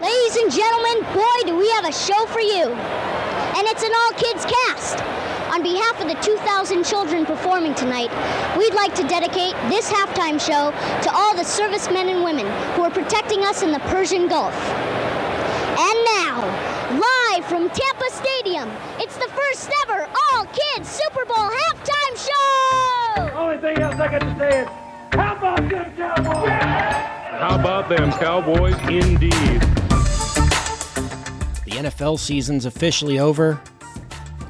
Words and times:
Ladies 0.00 0.36
and 0.36 0.50
gentlemen, 0.50 1.04
boy, 1.14 1.38
do 1.44 1.56
we 1.56 1.68
have 1.70 1.84
a 1.84 1.92
show 1.92 2.26
for 2.26 2.40
you. 2.40 2.72
And 2.72 3.66
it's 3.68 3.82
an 3.84 3.92
all 3.94 4.12
kids 4.12 4.44
cast. 4.44 4.98
On 5.52 5.62
behalf 5.62 6.00
of 6.00 6.08
the 6.08 6.14
2,000 6.22 6.84
children 6.84 7.26
performing 7.26 7.74
tonight, 7.74 8.10
we'd 8.56 8.72
like 8.74 8.94
to 8.94 9.06
dedicate 9.06 9.52
this 9.68 9.92
halftime 9.92 10.40
show 10.40 10.72
to 11.02 11.14
all 11.14 11.36
the 11.36 11.44
servicemen 11.44 12.08
and 12.08 12.24
women 12.24 12.46
who 12.74 12.82
are 12.82 12.90
protecting 12.90 13.44
us 13.44 13.62
in 13.62 13.70
the 13.70 13.80
Persian 13.90 14.26
Gulf. 14.26 14.54
And 15.78 16.04
now, 16.16 16.42
live 16.90 17.44
from 17.44 17.68
Tampa 17.68 18.10
Stadium, 18.10 18.70
it's 18.98 19.16
the 19.18 19.28
first 19.28 19.70
ever 19.84 20.08
all 20.32 20.46
kids 20.46 20.88
Super 20.88 21.24
Bowl 21.26 21.36
halftime 21.36 22.16
show! 22.16 23.30
Only 23.36 23.58
thing 23.58 23.78
else 23.78 24.00
I 24.00 24.08
got 24.10 24.20
to 24.20 24.36
say 24.38 24.62
is, 24.62 24.87
how 25.18 25.36
about 25.36 25.68
them 25.68 25.96
Cowboys? 25.96 26.48
How 27.40 27.58
about 27.58 27.88
them 27.88 28.12
Cowboys, 28.12 28.74
indeed. 28.88 29.60
The 31.64 31.74
NFL 31.74 32.18
season's 32.20 32.66
officially 32.66 33.18
over. 33.18 33.60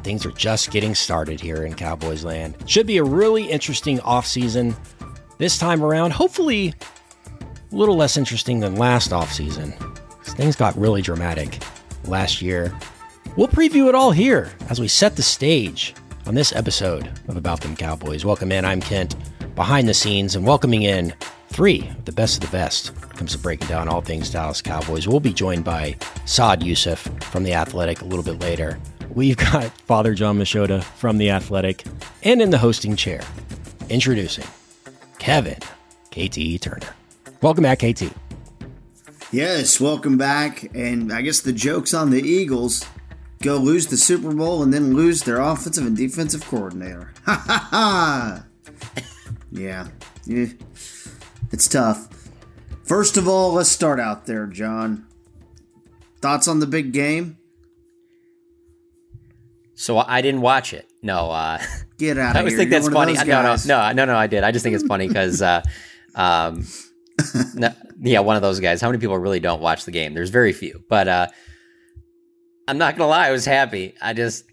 Things 0.03 0.27
are 0.27 0.33
just 0.33 0.71
getting 0.71 0.95
started 0.95 1.41
here 1.41 1.65
in 1.65 1.75
Cowboys 1.75 2.23
land. 2.23 2.57
Should 2.67 2.87
be 2.87 2.99
a 2.99 3.05
really 3.05 3.45
interesting 3.45 3.99
offseason 4.01 4.77
this 5.39 5.59
time 5.59 5.83
around. 5.83 6.13
Hopefully, 6.13 6.75
a 7.73 7.75
little 7.75 7.97
less 7.97 8.17
interesting 8.17 8.61
than 8.61 8.77
last 8.77 9.11
offseason. 9.11 9.75
Things 10.37 10.55
got 10.55 10.77
really 10.77 11.01
dramatic 11.01 11.63
last 12.05 12.43
year. 12.43 12.77
We'll 13.37 13.49
preview 13.49 13.89
it 13.89 13.95
all 13.95 14.13
here 14.13 14.53
as 14.69 14.81
we 14.81 14.89
set 14.89 15.17
the 15.17 15.23
stage 15.23 15.95
on 16.27 16.35
this 16.35 16.55
episode 16.55 17.11
of 17.29 17.37
About 17.37 17.63
Them 17.63 17.75
Cowboys. 17.75 18.25
Welcome 18.25 18.53
in. 18.53 18.65
I'm 18.65 18.81
Kent, 18.81 19.17
behind 19.59 19.89
the 19.89 19.93
scenes, 19.95 20.37
and 20.37 20.47
welcoming 20.47 20.85
in 20.85 21.13
three 21.49 21.81
of 21.89 22.05
the 22.05 22.13
best 22.13 22.37
of 22.37 22.49
the 22.49 22.57
best 22.57 22.95
when 22.95 23.11
it 23.11 23.17
comes 23.17 23.33
to 23.33 23.39
breaking 23.39 23.67
down 23.67 23.89
all 23.89 24.01
things 24.01 24.31
Dallas 24.31 24.63
Cowboys. 24.63 25.09
We'll 25.09 25.19
be 25.19 25.33
joined 25.33 25.65
by 25.65 25.97
Saad 26.27 26.61
Yousuf 26.61 26.99
from 27.25 27.43
The 27.43 27.55
Athletic 27.55 28.01
a 28.01 28.05
little 28.05 28.25
bit 28.25 28.39
later. 28.39 28.79
We've 29.13 29.37
got 29.37 29.73
Father 29.81 30.15
John 30.15 30.39
Machota 30.39 30.85
from 30.85 31.19
The 31.19 31.31
Athletic, 31.31 31.85
and 32.23 32.41
in 32.41 32.51
the 32.51 32.59
hosting 32.59 32.95
chair, 32.95 33.21
introducing 33.91 34.45
Kevin 35.19 35.59
KT 36.13 36.63
Turner. 36.63 36.95
Welcome 37.43 37.65
back, 37.65 37.81
KT. 37.81 38.13
Yes, 39.33 39.81
welcome 39.81 40.17
back. 40.17 40.73
And 40.73 41.13
I 41.13 41.23
guess 41.23 41.41
the 41.41 41.53
joke's 41.53 41.93
on 41.93 42.11
the 42.11 42.23
Eagles. 42.23 42.87
Go 43.43 43.57
lose 43.57 43.89
the 43.89 43.97
Super 43.97 44.33
Bowl 44.33 44.63
and 44.63 44.73
then 44.73 44.95
lose 44.95 45.23
their 45.23 45.41
offensive 45.41 45.85
and 45.85 45.97
defensive 45.97 46.47
coordinator. 46.47 47.13
Ha 47.25 47.45
ha 47.45 47.69
ha! 47.71 48.45
Yeah. 49.59 49.89
It's 51.53 51.69
tough. 51.69 52.09
First 52.85 53.17
of 53.17 53.27
all, 53.29 53.53
let's 53.53 53.69
start 53.69 53.99
out 54.01 54.27
there, 54.27 54.47
John. 54.47 55.07
Thoughts 56.21 56.49
on 56.49 56.61
the 56.61 56.67
big 56.67 56.93
game? 56.93 57.37
So 59.75 59.99
I 59.99 60.23
didn't 60.23 60.41
watch 60.41 60.73
it. 60.73 60.89
No. 61.03 61.31
Uh, 61.31 61.59
Get 61.99 62.19
out 62.19 62.37
I 62.37 62.41
always 62.41 62.53
here. 62.53 62.59
think 62.59 62.71
You're 62.71 62.81
that's 62.81 62.93
funny. 62.93 63.15
No, 63.15 63.43
no, 63.43 63.57
no, 63.67 63.93
no, 63.93 64.05
no. 64.07 64.17
I 64.17 64.27
did. 64.27 64.45
I 64.45 64.53
just 64.53 64.63
think 64.63 64.75
it's 64.75 64.87
funny 64.87 65.09
because, 65.09 65.43
uh, 65.43 65.63
um, 66.15 66.67
no, 67.55 67.71
yeah, 68.01 68.21
one 68.21 68.37
of 68.37 68.43
those 68.43 68.61
guys. 68.61 68.81
How 68.81 68.89
many 68.89 68.99
people 69.01 69.19
really 69.19 69.41
don't 69.41 69.61
watch 69.61 69.85
the 69.85 69.91
game? 69.91 70.15
There's 70.15 70.31
very 70.31 70.53
few. 70.53 70.83
But 70.89 71.09
uh, 71.09 71.27
I'm 72.69 72.79
not 72.79 72.97
gonna 72.97 73.11
lie. 73.11 73.29
I 73.29 73.33
was 73.33 73.45
happy. 73.45 73.95
I 74.01 74.13
just 74.13 74.45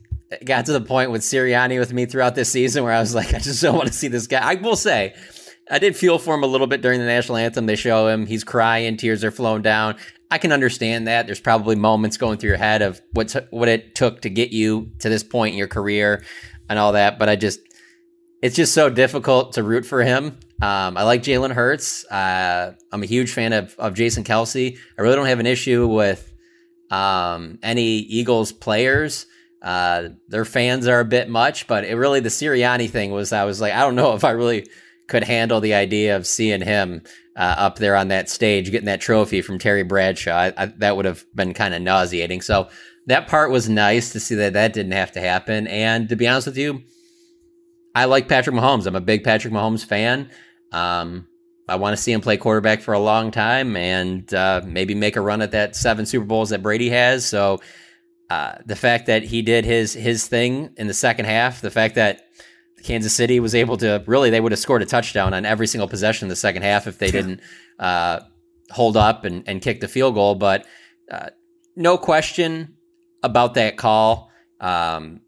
got 0.44 0.66
to 0.66 0.74
the 0.74 0.82
point 0.82 1.12
with 1.12 1.22
Sirianni 1.22 1.80
with 1.80 1.94
me 1.94 2.06
throughout 2.06 2.36
this 2.36 2.50
season 2.50 2.84
where 2.84 2.94
I 2.94 3.00
was 3.00 3.16
like, 3.16 3.34
I 3.34 3.40
just 3.40 3.62
don't 3.62 3.76
want 3.76 3.88
to 3.88 3.94
see 3.94 4.08
this 4.08 4.28
guy. 4.28 4.40
I 4.40 4.56
will 4.56 4.76
say. 4.76 5.16
I 5.70 5.80
did 5.80 5.96
feel 5.96 6.20
for 6.20 6.36
him 6.36 6.44
a 6.44 6.48
little 6.48 6.68
bit 6.68 6.82
during 6.82 7.00
the 7.00 7.06
national 7.08 7.38
anthem. 7.38 7.66
They 7.66 7.76
show 7.76 8.08
him, 8.08 8.28
he's 8.28 8.44
crying, 8.44 8.98
tears 8.98 9.24
are 9.24 9.32
flowing 9.32 9.64
down. 9.64 9.96
I 10.30 10.38
can 10.38 10.52
understand 10.52 11.08
that. 11.08 11.26
There's 11.26 11.40
probably 11.40 11.76
moments 11.76 12.18
going 12.18 12.38
through 12.38 12.50
your 12.50 12.58
head 12.58 12.82
of 12.82 13.02
what's 13.14 13.36
what 13.50 13.68
it 13.68 13.96
took 13.96 14.22
to 14.22 14.30
get 14.30 14.52
you 14.52 14.92
to 15.00 15.10
this 15.10 15.24
point 15.24 15.54
in 15.54 15.58
your 15.58 15.68
career 15.68 16.24
and 16.70 16.78
all 16.78 16.94
that. 16.94 17.18
But 17.18 17.30
I 17.30 17.36
just, 17.36 17.60
it's 18.42 18.56
just 18.56 18.74
so 18.74 18.90
difficult 18.90 19.54
to 19.54 19.64
root 19.64 19.86
for 19.86 20.04
him. 20.04 20.38
Um, 20.62 20.98
I 20.98 21.04
like 21.04 21.24
Jalen 21.24 21.52
Hurts. 21.52 22.06
Uh, 22.06 22.74
I'm 22.92 23.04
a 23.04 23.08
huge 23.08 23.32
fan 23.32 23.54
of, 23.54 23.76
of 23.80 23.94
Jason 23.94 24.24
Kelce. 24.24 24.78
I 24.98 25.02
really 25.02 25.16
don't 25.16 25.26
have 25.28 25.40
an 25.40 25.46
issue 25.48 25.88
with 25.88 26.32
um, 26.92 27.58
any 27.64 27.98
Eagles 27.98 28.52
players. 28.52 29.26
Uh, 29.66 30.10
their 30.28 30.46
fans 30.46 30.88
are 30.88 31.00
a 31.00 31.06
bit 31.06 31.28
much, 31.28 31.66
but 31.66 31.84
it 31.84 31.96
really 31.96 32.20
the 32.20 32.30
Sirianni 32.30 32.88
thing 32.88 33.10
was 33.10 33.34
I 33.34 33.46
was 33.46 33.60
like, 33.60 33.74
I 33.74 33.82
don't 33.82 33.96
know 33.96 34.14
if 34.16 34.24
I 34.24 34.32
really 34.32 34.68
could 35.08 35.24
handle 35.24 35.60
the 35.60 35.74
idea 35.74 36.16
of 36.16 36.28
seeing 36.28 36.62
him 36.62 37.02
uh, 37.36 37.56
up 37.58 37.80
there 37.80 37.96
on 37.96 38.08
that 38.10 38.30
stage 38.30 38.72
getting 38.72 38.86
that 38.86 39.02
trophy 39.02 39.42
from 39.42 39.60
Terry 39.60 39.84
Bradshaw. 39.84 40.36
I, 40.36 40.54
I, 40.56 40.66
that 40.78 40.96
would 40.96 41.06
have 41.06 41.26
been 41.34 41.54
kind 41.54 41.74
of 41.74 41.82
nauseating. 41.82 42.42
So 42.42 42.70
that 43.08 43.28
part 43.28 43.52
was 43.52 43.68
nice 43.68 44.14
to 44.14 44.20
see 44.20 44.36
that 44.36 44.54
that 44.54 44.74
didn't 44.74 44.94
have 44.94 45.12
to 45.14 45.20
happen. 45.20 45.68
And 45.68 46.10
to 46.10 46.16
be 46.16 46.28
honest 46.28 46.48
with 46.48 46.58
you, 46.58 46.84
I 47.94 48.06
like 48.06 48.28
Patrick 48.28 48.56
Mahomes. 48.56 48.86
I'm 48.86 48.96
a 48.96 49.02
big 49.02 49.24
Patrick 49.24 49.54
Mahomes 49.54 49.86
fan. 49.86 50.30
Um, 50.72 51.28
I 51.68 51.78
want 51.78 51.96
to 51.96 52.02
see 52.02 52.12
him 52.12 52.22
play 52.22 52.38
quarterback 52.38 52.82
for 52.82 52.94
a 52.94 53.00
long 53.00 53.32
time 53.32 53.76
and 53.76 54.32
uh, 54.34 54.62
maybe 54.64 54.94
make 54.94 55.16
a 55.16 55.22
run 55.22 55.42
at 55.42 55.52
that 55.52 55.76
seven 55.76 56.06
Super 56.06 56.26
Bowls 56.26 56.50
that 56.50 56.62
Brady 56.62 56.90
has. 56.90 57.26
So 57.26 57.62
uh, 58.30 58.56
the 58.66 58.76
fact 58.76 59.06
that 59.08 59.24
he 59.24 59.42
did 59.42 59.66
his 59.66 59.94
his 59.94 60.28
thing 60.28 60.72
in 60.78 60.88
the 60.88 60.94
second 60.94 61.26
half, 61.26 61.62
the 61.62 61.72
fact 61.72 61.96
that 61.96 62.22
Kansas 62.84 63.14
City 63.14 63.40
was 63.40 63.56
able 63.56 63.78
to 63.78 64.04
really 64.08 64.30
they 64.30 64.42
would 64.42 64.52
have 64.52 64.60
scored 64.60 64.82
a 64.82 64.86
touchdown 64.86 65.34
on 65.34 65.46
every 65.46 65.68
single 65.68 65.88
possession 65.88 66.26
in 66.26 66.30
the 66.30 66.36
second 66.36 66.64
half 66.64 66.88
if 66.88 66.98
they 66.98 67.12
didn't 67.12 67.42
uh, 67.80 68.20
hold 68.72 68.98
up 68.98 69.26
and, 69.26 69.44
and 69.48 69.62
kick 69.62 69.80
the 69.80 69.88
field 69.88 70.16
goal. 70.16 70.36
But 70.36 70.66
uh, 71.12 71.30
no 71.76 71.98
question 71.98 72.76
about 73.24 73.56
that 73.56 73.78
call. 73.78 74.32
Um, 74.60 75.22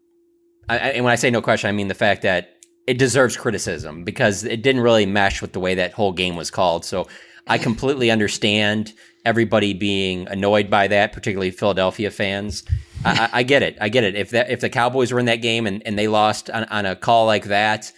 I, 0.68 0.78
and 0.78 1.04
when 1.04 1.12
I 1.12 1.16
say 1.16 1.30
no 1.30 1.42
question, 1.42 1.68
I 1.68 1.72
mean 1.72 1.88
the 1.88 1.94
fact 1.94 2.22
that 2.22 2.54
it 2.86 2.98
deserves 2.98 3.36
criticism 3.36 4.04
because 4.04 4.44
it 4.44 4.62
didn't 4.62 4.80
really 4.80 5.06
mesh 5.06 5.42
with 5.42 5.52
the 5.52 5.60
way 5.60 5.74
that 5.74 5.92
whole 5.92 6.12
game 6.12 6.36
was 6.36 6.50
called. 6.50 6.84
So 6.84 7.06
I 7.46 7.58
completely 7.58 8.10
understand 8.10 8.92
everybody 9.24 9.74
being 9.74 10.26
annoyed 10.28 10.70
by 10.70 10.88
that, 10.88 11.12
particularly 11.12 11.50
Philadelphia 11.50 12.10
fans. 12.10 12.64
I, 13.04 13.28
I- 13.32 13.42
get 13.42 13.62
it. 13.62 13.76
I 13.80 13.88
get 13.88 14.04
it. 14.04 14.14
If 14.16 14.30
that 14.30 14.50
if 14.50 14.60
the 14.60 14.68
Cowboys 14.70 15.12
were 15.12 15.20
in 15.20 15.26
that 15.26 15.42
game 15.42 15.66
and, 15.66 15.82
and 15.86 15.98
they 15.98 16.08
lost 16.08 16.50
on, 16.50 16.64
on 16.64 16.86
a 16.86 16.96
call 16.96 17.26
like 17.26 17.44
that, 17.44 17.92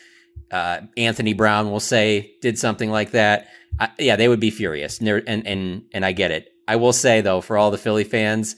uh, 0.50 0.80
Anthony 0.97 1.32
Brown 1.32 1.70
will 1.70 1.80
say 1.80 2.34
did 2.41 2.59
something 2.59 2.91
like 2.91 3.12
that. 3.12 3.48
I, 3.78 3.91
yeah, 3.98 4.16
they 4.16 4.28
would 4.28 4.41
be 4.41 4.50
furious. 4.50 4.98
And, 5.00 5.09
and 5.26 5.47
and 5.47 5.84
and 5.92 6.04
I 6.04 6.12
get 6.12 6.30
it. 6.30 6.53
I 6.69 6.76
will 6.76 6.92
say 6.92 7.20
though, 7.20 7.41
for 7.41 7.56
all 7.56 7.70
the 7.70 7.78
Philly 7.78 8.04
fans 8.04 8.56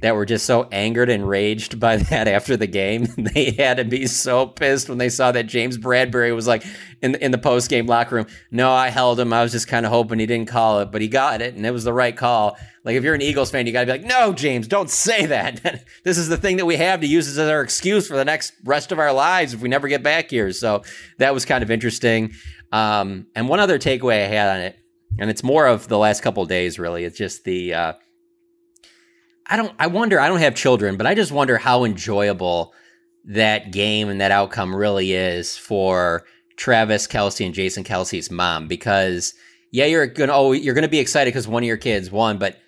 that 0.00 0.14
were 0.14 0.24
just 0.24 0.46
so 0.46 0.68
angered 0.70 1.10
and 1.10 1.28
raged 1.28 1.80
by 1.80 1.96
that 2.10 2.28
after 2.28 2.56
the 2.56 2.66
game, 2.66 3.06
they 3.16 3.52
had 3.52 3.78
to 3.78 3.84
be 3.84 4.06
so 4.06 4.46
pissed 4.46 4.88
when 4.88 4.98
they 4.98 5.08
saw 5.08 5.32
that 5.32 5.46
James 5.46 5.78
Bradberry 5.78 6.34
was 6.34 6.46
like 6.46 6.64
in 7.02 7.14
in 7.16 7.30
the 7.30 7.38
post 7.38 7.70
game 7.70 7.86
locker 7.86 8.16
room. 8.16 8.26
No, 8.50 8.70
I 8.70 8.88
held 8.88 9.18
him. 9.20 9.32
I 9.32 9.42
was 9.42 9.52
just 9.52 9.68
kind 9.68 9.86
of 9.86 9.92
hoping 9.92 10.18
he 10.18 10.26
didn't 10.26 10.48
call 10.48 10.80
it, 10.80 10.90
but 10.90 11.00
he 11.00 11.08
got 11.08 11.42
it, 11.42 11.54
and 11.54 11.66
it 11.66 11.70
was 11.70 11.84
the 11.84 11.92
right 11.92 12.16
call. 12.16 12.56
Like 12.84 12.96
if 12.96 13.04
you're 13.04 13.14
an 13.14 13.22
Eagles 13.22 13.50
fan, 13.50 13.66
you 13.66 13.72
got 13.72 13.80
to 13.80 13.86
be 13.86 13.92
like, 13.92 14.04
no, 14.04 14.32
James, 14.32 14.66
don't 14.66 14.88
say 14.88 15.26
that. 15.26 15.84
this 16.04 16.16
is 16.16 16.28
the 16.28 16.38
thing 16.38 16.56
that 16.56 16.64
we 16.64 16.76
have 16.76 17.00
to 17.00 17.06
use 17.06 17.28
as 17.28 17.38
our 17.38 17.60
excuse 17.60 18.08
for 18.08 18.16
the 18.16 18.24
next 18.24 18.54
rest 18.64 18.92
of 18.92 18.98
our 18.98 19.12
lives 19.12 19.52
if 19.52 19.60
we 19.60 19.68
never 19.68 19.88
get 19.88 20.02
back 20.02 20.30
here. 20.30 20.52
So 20.52 20.82
that 21.18 21.34
was 21.34 21.44
kind 21.44 21.62
of 21.62 21.70
interesting. 21.70 22.32
Um, 22.72 23.26
and 23.34 23.48
one 23.48 23.60
other 23.60 23.78
takeaway 23.78 24.24
I 24.24 24.28
had 24.28 24.56
on 24.56 24.62
it, 24.62 24.78
and 25.18 25.28
it's 25.28 25.42
more 25.42 25.66
of 25.66 25.88
the 25.88 25.98
last 25.98 26.22
couple 26.22 26.44
days, 26.46 26.78
really. 26.78 27.04
It's 27.04 27.18
just 27.18 27.44
the 27.44 27.74
uh, 27.74 27.92
I 29.48 29.56
don't. 29.56 29.72
I 29.78 29.86
wonder. 29.86 30.20
I 30.20 30.28
don't 30.28 30.40
have 30.40 30.54
children, 30.54 30.96
but 30.96 31.06
I 31.06 31.14
just 31.14 31.32
wonder 31.32 31.56
how 31.56 31.84
enjoyable 31.84 32.74
that 33.24 33.72
game 33.72 34.08
and 34.08 34.20
that 34.20 34.30
outcome 34.30 34.74
really 34.74 35.12
is 35.12 35.56
for 35.56 36.24
Travis 36.56 37.06
Kelce 37.06 37.44
and 37.44 37.54
Jason 37.54 37.84
Kelce's 37.84 38.30
mom. 38.30 38.68
Because 38.68 39.34
yeah, 39.70 39.86
you're 39.86 40.06
gonna 40.06 40.32
oh 40.34 40.52
you're 40.52 40.74
gonna 40.74 40.88
be 40.88 40.98
excited 40.98 41.30
because 41.30 41.48
one 41.48 41.62
of 41.62 41.66
your 41.66 41.78
kids 41.78 42.10
won, 42.10 42.38
but 42.38 42.58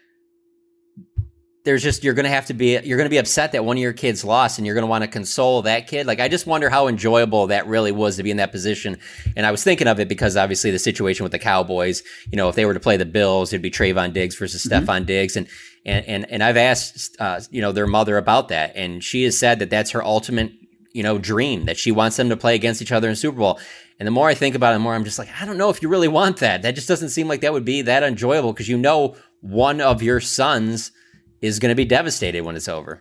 there's 1.65 1.83
just 1.83 2.03
you're 2.03 2.15
going 2.15 2.25
to 2.25 2.31
have 2.31 2.47
to 2.47 2.55
be 2.55 2.79
you're 2.85 2.97
going 2.97 3.07
to 3.07 3.11
be 3.11 3.19
upset 3.19 3.53
that 3.53 3.65
one 3.65 3.77
of 3.77 3.83
your 3.83 3.93
kids 3.93 4.25
lost 4.25 4.59
and 4.59 4.67
you're 4.67 4.75
going 4.75 4.83
to 4.83 4.91
want 4.91 5.05
to 5.05 5.09
console 5.09 5.63
that 5.63 5.87
kid 5.87 6.07
like 6.07 6.21
i 6.21 6.29
just 6.29 6.47
wonder 6.47 6.71
how 6.71 6.89
enjoyable 6.89 7.47
that 7.49 7.67
really 7.67 7.93
was 7.93 8.17
to 8.17 8.23
be 8.23 8.31
in 8.31 8.39
that 8.39 8.51
position 8.51 8.99
and 9.37 9.45
i 9.45 9.51
was 9.51 9.63
thinking 9.63 9.87
of 9.87 10.01
it 10.01 10.09
because 10.09 10.37
obviously 10.37 10.71
the 10.71 10.79
situation 10.79 11.23
with 11.23 11.33
the 11.33 11.39
cowboys 11.39 12.03
you 12.31 12.37
know 12.37 12.49
if 12.49 12.55
they 12.55 12.65
were 12.65 12.75
to 12.75 12.81
play 12.81 12.97
the 12.97 13.05
bills 13.05 13.53
it'd 13.53 13.63
be 13.63 13.71
Trevon 13.71 14.13
Diggs 14.13 14.37
versus 14.37 14.65
mm 14.65 14.81
hmm 14.81 15.05
Diggs 15.05 15.37
and 15.37 15.47
and 15.85 16.07
and 16.07 16.31
and 16.31 16.43
i've 16.43 16.57
asked 16.57 17.17
uh, 17.21 17.41
you 17.51 17.61
know 17.61 17.73
their 17.73 17.87
mother 17.87 18.17
about 18.17 18.49
that 18.49 18.73
and 18.77 19.03
she 19.03 19.25
has 19.25 19.39
said 19.39 19.59
that 19.59 19.71
that's 19.71 19.91
her 19.91 20.03
ultimate 20.03 20.53
you 20.93 21.03
know 21.03 21.19
dream 21.19 21.65
that 21.67 21.79
she 21.79 21.93
wants 21.93 22.17
them 22.17 22.29
to 22.29 22.37
play 22.37 22.55
against 22.55 22.83
each 22.83 22.93
other 22.93 23.09
in 23.09 23.17
super 23.17 23.39
bowl 23.39 23.61
and 23.99 24.07
the 24.07 24.11
more 24.11 24.29
i 24.29 24.35
think 24.35 24.55
about 24.55 24.73
it 24.73 24.75
the 24.75 24.81
more 24.81 24.95
i'm 24.95 25.05
just 25.05 25.19
like 25.19 25.29
i 25.41 25.47
don't 25.47 25.59
know 25.59 25.71
if 25.71 25.83
you 25.83 25.89
really 25.89 26.09
want 26.09 26.39
that 26.39 26.63
that 26.63 26.75
just 26.75 26.89
doesn't 26.89 27.11
seem 27.11 27.29
like 27.29 27.41
that 27.41 27.53
would 27.53 27.65
be 27.65 27.83
that 27.83 28.03
enjoyable 28.03 28.53
because 28.53 28.69
you 28.69 28.77
know 28.77 29.17
one 29.41 29.81
of 29.81 30.03
your 30.03 30.21
sons 30.21 30.93
is 31.41 31.59
going 31.59 31.71
to 31.71 31.77
be 31.77 31.85
devastated 31.85 32.43
when 32.43 32.57
it's 32.57 32.69
over. 32.69 33.01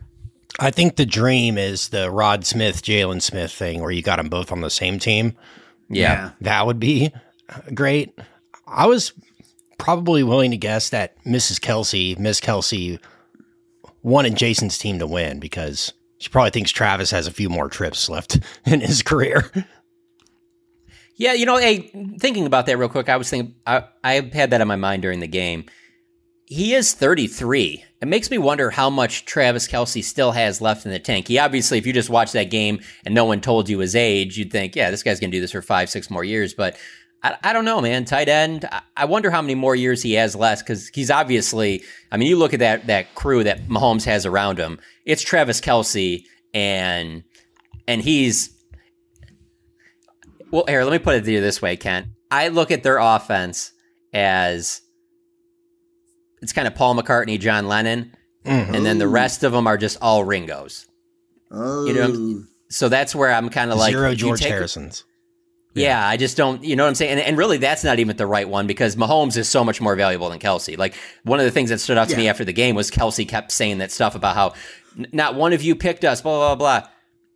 I 0.60 0.72
think 0.72 0.96
the 0.96 1.06
dream 1.06 1.58
is 1.58 1.90
the 1.90 2.10
Rod 2.10 2.46
Smith, 2.46 2.82
Jalen 2.82 3.22
Smith 3.22 3.52
thing 3.52 3.82
where 3.82 3.92
you 3.92 4.02
got 4.02 4.18
them 4.18 4.30
both 4.30 4.52
on 4.52 4.62
the 4.62 4.70
same 4.70 5.00
team. 5.00 5.38
Yeah. 5.90 6.02
yeah. 6.02 6.32
That 6.42 6.66
would 6.66 6.80
be 6.80 7.14
great. 7.74 8.18
I 8.68 8.88
was 8.88 9.14
probably 9.80 10.22
willing 10.22 10.52
to 10.52 10.58
guess 10.58 10.90
that 10.90 11.22
Mrs. 11.24 11.60
Kelce, 11.60 12.18
Miss 12.20 12.40
Kelce, 12.40 13.00
wanted 14.04 14.36
Jason's 14.36 14.78
team 14.78 15.00
to 15.00 15.08
win 15.08 15.40
because 15.40 15.94
she 16.20 16.30
probably 16.30 16.52
thinks 16.52 16.72
Travis 16.72 17.12
has 17.12 17.26
a 17.26 17.32
few 17.32 17.50
more 17.50 17.68
trips 17.68 18.10
left 18.10 18.40
in 18.66 18.82
his 18.82 19.02
career. 19.02 19.52
Yeah, 21.16 21.34
you 21.34 21.46
know, 21.46 21.58
hey, 21.58 21.92
thinking 22.20 22.46
about 22.46 22.68
that 22.68 22.78
real 22.78 22.88
quick, 22.88 23.10
I 23.10 23.18
was 23.18 23.30
thinking, 23.30 23.56
I, 23.66 23.86
I 24.04 24.14
had 24.34 24.52
that 24.52 24.62
in 24.62 24.68
my 24.68 24.78
mind 24.78 25.02
during 25.02 25.20
the 25.20 25.28
game 25.28 25.66
he 26.50 26.74
is 26.74 26.94
33. 26.96 27.86
It 28.02 28.08
makes 28.08 28.32
me 28.32 28.40
wonder 28.40 28.72
how 28.72 28.90
much 28.90 29.26
Travis 29.26 29.68
Kelce 29.68 30.04
still 30.04 30.32
has 30.32 30.62
left 30.62 30.84
in 30.84 30.92
the 30.92 30.98
tank. 30.98 31.28
He 31.28 31.38
obviously, 31.38 31.78
if 31.78 31.86
you 31.86 31.94
just 31.94 32.10
watch 32.10 32.32
that 32.32 32.50
game 32.50 32.80
and 33.06 33.14
no 33.14 33.24
one 33.24 33.40
told 33.40 33.70
you 33.70 33.78
his 33.78 33.96
age, 33.96 34.36
you'd 34.36 34.52
think, 34.52 34.76
yeah, 34.76 34.90
this 34.90 35.04
guy's 35.04 35.20
going 35.20 35.30
to 35.30 35.38
do 35.38 35.42
this 35.42 35.52
for 35.52 35.62
five, 35.62 35.92
six 35.92 36.10
more 36.10 36.24
years. 36.24 36.56
But 36.56 36.76
I, 37.22 37.38
I 37.44 37.54
don't 37.54 37.66
know, 37.66 37.82
man. 37.82 38.06
Tight 38.06 38.30
end. 38.30 38.66
I, 38.72 38.82
I 38.96 39.06
wonder 39.06 39.30
how 39.30 39.42
many 39.42 39.56
more 39.56 39.76
years 39.76 40.02
he 40.02 40.14
has 40.14 40.36
left 40.36 40.64
because 40.66 40.88
he's 40.90 41.12
obviously. 41.12 41.84
I 42.12 42.18
mean, 42.18 42.30
you 42.30 42.38
look 42.38 42.54
at 42.54 42.60
that 42.60 42.88
that 42.88 43.16
crew 43.16 43.44
that 43.44 43.68
Mahomes 43.68 44.06
has 44.06 44.26
around 44.26 44.58
him. 44.58 44.80
It's 45.06 45.22
Travis 45.22 45.62
Kelce 45.62 46.26
and 46.54 47.24
and 47.88 48.02
he's. 48.02 48.56
Well, 50.52 50.66
here, 50.68 50.84
let 50.84 50.92
me 50.92 51.00
put 51.00 51.16
it 51.16 51.26
to 51.26 51.32
you 51.32 51.42
this 51.42 51.62
way, 51.62 51.76
Kent. 51.78 52.08
I 52.32 52.48
look 52.48 52.72
at 52.72 52.84
their 52.84 52.98
offense 52.98 53.72
as 54.14 54.82
it's 56.42 56.54
kind 56.54 56.68
of 56.68 56.76
Paul 56.76 56.96
McCartney, 56.96 57.40
John 57.40 57.68
Lennon, 57.68 58.16
mm-hmm. 58.46 58.74
and 58.74 58.86
then 58.86 58.98
the 58.98 59.08
rest 59.08 59.44
of 59.44 59.52
them 59.52 59.68
are 59.68 59.78
just 59.78 59.98
all 60.02 60.24
Ringos. 60.24 60.88
Oh. 61.52 61.86
You 61.86 61.94
know, 61.94 62.44
so 62.70 62.90
that's 62.90 63.14
where 63.14 63.32
I'm 63.32 63.50
kind 63.50 63.72
of 63.72 63.78
like 63.78 63.92
zero 63.92 64.16
George 64.16 64.44
Harrisons. 64.44 65.04
Yeah. 65.74 65.90
yeah. 65.90 66.08
I 66.08 66.18
just 66.18 66.36
don't, 66.36 66.64
you 66.64 66.76
know 66.76 66.84
what 66.84 66.90
I'm 66.90 66.96
saying? 66.96 67.12
And, 67.12 67.20
and, 67.22 67.38
really, 67.38 67.58
that's 67.58 67.84
not 67.84 68.00
even 68.00 68.18
the 68.18 68.26
right 68.26 68.48
one 68.48 68.68
because 68.68 68.96
Mahomes 68.96 69.38
is 69.38 69.48
so 69.48 69.64
much 69.64 69.80
more 69.80 69.96
valuable 69.96 70.30
than 70.30 70.40
Kelce. 70.40 70.78
Like, 70.78 70.96
one 71.24 71.40
of 71.40 71.46
the 71.46 71.52
things 71.52 71.70
that 71.70 71.80
stood 71.80 71.98
out 71.98 72.08
to 72.10 72.14
yeah. 72.14 72.18
me 72.18 72.28
after 72.28 72.44
the 72.44 72.54
game 72.54 72.76
was 72.76 72.90
Kelce 72.90 73.28
kept 73.28 73.52
saying 73.52 73.78
that 73.80 73.92
stuff 73.92 74.16
about 74.16 74.36
how 74.36 74.54
n- 74.98 75.08
not 75.12 75.36
one 75.36 75.54
of 75.54 75.62
you 75.62 75.76
picked 75.76 76.04
us, 76.04 76.22
blah, 76.22 76.56
blah, 76.56 76.56
blah. 76.56 76.90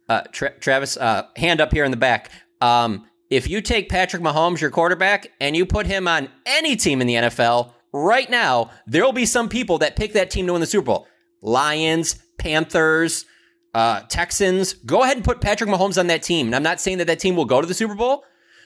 Uh, 0.10 0.22
Tra- 0.32 0.58
Travis, 0.60 0.98
uh, 0.98 1.28
hand 1.36 1.62
up 1.62 1.72
here 1.72 1.86
in 1.86 1.92
the 1.92 1.98
back. 1.98 2.32
Um, 2.60 3.06
if 3.30 3.50
you 3.50 3.62
take 3.62 3.90
Patrick 3.90 4.22
Mahomes, 4.22 4.62
your 4.62 4.70
quarterback, 4.72 5.32
and 5.40 5.56
you 5.56 5.66
put 5.66 5.86
him 5.86 6.08
on 6.08 6.30
any 6.46 6.76
team 6.76 7.02
in 7.02 7.08
the 7.08 7.16
NFL, 7.16 7.74
right 7.92 8.30
now, 8.30 8.72
there 8.86 9.04
will 9.04 9.14
be 9.14 9.26
some 9.26 9.50
people 9.50 9.78
that 9.80 9.96
pick 9.96 10.14
that 10.14 10.30
team 10.30 10.48
to 10.48 10.54
win 10.54 10.60
the 10.60 10.68
Super 10.68 10.86
Bowl. 10.86 11.08
Lions, 11.42 12.16
Panthers, 12.38 13.26
uh, 13.74 14.02
Texans. 14.10 14.74
Go 14.74 15.04
ahead 15.04 15.18
and 15.18 15.26
put 15.26 15.42
Patrick 15.42 15.70
Mahomes 15.70 15.98
on 15.98 16.08
that 16.08 16.24
team. 16.24 16.48
And 16.48 16.56
I'm 16.56 16.64
not 16.64 16.80
saying 16.80 17.00
that 17.00 17.08
that 17.08 17.20
team 17.20 17.36
will 17.36 17.46
go 17.46 17.62
to 17.62 17.68
the 17.68 17.74
Super 17.74 17.96
Bowl, 17.96 18.24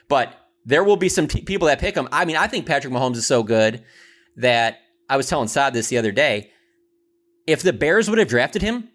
but 0.08 0.34
there 0.66 0.84
will 0.84 0.98
be 0.98 1.10
some 1.10 1.28
t- 1.28 1.42
people 1.42 1.68
that 1.68 1.80
pick 1.80 1.96
him. 1.96 2.08
I 2.12 2.26
mean, 2.26 2.36
I 2.36 2.48
think 2.48 2.66
Patrick 2.66 2.94
Mahomes 2.94 3.16
is 3.16 3.26
so 3.26 3.44
good 3.44 3.84
that 4.36 4.80
I 5.10 5.18
was 5.18 5.28
telling 5.28 5.48
Saad 5.48 5.74
this 5.74 5.88
the 5.88 5.98
other 5.98 6.12
day. 6.12 6.52
If 7.46 7.64
the 7.64 7.74
Bears 7.74 8.10
would 8.10 8.20
have 8.20 8.28
drafted 8.28 8.62
him, 8.62 8.90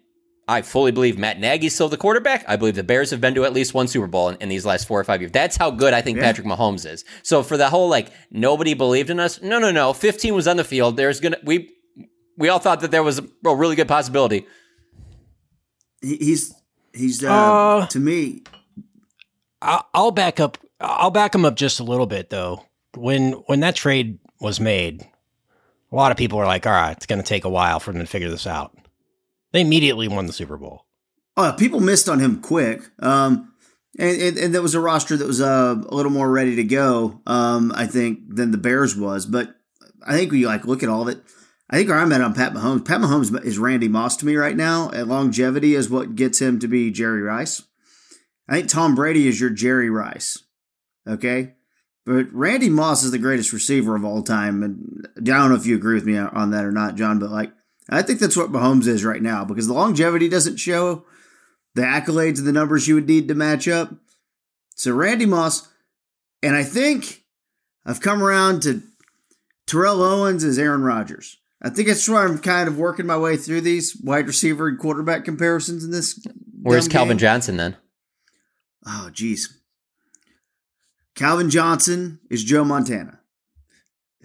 I 0.47 0.61
fully 0.61 0.91
believe 0.91 1.17
Matt 1.17 1.39
Nagy's 1.39 1.73
still 1.73 1.89
the 1.89 1.97
quarterback. 1.97 2.43
I 2.47 2.57
believe 2.57 2.75
the 2.75 2.83
Bears 2.83 3.09
have 3.11 3.21
been 3.21 3.33
to 3.35 3.45
at 3.45 3.53
least 3.53 3.73
one 3.73 3.87
Super 3.87 4.07
Bowl 4.07 4.29
in, 4.29 4.35
in 4.41 4.49
these 4.49 4.65
last 4.65 4.87
four 4.87 4.99
or 4.99 5.03
five 5.03 5.21
years. 5.21 5.31
That's 5.31 5.55
how 5.55 5.71
good 5.71 5.93
I 5.93 6.01
think 6.01 6.17
yeah. 6.17 6.23
Patrick 6.23 6.45
Mahomes 6.45 6.89
is. 6.89 7.05
So 7.23 7.43
for 7.43 7.57
the 7.57 7.69
whole 7.69 7.89
like 7.89 8.11
nobody 8.29 8.73
believed 8.73 9.09
in 9.09 9.19
us, 9.19 9.41
no, 9.41 9.57
no, 9.57 9.71
no. 9.71 9.93
Fifteen 9.93 10.35
was 10.35 10.47
on 10.47 10.57
the 10.57 10.63
field. 10.63 10.97
There's 10.97 11.19
gonna 11.19 11.37
we 11.43 11.71
we 12.37 12.49
all 12.49 12.59
thought 12.59 12.81
that 12.81 12.91
there 12.91 13.03
was 13.03 13.19
a 13.19 13.55
really 13.55 13.75
good 13.75 13.87
possibility. 13.87 14.45
He's 16.03 16.53
he's 16.93 17.23
uh, 17.23 17.31
uh, 17.31 17.87
to 17.87 17.99
me. 17.99 18.43
I'll 19.61 20.11
back 20.11 20.39
up. 20.39 20.57
I'll 20.79 21.11
back 21.11 21.33
him 21.33 21.45
up 21.45 21.55
just 21.55 21.79
a 21.79 21.83
little 21.83 22.05
bit 22.05 22.29
though. 22.29 22.65
When 22.95 23.31
when 23.47 23.61
that 23.61 23.75
trade 23.75 24.19
was 24.39 24.59
made, 24.59 25.01
a 25.91 25.95
lot 25.95 26.11
of 26.11 26.17
people 26.17 26.37
were 26.37 26.45
like, 26.45 26.67
"All 26.67 26.73
right, 26.73 26.95
it's 26.95 27.05
going 27.05 27.21
to 27.21 27.27
take 27.27 27.45
a 27.45 27.49
while 27.49 27.79
for 27.79 27.91
them 27.91 28.01
to 28.01 28.07
figure 28.07 28.29
this 28.29 28.45
out." 28.45 28.77
They 29.53 29.61
immediately 29.61 30.07
won 30.07 30.25
the 30.25 30.33
Super 30.33 30.57
Bowl. 30.57 30.85
Oh, 31.37 31.53
people 31.57 31.79
missed 31.79 32.09
on 32.09 32.19
him 32.19 32.41
quick. 32.41 32.81
Um, 32.99 33.53
and, 33.97 34.21
and, 34.21 34.37
and, 34.37 34.55
that 34.55 34.61
was 34.61 34.73
a 34.73 34.79
roster 34.79 35.15
that 35.15 35.27
was 35.27 35.41
uh, 35.41 35.75
a 35.87 35.95
little 35.95 36.11
more 36.11 36.29
ready 36.29 36.55
to 36.55 36.63
go, 36.63 37.21
um, 37.27 37.71
I 37.75 37.85
think, 37.85 38.35
than 38.35 38.51
the 38.51 38.57
Bears 38.57 38.95
was. 38.95 39.27
But 39.27 39.55
I 40.05 40.17
think 40.17 40.31
we 40.31 40.45
like 40.45 40.65
look 40.65 40.83
at 40.83 40.89
all 40.89 41.03
of 41.03 41.07
it. 41.07 41.23
I 41.73 41.77
think 41.77 41.89
where 41.89 41.97
I'm 41.97 42.13
at 42.13 42.21
on 42.21 42.35
Pat 42.35 42.53
Mahomes, 42.53 42.85
Pat 42.85 43.01
Mahomes 43.01 43.43
is 43.43 43.57
Randy 43.57 43.87
Moss 43.87 44.15
to 44.17 44.27
me 44.27 44.35
right 44.35 44.55
now. 44.55 44.89
And 44.89 45.09
longevity 45.09 45.73
is 45.73 45.89
what 45.89 46.13
gets 46.13 46.39
him 46.39 46.59
to 46.59 46.67
be 46.67 46.91
Jerry 46.91 47.23
Rice. 47.23 47.63
I 48.47 48.53
think 48.53 48.69
Tom 48.69 48.93
Brady 48.93 49.27
is 49.27 49.41
your 49.41 49.49
Jerry 49.49 49.89
Rice. 49.89 50.37
Okay. 51.07 51.55
But 52.05 52.31
Randy 52.31 52.69
Moss 52.69 53.03
is 53.03 53.09
the 53.09 53.17
greatest 53.17 53.51
receiver 53.51 53.95
of 53.95 54.05
all 54.05 54.21
time. 54.21 54.61
And 54.61 55.07
I 55.17 55.21
don't 55.21 55.49
know 55.49 55.55
if 55.55 55.65
you 55.65 55.75
agree 55.75 55.95
with 55.95 56.05
me 56.05 56.15
on 56.15 56.51
that 56.51 56.63
or 56.63 56.71
not, 56.71 56.93
John, 56.93 57.17
but 57.17 57.31
like 57.31 57.51
I 57.89 58.03
think 58.03 58.19
that's 58.19 58.37
what 58.37 58.51
Mahomes 58.51 58.85
is 58.85 59.03
right 59.03 59.21
now 59.23 59.43
because 59.43 59.65
the 59.65 59.73
longevity 59.73 60.29
doesn't 60.29 60.57
show 60.57 61.05
the 61.73 61.81
accolades 61.81 62.37
and 62.37 62.45
the 62.45 62.51
numbers 62.51 62.87
you 62.87 62.93
would 62.93 63.07
need 63.07 63.27
to 63.29 63.33
match 63.33 63.67
up. 63.67 63.95
So 64.75 64.93
Randy 64.93 65.25
Moss, 65.25 65.69
and 66.43 66.55
I 66.55 66.65
think 66.65 67.23
I've 67.83 67.99
come 67.99 68.21
around 68.21 68.61
to 68.61 68.83
Terrell 69.65 70.03
Owens 70.03 70.43
as 70.43 70.59
Aaron 70.59 70.83
Rodgers. 70.83 71.39
I 71.63 71.69
think 71.69 71.87
that's 71.87 72.07
where 72.09 72.27
I'm 72.27 72.39
kind 72.39 72.67
of 72.67 72.77
working 72.77 73.05
my 73.05 73.17
way 73.17 73.37
through 73.37 73.61
these 73.61 73.95
wide 73.95 74.27
receiver 74.27 74.67
and 74.67 74.77
quarterback 74.77 75.23
comparisons 75.23 75.85
in 75.85 75.91
this. 75.91 76.25
Where's 76.61 76.89
Calvin 76.89 77.15
game. 77.15 77.19
Johnson 77.19 77.57
then? 77.57 77.77
Oh, 78.85 79.09
geez. 79.13 79.61
Calvin 81.15 81.49
Johnson 81.49 82.19
is 82.29 82.43
Joe 82.43 82.65
Montana. 82.65 83.19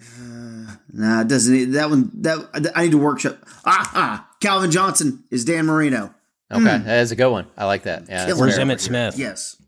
Uh, 0.01 0.75
nah, 0.91 1.21
it 1.21 1.27
doesn't. 1.27 1.71
That 1.71 1.89
one. 1.89 2.11
That 2.15 2.71
I 2.75 2.83
need 2.83 2.91
to 2.91 2.97
workshop. 2.97 3.37
Ah, 3.65 3.91
ah. 3.93 4.29
Calvin 4.41 4.71
Johnson 4.71 5.23
is 5.29 5.45
Dan 5.45 5.65
Marino. 5.65 6.13
Okay, 6.51 6.63
mm. 6.63 6.85
that 6.85 6.99
is 6.99 7.11
a 7.11 7.15
good 7.15 7.29
one. 7.29 7.47
I 7.57 7.65
like 7.65 7.83
that. 7.83 8.09
Yeah, 8.09 8.33
Where's 8.33 8.57
Emmitt 8.57 8.79
Smith? 8.79 9.17
Yes. 9.17 9.61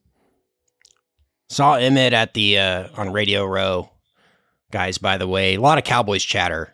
Saw 1.50 1.76
Emmitt 1.76 2.14
at 2.14 2.34
the 2.34 2.58
uh, 2.58 2.88
on 2.96 3.12
Radio 3.12 3.46
Row. 3.46 3.92
Guys, 4.72 4.98
by 4.98 5.18
the 5.18 5.28
way, 5.28 5.56
a 5.56 5.62
lot 5.62 5.78
of 5.78 5.84
Cowboys 5.84 6.24
chatter 6.24 6.74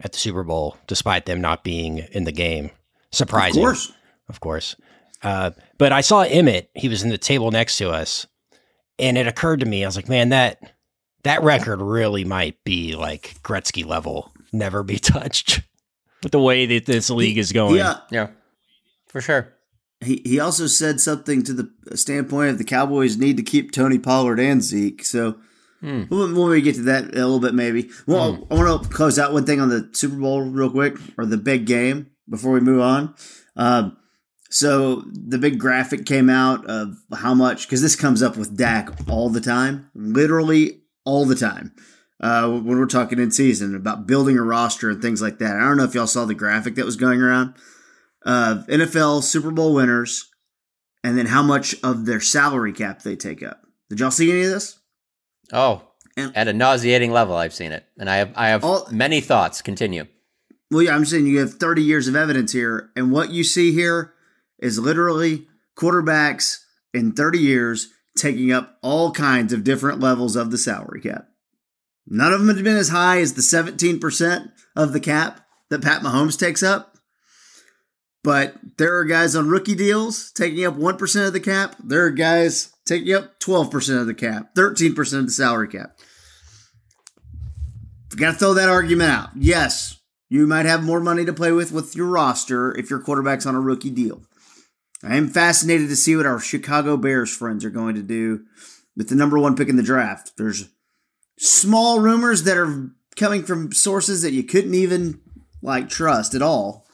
at 0.00 0.12
the 0.12 0.18
Super 0.18 0.44
Bowl, 0.44 0.76
despite 0.86 1.26
them 1.26 1.40
not 1.40 1.64
being 1.64 1.98
in 2.12 2.24
the 2.24 2.32
game. 2.32 2.70
Surprising, 3.10 3.62
of 3.62 3.66
course. 3.66 3.92
Of 4.28 4.40
course. 4.40 4.76
Uh, 5.22 5.50
but 5.78 5.92
I 5.92 6.00
saw 6.00 6.24
Emmitt. 6.24 6.68
He 6.74 6.88
was 6.88 7.02
in 7.02 7.10
the 7.10 7.18
table 7.18 7.50
next 7.50 7.78
to 7.78 7.90
us, 7.90 8.26
and 8.98 9.16
it 9.16 9.26
occurred 9.26 9.60
to 9.60 9.66
me. 9.66 9.84
I 9.84 9.88
was 9.88 9.96
like, 9.96 10.08
man, 10.08 10.30
that 10.30 10.60
that 11.22 11.42
record 11.42 11.80
really 11.80 12.24
might 12.24 12.62
be 12.64 12.94
like 12.94 13.34
Gretzky 13.42 13.84
level, 13.84 14.32
never 14.52 14.82
be 14.82 14.98
touched. 15.00 15.62
With 16.22 16.32
the 16.32 16.40
way 16.40 16.66
that 16.66 16.86
this 16.86 17.10
league 17.10 17.38
is 17.38 17.52
going, 17.52 17.76
yeah, 17.76 17.98
yeah, 18.10 18.28
for 19.06 19.20
sure. 19.20 19.52
He 20.00 20.22
he 20.24 20.40
also 20.40 20.66
said 20.66 21.00
something 21.00 21.42
to 21.44 21.52
the 21.52 21.96
standpoint 21.96 22.50
of 22.50 22.58
the 22.58 22.64
Cowboys 22.64 23.16
need 23.16 23.36
to 23.36 23.42
keep 23.42 23.70
Tony 23.70 23.98
Pollard 23.98 24.40
and 24.40 24.62
Zeke. 24.62 25.04
So 25.04 25.36
hmm. 25.86 26.02
when, 26.14 26.34
when 26.34 26.50
we 26.50 26.60
get 26.60 26.74
to 26.76 26.82
that 26.82 27.04
a 27.04 27.16
little 27.16 27.40
bit, 27.40 27.54
maybe. 27.54 27.90
Well, 28.06 28.34
hmm. 28.34 28.52
I 28.52 28.56
want 28.56 28.82
to 28.82 28.88
close 28.88 29.18
out 29.18 29.32
one 29.32 29.46
thing 29.46 29.60
on 29.60 29.68
the 29.68 29.88
Super 29.92 30.16
Bowl 30.16 30.42
real 30.42 30.70
quick, 30.70 30.96
or 31.16 31.26
the 31.26 31.36
big 31.36 31.66
game 31.66 32.10
before 32.28 32.52
we 32.52 32.60
move 32.60 32.80
on. 32.80 33.14
Um, 33.56 33.96
so 34.50 35.02
the 35.06 35.38
big 35.38 35.58
graphic 35.58 36.06
came 36.06 36.30
out 36.30 36.64
of 36.66 36.96
how 37.14 37.34
much 37.34 37.66
because 37.66 37.82
this 37.82 37.96
comes 37.96 38.22
up 38.22 38.36
with 38.36 38.56
Dak 38.56 38.90
all 39.08 39.28
the 39.28 39.40
time, 39.40 39.90
literally 39.94 40.82
all 41.04 41.24
the 41.24 41.34
time 41.34 41.72
uh, 42.20 42.48
when 42.48 42.78
we're 42.78 42.86
talking 42.86 43.18
in 43.18 43.30
season 43.30 43.74
about 43.74 44.06
building 44.06 44.38
a 44.38 44.42
roster 44.42 44.90
and 44.90 45.02
things 45.02 45.20
like 45.20 45.38
that. 45.38 45.56
I 45.56 45.60
don't 45.60 45.76
know 45.76 45.84
if 45.84 45.94
y'all 45.94 46.06
saw 46.06 46.24
the 46.24 46.34
graphic 46.34 46.76
that 46.76 46.84
was 46.84 46.96
going 46.96 47.20
around. 47.20 47.54
Uh, 48.24 48.62
NFL 48.68 49.22
Super 49.22 49.50
Bowl 49.50 49.74
winners, 49.74 50.30
and 51.04 51.16
then 51.16 51.26
how 51.26 51.42
much 51.42 51.76
of 51.84 52.06
their 52.06 52.20
salary 52.20 52.72
cap 52.72 53.02
they 53.02 53.16
take 53.16 53.42
up. 53.42 53.60
Did 53.88 54.00
y'all 54.00 54.10
see 54.10 54.30
any 54.30 54.42
of 54.42 54.50
this? 54.50 54.78
Oh, 55.52 55.82
and, 56.16 56.36
at 56.36 56.48
a 56.48 56.52
nauseating 56.52 57.12
level, 57.12 57.36
I've 57.36 57.54
seen 57.54 57.72
it, 57.72 57.84
and 57.98 58.08
I 58.08 58.16
have 58.16 58.32
I 58.36 58.48
have 58.48 58.64
all, 58.64 58.88
many 58.90 59.20
thoughts. 59.20 59.62
Continue. 59.62 60.06
Well, 60.70 60.82
yeah, 60.82 60.94
I'm 60.94 61.04
saying 61.04 61.26
you 61.26 61.38
have 61.38 61.54
30 61.54 61.82
years 61.82 62.08
of 62.08 62.16
evidence 62.16 62.52
here, 62.52 62.90
and 62.96 63.12
what 63.12 63.30
you 63.30 63.44
see 63.44 63.72
here 63.72 64.14
is 64.58 64.78
literally 64.78 65.46
quarterbacks 65.78 66.58
in 66.92 67.12
30 67.12 67.38
years 67.38 67.88
taking 68.16 68.50
up 68.50 68.78
all 68.82 69.12
kinds 69.12 69.52
of 69.52 69.62
different 69.62 70.00
levels 70.00 70.34
of 70.36 70.50
the 70.50 70.58
salary 70.58 71.00
cap. 71.00 71.28
None 72.06 72.32
of 72.32 72.40
them 72.40 72.54
have 72.54 72.64
been 72.64 72.76
as 72.76 72.88
high 72.88 73.20
as 73.20 73.34
the 73.34 73.42
17% 73.42 74.52
of 74.74 74.92
the 74.92 75.00
cap 75.00 75.40
that 75.70 75.82
Pat 75.82 76.02
Mahomes 76.02 76.38
takes 76.38 76.62
up. 76.62 76.96
But 78.22 78.56
there 78.78 78.96
are 78.96 79.04
guys 79.04 79.36
on 79.36 79.48
rookie 79.48 79.74
deals 79.74 80.32
taking 80.32 80.64
up 80.64 80.76
1% 80.76 81.26
of 81.26 81.32
the 81.32 81.40
cap. 81.40 81.76
There 81.82 82.04
are 82.04 82.10
guys 82.10 82.72
taking 82.86 83.14
up 83.14 83.38
12% 83.40 84.00
of 84.00 84.06
the 84.06 84.14
cap, 84.14 84.54
13% 84.54 85.18
of 85.18 85.26
the 85.26 85.32
salary 85.32 85.68
cap. 85.68 85.98
Got 88.16 88.32
to 88.32 88.38
throw 88.38 88.54
that 88.54 88.68
argument 88.68 89.10
out. 89.10 89.30
Yes, 89.36 90.00
you 90.28 90.46
might 90.46 90.64
have 90.64 90.82
more 90.82 91.00
money 91.00 91.24
to 91.24 91.32
play 91.32 91.52
with 91.52 91.70
with 91.70 91.94
your 91.94 92.06
roster 92.06 92.76
if 92.76 92.88
your 92.88 93.00
quarterback's 93.00 93.44
on 93.44 93.54
a 93.54 93.60
rookie 93.60 93.90
deal. 93.90 94.22
I 95.02 95.16
am 95.16 95.28
fascinated 95.28 95.88
to 95.88 95.96
see 95.96 96.16
what 96.16 96.24
our 96.24 96.40
Chicago 96.40 96.96
Bears 96.96 97.34
friends 97.34 97.64
are 97.64 97.70
going 97.70 97.94
to 97.96 98.02
do 98.02 98.44
with 98.96 99.10
the 99.10 99.14
number 99.14 99.38
one 99.38 99.54
pick 99.54 99.68
in 99.68 99.76
the 99.76 99.82
draft. 99.82 100.32
There's 100.38 100.70
small 101.38 102.00
rumors 102.00 102.44
that 102.44 102.56
are 102.56 102.90
coming 103.16 103.42
from 103.42 103.72
sources 103.72 104.22
that 104.22 104.32
you 104.32 104.42
couldn't 104.42 104.74
even 104.74 105.20
like 105.60 105.88
trust 105.90 106.34
at 106.34 106.42
all 106.42 106.86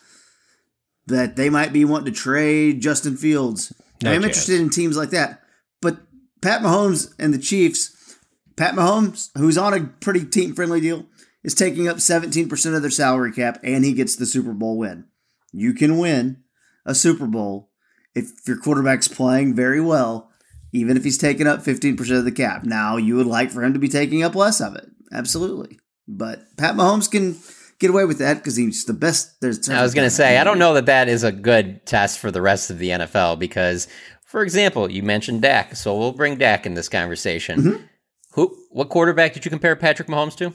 that 1.06 1.36
they 1.36 1.50
might 1.50 1.72
be 1.72 1.84
wanting 1.84 2.12
to 2.12 2.20
trade 2.20 2.80
Justin 2.80 3.16
Fields. 3.16 3.72
No 4.02 4.10
I'm 4.10 4.22
chance. 4.22 4.24
interested 4.24 4.60
in 4.60 4.70
teams 4.70 4.96
like 4.96 5.10
that. 5.10 5.41
But 5.82 5.98
Pat 6.40 6.62
Mahomes 6.62 7.12
and 7.18 7.34
the 7.34 7.38
Chiefs, 7.38 8.16
Pat 8.56 8.74
Mahomes, 8.74 9.28
who's 9.36 9.58
on 9.58 9.74
a 9.74 9.84
pretty 10.00 10.24
team 10.24 10.54
friendly 10.54 10.80
deal, 10.80 11.04
is 11.44 11.54
taking 11.54 11.88
up 11.88 11.98
17% 11.98 12.74
of 12.74 12.80
their 12.80 12.90
salary 12.90 13.32
cap 13.32 13.58
and 13.62 13.84
he 13.84 13.92
gets 13.92 14.16
the 14.16 14.24
Super 14.24 14.54
Bowl 14.54 14.78
win. 14.78 15.04
You 15.52 15.74
can 15.74 15.98
win 15.98 16.42
a 16.86 16.94
Super 16.94 17.26
Bowl 17.26 17.70
if 18.14 18.30
your 18.46 18.56
quarterback's 18.56 19.08
playing 19.08 19.54
very 19.54 19.80
well, 19.80 20.30
even 20.72 20.96
if 20.96 21.04
he's 21.04 21.18
taking 21.18 21.46
up 21.46 21.60
15% 21.60 22.18
of 22.18 22.24
the 22.24 22.32
cap. 22.32 22.64
Now, 22.64 22.96
you 22.96 23.16
would 23.16 23.26
like 23.26 23.50
for 23.50 23.62
him 23.62 23.72
to 23.74 23.78
be 23.78 23.88
taking 23.88 24.22
up 24.22 24.34
less 24.34 24.60
of 24.60 24.74
it. 24.74 24.88
Absolutely. 25.12 25.78
But 26.08 26.56
Pat 26.56 26.74
Mahomes 26.74 27.10
can 27.10 27.36
get 27.78 27.90
away 27.90 28.04
with 28.04 28.18
that 28.18 28.34
because 28.34 28.56
he's 28.56 28.84
the 28.84 28.92
best. 28.92 29.40
There's 29.40 29.68
I 29.68 29.82
was 29.82 29.94
going 29.94 30.06
to 30.06 30.14
say, 30.14 30.38
I 30.38 30.44
don't 30.44 30.58
know 30.58 30.74
that 30.74 30.86
that 30.86 31.08
is 31.08 31.24
a 31.24 31.32
good 31.32 31.84
test 31.84 32.18
for 32.18 32.30
the 32.30 32.40
rest 32.40 32.70
of 32.70 32.78
the 32.78 32.90
NFL 32.90 33.38
because, 33.38 33.88
for 34.32 34.42
example, 34.42 34.90
you 34.90 35.02
mentioned 35.02 35.42
Dak, 35.42 35.76
so 35.76 35.94
we'll 35.94 36.12
bring 36.12 36.36
Dak 36.36 36.64
in 36.64 36.72
this 36.72 36.88
conversation. 36.88 37.60
Mm-hmm. 37.60 37.84
Who, 38.32 38.56
what 38.70 38.88
quarterback 38.88 39.34
did 39.34 39.44
you 39.44 39.50
compare 39.50 39.76
Patrick 39.76 40.08
Mahomes 40.08 40.34
to? 40.38 40.54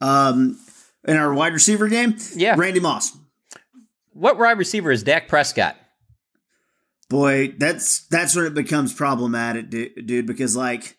Um, 0.00 0.58
in 1.06 1.16
our 1.16 1.32
wide 1.32 1.52
receiver 1.52 1.86
game, 1.86 2.16
Yeah. 2.34 2.56
Randy 2.58 2.80
Moss. 2.80 3.16
What 4.12 4.38
wide 4.40 4.58
receiver 4.58 4.90
is 4.90 5.04
Dak 5.04 5.28
Prescott? 5.28 5.76
Boy, 7.08 7.54
that's 7.56 8.08
that's 8.08 8.34
when 8.34 8.44
it 8.46 8.54
becomes 8.54 8.92
problematic, 8.92 9.70
dude. 9.70 10.26
Because 10.26 10.56
like, 10.56 10.96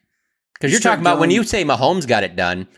Because 0.53 0.71
you're 0.71 0.79
talking 0.79 1.01
about 1.01 1.19
when 1.19 1.29
you 1.29 1.43
say 1.43 1.65
Mahomes 1.65 2.07
got 2.07 2.23
it 2.23 2.37
done, 2.37 2.69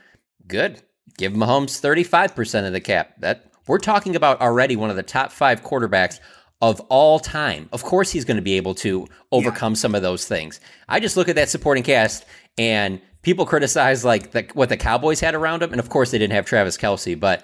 good. 0.48 0.82
Give 1.20 1.34
Mahomes 1.34 1.80
35% 1.80 2.66
of 2.66 2.74
the 2.74 2.82
cap. 2.82 3.14
That 3.20 3.52
we're 3.68 3.78
talking 3.78 4.16
about 4.16 4.42
already 4.42 4.76
one 4.76 4.90
of 4.90 4.96
the 4.96 5.04
top 5.04 5.32
five 5.32 5.62
quarterbacks 5.64 6.20
of 6.62 6.80
all 6.90 7.20
time. 7.20 7.70
Of 7.72 7.84
course 7.84 8.12
he's 8.12 8.26
going 8.26 8.38
to 8.38 8.44
be 8.44 8.56
able 8.58 8.76
to 8.76 9.08
overcome 9.32 9.76
some 9.76 9.96
of 9.96 10.02
those 10.02 10.26
things. 10.26 10.60
I 10.88 11.00
just 11.00 11.16
look 11.16 11.30
at 11.30 11.36
that 11.36 11.50
supporting 11.50 11.84
cast 11.84 12.26
and 12.58 13.02
people 13.22 13.46
criticize 13.46 14.04
like 14.04 14.32
the, 14.32 14.48
what 14.54 14.70
the 14.70 14.78
Cowboys 14.78 15.20
had 15.22 15.36
around 15.36 15.64
him, 15.64 15.72
and 15.72 15.80
of 15.80 15.90
course 15.90 16.12
they 16.12 16.18
didn't 16.18 16.34
have 16.34 16.46
Travis 16.46 16.78
Kelce, 16.78 17.18
but 17.20 17.44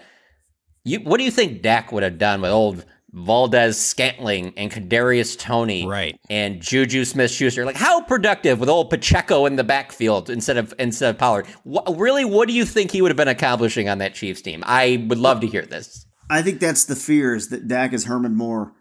you 0.83 0.99
what 0.99 1.17
do 1.17 1.23
you 1.23 1.31
think 1.31 1.61
Dak 1.61 1.91
would 1.91 2.03
have 2.03 2.17
done 2.17 2.41
with 2.41 2.51
old 2.51 2.85
Valdes-Scantling 3.13 4.53
and 4.57 4.69
Kadarius 4.71 5.37
Toney 5.39 5.87
Right. 5.87 6.19
and 6.29 6.61
Juju 6.61 7.05
Smith 7.05 7.31
Schuster? 7.31 7.65
Like 7.65 7.75
how 7.75 8.01
productive 8.01 8.59
with 8.59 8.69
old 8.69 8.89
Pacheco 8.89 9.45
in 9.45 9.55
the 9.55 9.63
backfield 9.63 10.29
instead 10.29 10.57
of 10.57 10.73
instead 10.77 11.11
of 11.11 11.17
Pollard? 11.17 11.47
What, 11.63 11.97
really, 11.97 12.25
what 12.25 12.47
do 12.47 12.53
you 12.53 12.65
think 12.65 12.91
he 12.91 13.01
would 13.01 13.09
have 13.09 13.17
been 13.17 13.27
accomplishing 13.27 13.87
on 13.89 13.99
that 13.99 14.13
Chiefs 14.13 14.41
team? 14.41 14.63
I 14.65 15.05
would 15.07 15.17
love 15.17 15.39
to 15.41 15.47
hear 15.47 15.65
this. 15.65 16.05
I 16.29 16.41
think 16.41 16.59
that's 16.59 16.85
the 16.85 16.95
fear 16.95 17.35
is 17.35 17.49
that 17.49 17.67
Dak 17.67 17.93
is 17.93 18.05
Herman 18.05 18.35
Moore. 18.35 18.73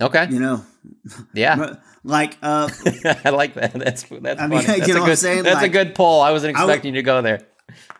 Okay, 0.00 0.28
You 0.30 0.38
know, 0.38 0.64
yeah, 1.34 1.74
like 2.04 2.36
uh, 2.40 2.68
I 3.24 3.30
like 3.30 3.54
that. 3.54 3.72
That's 3.72 4.04
that's 4.04 4.40
I 4.40 4.46
mean, 4.46 4.62
funny. 4.62 4.78
you 4.78 4.86
That's 4.86 4.88
know 4.88 4.96
a 4.96 5.00
what 5.00 5.06
good, 5.06 5.10
I'm 5.10 5.16
saying? 5.16 5.42
That's 5.42 5.64
a 5.64 5.68
good 5.68 5.94
poll. 5.96 6.20
I 6.20 6.30
wasn't 6.30 6.56
I 6.56 6.64
would- 6.64 6.70
expecting 6.70 6.94
you 6.94 7.00
to 7.00 7.04
go 7.04 7.20
there. 7.20 7.40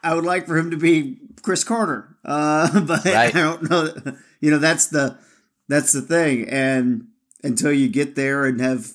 I 0.03 0.15
would 0.15 0.25
like 0.25 0.47
for 0.47 0.57
him 0.57 0.71
to 0.71 0.77
be 0.77 1.19
Cris 1.43 1.65
Carter, 1.65 2.17
uh, 2.25 2.81
but 2.87 3.05
Right. 3.05 3.17
I 3.17 3.31
don't 3.33 3.69
know. 3.69 3.93
You 4.41 4.53
know, 4.53 4.59
that's 4.59 4.87
the 4.87 5.19
that's 5.69 5.93
the 5.93 6.01
thing, 6.01 6.49
and 6.49 7.09
until 7.43 7.73
you 7.73 7.89
get 7.89 8.15
there 8.15 8.45
and 8.47 8.61
have 8.61 8.93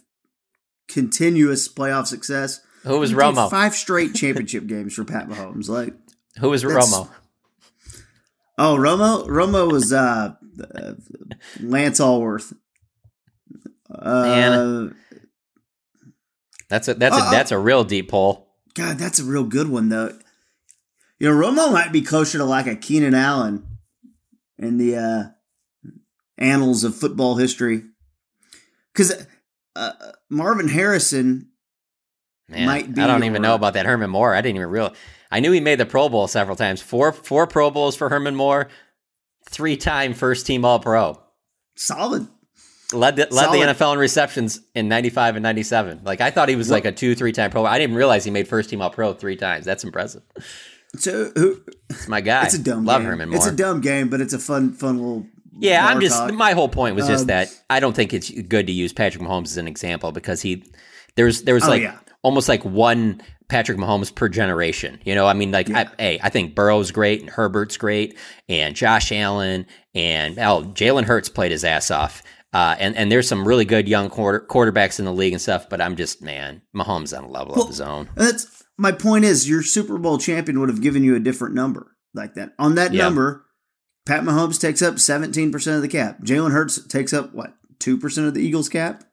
continuous 0.88 1.68
playoff 1.68 2.08
success, 2.08 2.62
Who 2.84 3.00
was 3.00 3.14
Romo? 3.14 3.50
Five 3.50 3.76
straight 3.76 4.16
championship 4.16 4.66
games 4.66 4.94
for 4.94 5.04
Pat 5.04 5.28
Mahomes. 5.28 5.68
Like, 5.68 5.94
Who 6.40 6.50
was 6.50 6.64
Romo? 6.64 7.10
oh, 8.58 8.76
Romo, 8.78 9.28
Romo 9.28 9.70
was 9.72 9.92
uh, 9.92 10.36
uh 10.74 10.94
Lance 11.60 12.00
Alworth. 12.00 12.54
Uh, 13.98 14.24
Man. 14.24 14.96
That's 16.70 16.88
a 16.88 16.94
that's 16.96 17.16
a 17.16 17.20
Uh, 17.20 17.28
uh, 17.28 17.32
that's 17.32 17.52
a 17.52 17.60
real 17.60 17.84
deep 17.84 18.10
poll. 18.10 18.50
God, 18.74 18.98
that's 18.98 19.20
a 19.20 19.24
real 19.24 19.44
good 19.44 19.70
one 19.70 19.90
though. 19.90 20.18
You 21.20 21.30
know, 21.30 21.36
Romo 21.36 21.72
might 21.72 21.92
be 21.92 22.02
closer 22.02 22.40
to 22.40 22.46
like 22.46 22.68
a 22.68 22.76
Keenan 22.76 23.14
Allen 23.14 23.66
in 24.58 24.78
the 24.78 24.96
uh, 24.96 25.24
annals 26.38 26.84
of 26.84 26.96
football 26.96 27.36
history, 27.36 27.84
because 28.94 29.28
uh, 29.76 29.92
Marvin 30.30 30.68
Harrison. 30.68 31.50
Man, 32.50 32.66
might 32.66 32.94
be 32.94 33.02
I 33.02 33.08
don't 33.08 33.24
even 33.24 33.42
know 33.42 33.56
about 33.56 33.76
that 33.76 33.86
Herman 33.86 34.10
Moore. 34.10 34.34
I 34.34 34.42
didn't 34.42 34.58
even 34.58 34.70
realize. 34.70 34.98
I 35.32 35.40
knew 35.40 35.52
he 35.52 35.60
made 35.60 35.80
the 35.80 35.86
Pro 35.86 36.10
Bowl 36.10 36.28
several 36.28 36.56
times. 36.56 36.82
Four 36.82 37.12
four 37.12 37.48
Pro 37.48 37.72
Bowls 37.72 37.96
for 37.96 38.10
Herman 38.10 38.36
Moore. 38.36 38.70
Three 39.50 39.78
time 39.78 40.14
first 40.14 40.46
team 40.46 40.66
All 40.66 40.80
Pro. 40.80 41.22
Solid. 41.76 42.28
Led 42.94 43.16
the, 43.16 43.28
led 43.32 43.48
the 43.52 43.74
NFL 43.74 43.94
in 43.94 44.00
receptions 44.00 44.62
in 44.76 44.88
'95 44.88 45.36
and 45.38 45.44
'97. 45.44 46.02
Like 46.04 46.22
I 46.22 46.32
thought 46.32 46.50
he 46.50 46.56
was 46.56 46.70
like 46.72 46.86
a 46.86 46.92
two 46.92 47.16
three 47.16 47.32
time 47.32 47.52
Pro. 47.52 47.66
I 47.66 47.78
didn't 47.80 47.96
realize 47.96 48.24
he 48.24 48.32
made 48.32 48.48
first 48.48 48.70
team 48.70 48.82
All 48.82 48.90
Pro 48.90 49.14
three 49.14 49.36
times. 49.36 49.66
That's 49.66 49.84
impressive. 49.84 50.22
So 50.96 51.32
who? 51.36 51.60
It's 51.90 52.08
my 52.08 52.22
guy. 52.22 52.46
It's 52.46 52.54
a 52.54 52.60
dumb 52.64 52.86
Love 52.86 53.02
game. 53.02 53.10
Herman 53.10 53.30
Moore. 53.30 53.38
It's 53.38 53.48
a 53.48 53.52
dumb 53.56 53.82
game, 53.82 54.10
but 54.10 54.22
it's 54.22 54.34
a 54.34 54.40
fun, 54.40 54.74
fun 54.74 54.98
little. 54.98 55.26
Yeah, 55.60 55.86
I'm 55.86 56.00
just 56.02 56.16
talk. 56.18 56.34
my 56.34 56.54
whole 56.54 56.70
point 56.70 56.96
was 56.96 57.08
just 57.08 57.24
Um, 57.24 57.28
that 57.28 57.48
I 57.70 57.80
don't 57.80 57.96
think 57.96 58.14
it's 58.14 58.30
good 58.30 58.68
to 58.68 58.74
use 58.74 58.94
Patrick 58.94 59.24
Mahomes 59.24 59.46
as 59.46 59.58
an 59.58 59.68
example 59.68 60.12
because 60.12 60.42
he 60.42 60.64
there's 61.16 61.44
there 61.44 61.56
was 61.56 61.64
Oh, 61.66 61.70
like 61.70 61.82
yeah. 61.84 61.98
almost 62.24 62.50
like 62.50 62.64
one 62.66 63.22
Patrick 63.50 63.78
Mahomes 63.78 64.14
per 64.14 64.30
generation. 64.30 65.00
You 65.06 65.14
know, 65.14 65.28
I 65.28 65.34
mean, 65.34 65.52
like 65.52 65.70
I, 65.70 65.88
hey, 66.00 66.20
I 66.24 66.30
think 66.30 66.56
Burrow's 66.56 66.90
great 66.92 67.22
and 67.22 67.30
Herbert's 67.30 67.78
great 67.78 68.18
and 68.50 68.76
Josh 68.76 69.12
Allen 69.12 69.68
and 69.94 70.40
oh, 70.40 70.64
Jalen 70.74 71.04
Hurts 71.06 71.30
played 71.30 71.52
his 71.52 71.64
ass 71.64 71.92
off. 71.92 72.24
Uh, 72.54 72.76
and 72.80 72.96
and 72.96 73.12
there's 73.12 73.28
some 73.28 73.48
really 73.48 73.66
good 73.66 73.88
young 73.88 74.10
quarter, 74.10 74.46
quarterbacks 74.48 75.00
in 75.00 75.06
the 75.06 75.14
league 75.14 75.34
and 75.34 75.42
stuff, 75.42 75.68
but 75.70 75.82
I'm 75.82 75.96
just 75.96 76.22
man, 76.22 76.62
Mahomes 76.76 77.18
on 77.18 77.24
a 77.24 77.30
level 77.30 77.56
of 77.56 77.68
his 77.68 77.82
own. 77.82 78.10
That's 78.16 78.64
my 78.78 78.92
point. 78.92 79.26
Is 79.26 79.50
your 79.50 79.64
Super 79.64 79.98
Bowl 79.98 80.18
champion 80.20 80.60
would 80.60 80.70
have 80.70 80.82
given 80.82 81.04
you 81.04 81.16
a 81.16 81.20
different 81.20 81.56
number 81.56 81.96
like 82.14 82.36
that. 82.36 82.54
On 82.60 82.76
that 82.76 82.94
Yeah. 82.94 83.04
number, 83.06 83.46
Pat 84.06 84.24
Mahomes 84.24 84.60
takes 84.62 84.82
up 84.84 85.00
seventeen 85.00 85.52
percent 85.52 85.78
of 85.78 85.82
the 85.82 85.88
cap. 85.88 86.22
Jalen 86.24 86.52
Hurts 86.52 86.86
takes 86.88 87.12
up 87.14 87.34
what 87.34 87.56
two 87.80 87.98
percent 87.98 88.28
of 88.28 88.34
the 88.36 88.42
Eagles' 88.42 88.70
cap. 88.70 89.04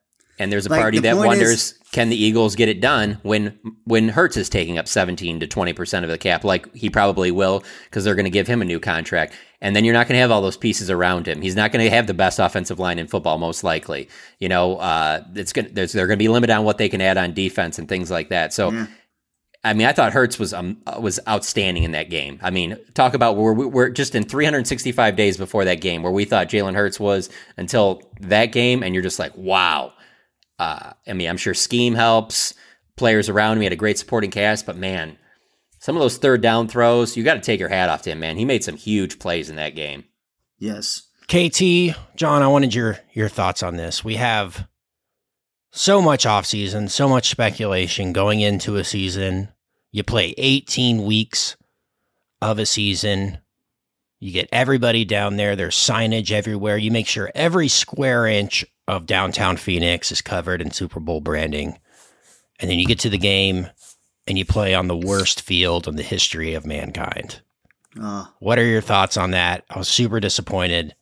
And 0.41 0.51
there's 0.51 0.65
a 0.65 0.69
Like, 0.69 0.81
party 0.81 0.97
the 0.97 1.03
that 1.09 1.17
wonders 1.17 1.51
is- 1.51 1.73
can 1.91 2.09
the 2.09 2.21
Eagles 2.21 2.55
get 2.55 2.67
it 2.67 2.81
done 2.81 3.19
when 3.21 3.57
when 3.85 4.09
Hurts 4.09 4.37
is 4.37 4.49
taking 4.49 4.77
up 4.77 4.87
17 4.87 5.39
to 5.39 5.47
20 5.47 5.73
percent 5.73 6.03
of 6.03 6.09
the 6.09 6.17
cap, 6.17 6.43
like 6.43 6.73
he 6.75 6.89
probably 6.89 7.29
will, 7.31 7.63
because 7.85 8.03
they're 8.03 8.15
going 8.15 8.25
to 8.25 8.31
give 8.31 8.47
him 8.47 8.61
a 8.61 8.65
new 8.65 8.79
contract, 8.79 9.33
and 9.61 9.75
then 9.75 9.85
you're 9.85 9.93
not 9.93 10.07
going 10.07 10.15
to 10.15 10.21
have 10.21 10.31
all 10.31 10.41
those 10.41 10.57
pieces 10.57 10.89
around 10.89 11.27
him. 11.27 11.41
He's 11.41 11.55
not 11.55 11.71
going 11.71 11.83
to 11.85 11.91
have 11.91 12.07
the 12.07 12.13
best 12.13 12.39
offensive 12.39 12.79
line 12.79 12.97
in 12.97 13.07
football, 13.07 13.37
most 13.37 13.63
likely. 13.63 14.09
You 14.39 14.49
know, 14.49 14.77
uh, 14.77 15.23
it's 15.35 15.53
going 15.53 15.69
there's 15.73 15.91
they're 15.91 16.07
going 16.07 16.17
to 16.17 16.23
be 16.23 16.27
limited 16.29 16.53
on 16.53 16.65
what 16.65 16.77
they 16.79 16.89
can 16.89 17.01
add 17.01 17.17
on 17.17 17.33
defense 17.33 17.77
and 17.77 17.87
things 17.87 18.09
like 18.09 18.29
that. 18.29 18.51
So. 18.53 18.71
Yeah. 18.71 18.87
I 19.63 19.73
mean, 19.75 19.85
I 19.85 19.91
thought 19.91 20.11
Hurts 20.11 20.39
was 20.39 20.55
um, 20.55 20.81
was 20.99 21.19
outstanding 21.27 21.83
in 21.83 21.91
that 21.91 22.09
game. 22.09 22.39
I 22.41 22.49
mean, 22.49 22.77
talk 22.95 23.13
about 23.13 23.37
where 23.37 23.53
we 23.53 23.67
we're 23.67 23.89
just 23.89 24.15
in 24.15 24.23
365 24.23 25.15
days 25.15 25.37
before 25.37 25.65
that 25.65 25.81
game, 25.81 26.01
where 26.01 26.11
we 26.11 26.25
thought 26.25 26.49
Jalen 26.49 26.73
Hurts 26.73 26.99
was 26.99 27.29
until 27.57 28.01
that 28.21 28.47
game, 28.47 28.81
and 28.81 28.95
you're 28.95 29.03
just 29.03 29.19
like, 29.19 29.37
wow. 29.37 29.93
Uh, 30.61 30.93
I 31.07 31.13
mean, 31.13 31.27
I'm 31.27 31.37
sure 31.37 31.55
scheme 31.55 31.95
helps. 31.95 32.53
Players 32.95 33.29
around 33.29 33.53
him, 33.53 33.61
he 33.61 33.65
had 33.65 33.73
a 33.73 33.77
great 33.77 33.97
supporting 33.97 34.29
cast, 34.29 34.67
but 34.67 34.77
man, 34.77 35.17
some 35.79 35.95
of 35.95 36.01
those 36.03 36.19
third 36.19 36.41
down 36.41 36.67
throws, 36.67 37.17
you 37.17 37.23
got 37.23 37.33
to 37.33 37.39
take 37.39 37.59
your 37.59 37.69
hat 37.69 37.89
off 37.89 38.03
to 38.03 38.11
him, 38.11 38.19
man. 38.19 38.37
He 38.37 38.45
made 38.45 38.63
some 38.63 38.75
huge 38.75 39.17
plays 39.17 39.49
in 39.49 39.55
that 39.55 39.75
game. 39.75 40.03
Yes. 40.59 41.07
KT, 41.27 41.97
John, 42.15 42.43
I 42.43 42.47
wanted 42.47 42.75
your 42.75 42.99
your 43.11 43.27
thoughts 43.27 43.63
on 43.63 43.75
this. 43.75 44.03
We 44.03 44.17
have 44.17 44.67
so 45.71 45.99
much 45.99 46.25
offseason, 46.25 46.91
so 46.91 47.09
much 47.09 47.31
speculation 47.31 48.13
going 48.13 48.41
into 48.41 48.75
a 48.75 48.83
season. 48.83 49.49
You 49.91 50.03
play 50.03 50.35
18 50.37 51.05
weeks 51.05 51.57
of 52.39 52.59
a 52.59 52.67
season. 52.67 53.39
You 54.19 54.31
get 54.31 54.49
everybody 54.51 55.05
down 55.05 55.37
there. 55.37 55.55
There's 55.55 55.75
signage 55.75 56.31
everywhere. 56.31 56.77
You 56.77 56.91
make 56.91 57.07
sure 57.07 57.31
every 57.33 57.67
square 57.67 58.27
inch 58.27 58.63
of 58.87 59.05
downtown 59.05 59.57
Phoenix 59.57 60.11
is 60.11 60.21
covered 60.21 60.61
in 60.61 60.71
Super 60.71 60.99
Bowl 60.99 61.21
branding. 61.21 61.79
And 62.59 62.69
then 62.69 62.77
you 62.79 62.85
get 62.85 62.99
to 62.99 63.09
the 63.09 63.17
game 63.17 63.67
and 64.27 64.37
you 64.37 64.45
play 64.45 64.73
on 64.75 64.87
the 64.87 64.97
worst 64.97 65.41
field 65.41 65.87
in 65.87 65.95
the 65.95 66.03
history 66.03 66.53
of 66.53 66.65
mankind. 66.65 67.41
Uh, 68.01 68.25
What 68.39 68.59
are 68.59 68.65
your 68.65 68.81
thoughts 68.81 69.17
on 69.17 69.31
that? 69.31 69.65
I 69.69 69.77
was 69.77 69.87
super 69.87 70.19
disappointed 70.19 70.95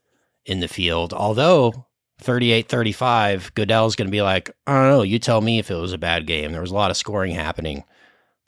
in 0.45 0.59
the 0.59 0.67
field. 0.67 1.13
Although 1.13 1.85
38 2.21 2.67
35, 2.67 3.53
Goodell's 3.55 3.95
going 3.95 4.07
to 4.07 4.11
be 4.11 4.21
like, 4.21 4.51
I 4.65 4.73
don't 4.73 4.89
know, 4.89 5.01
you 5.03 5.19
tell 5.19 5.41
me 5.41 5.59
if 5.59 5.69
it 5.69 5.75
was 5.75 5.93
a 5.93 5.97
bad 5.97 6.25
game. 6.27 6.51
There 6.51 6.61
was 6.61 6.71
a 6.71 6.75
lot 6.75 6.91
of 6.91 6.97
scoring 6.97 7.33
happening. 7.33 7.83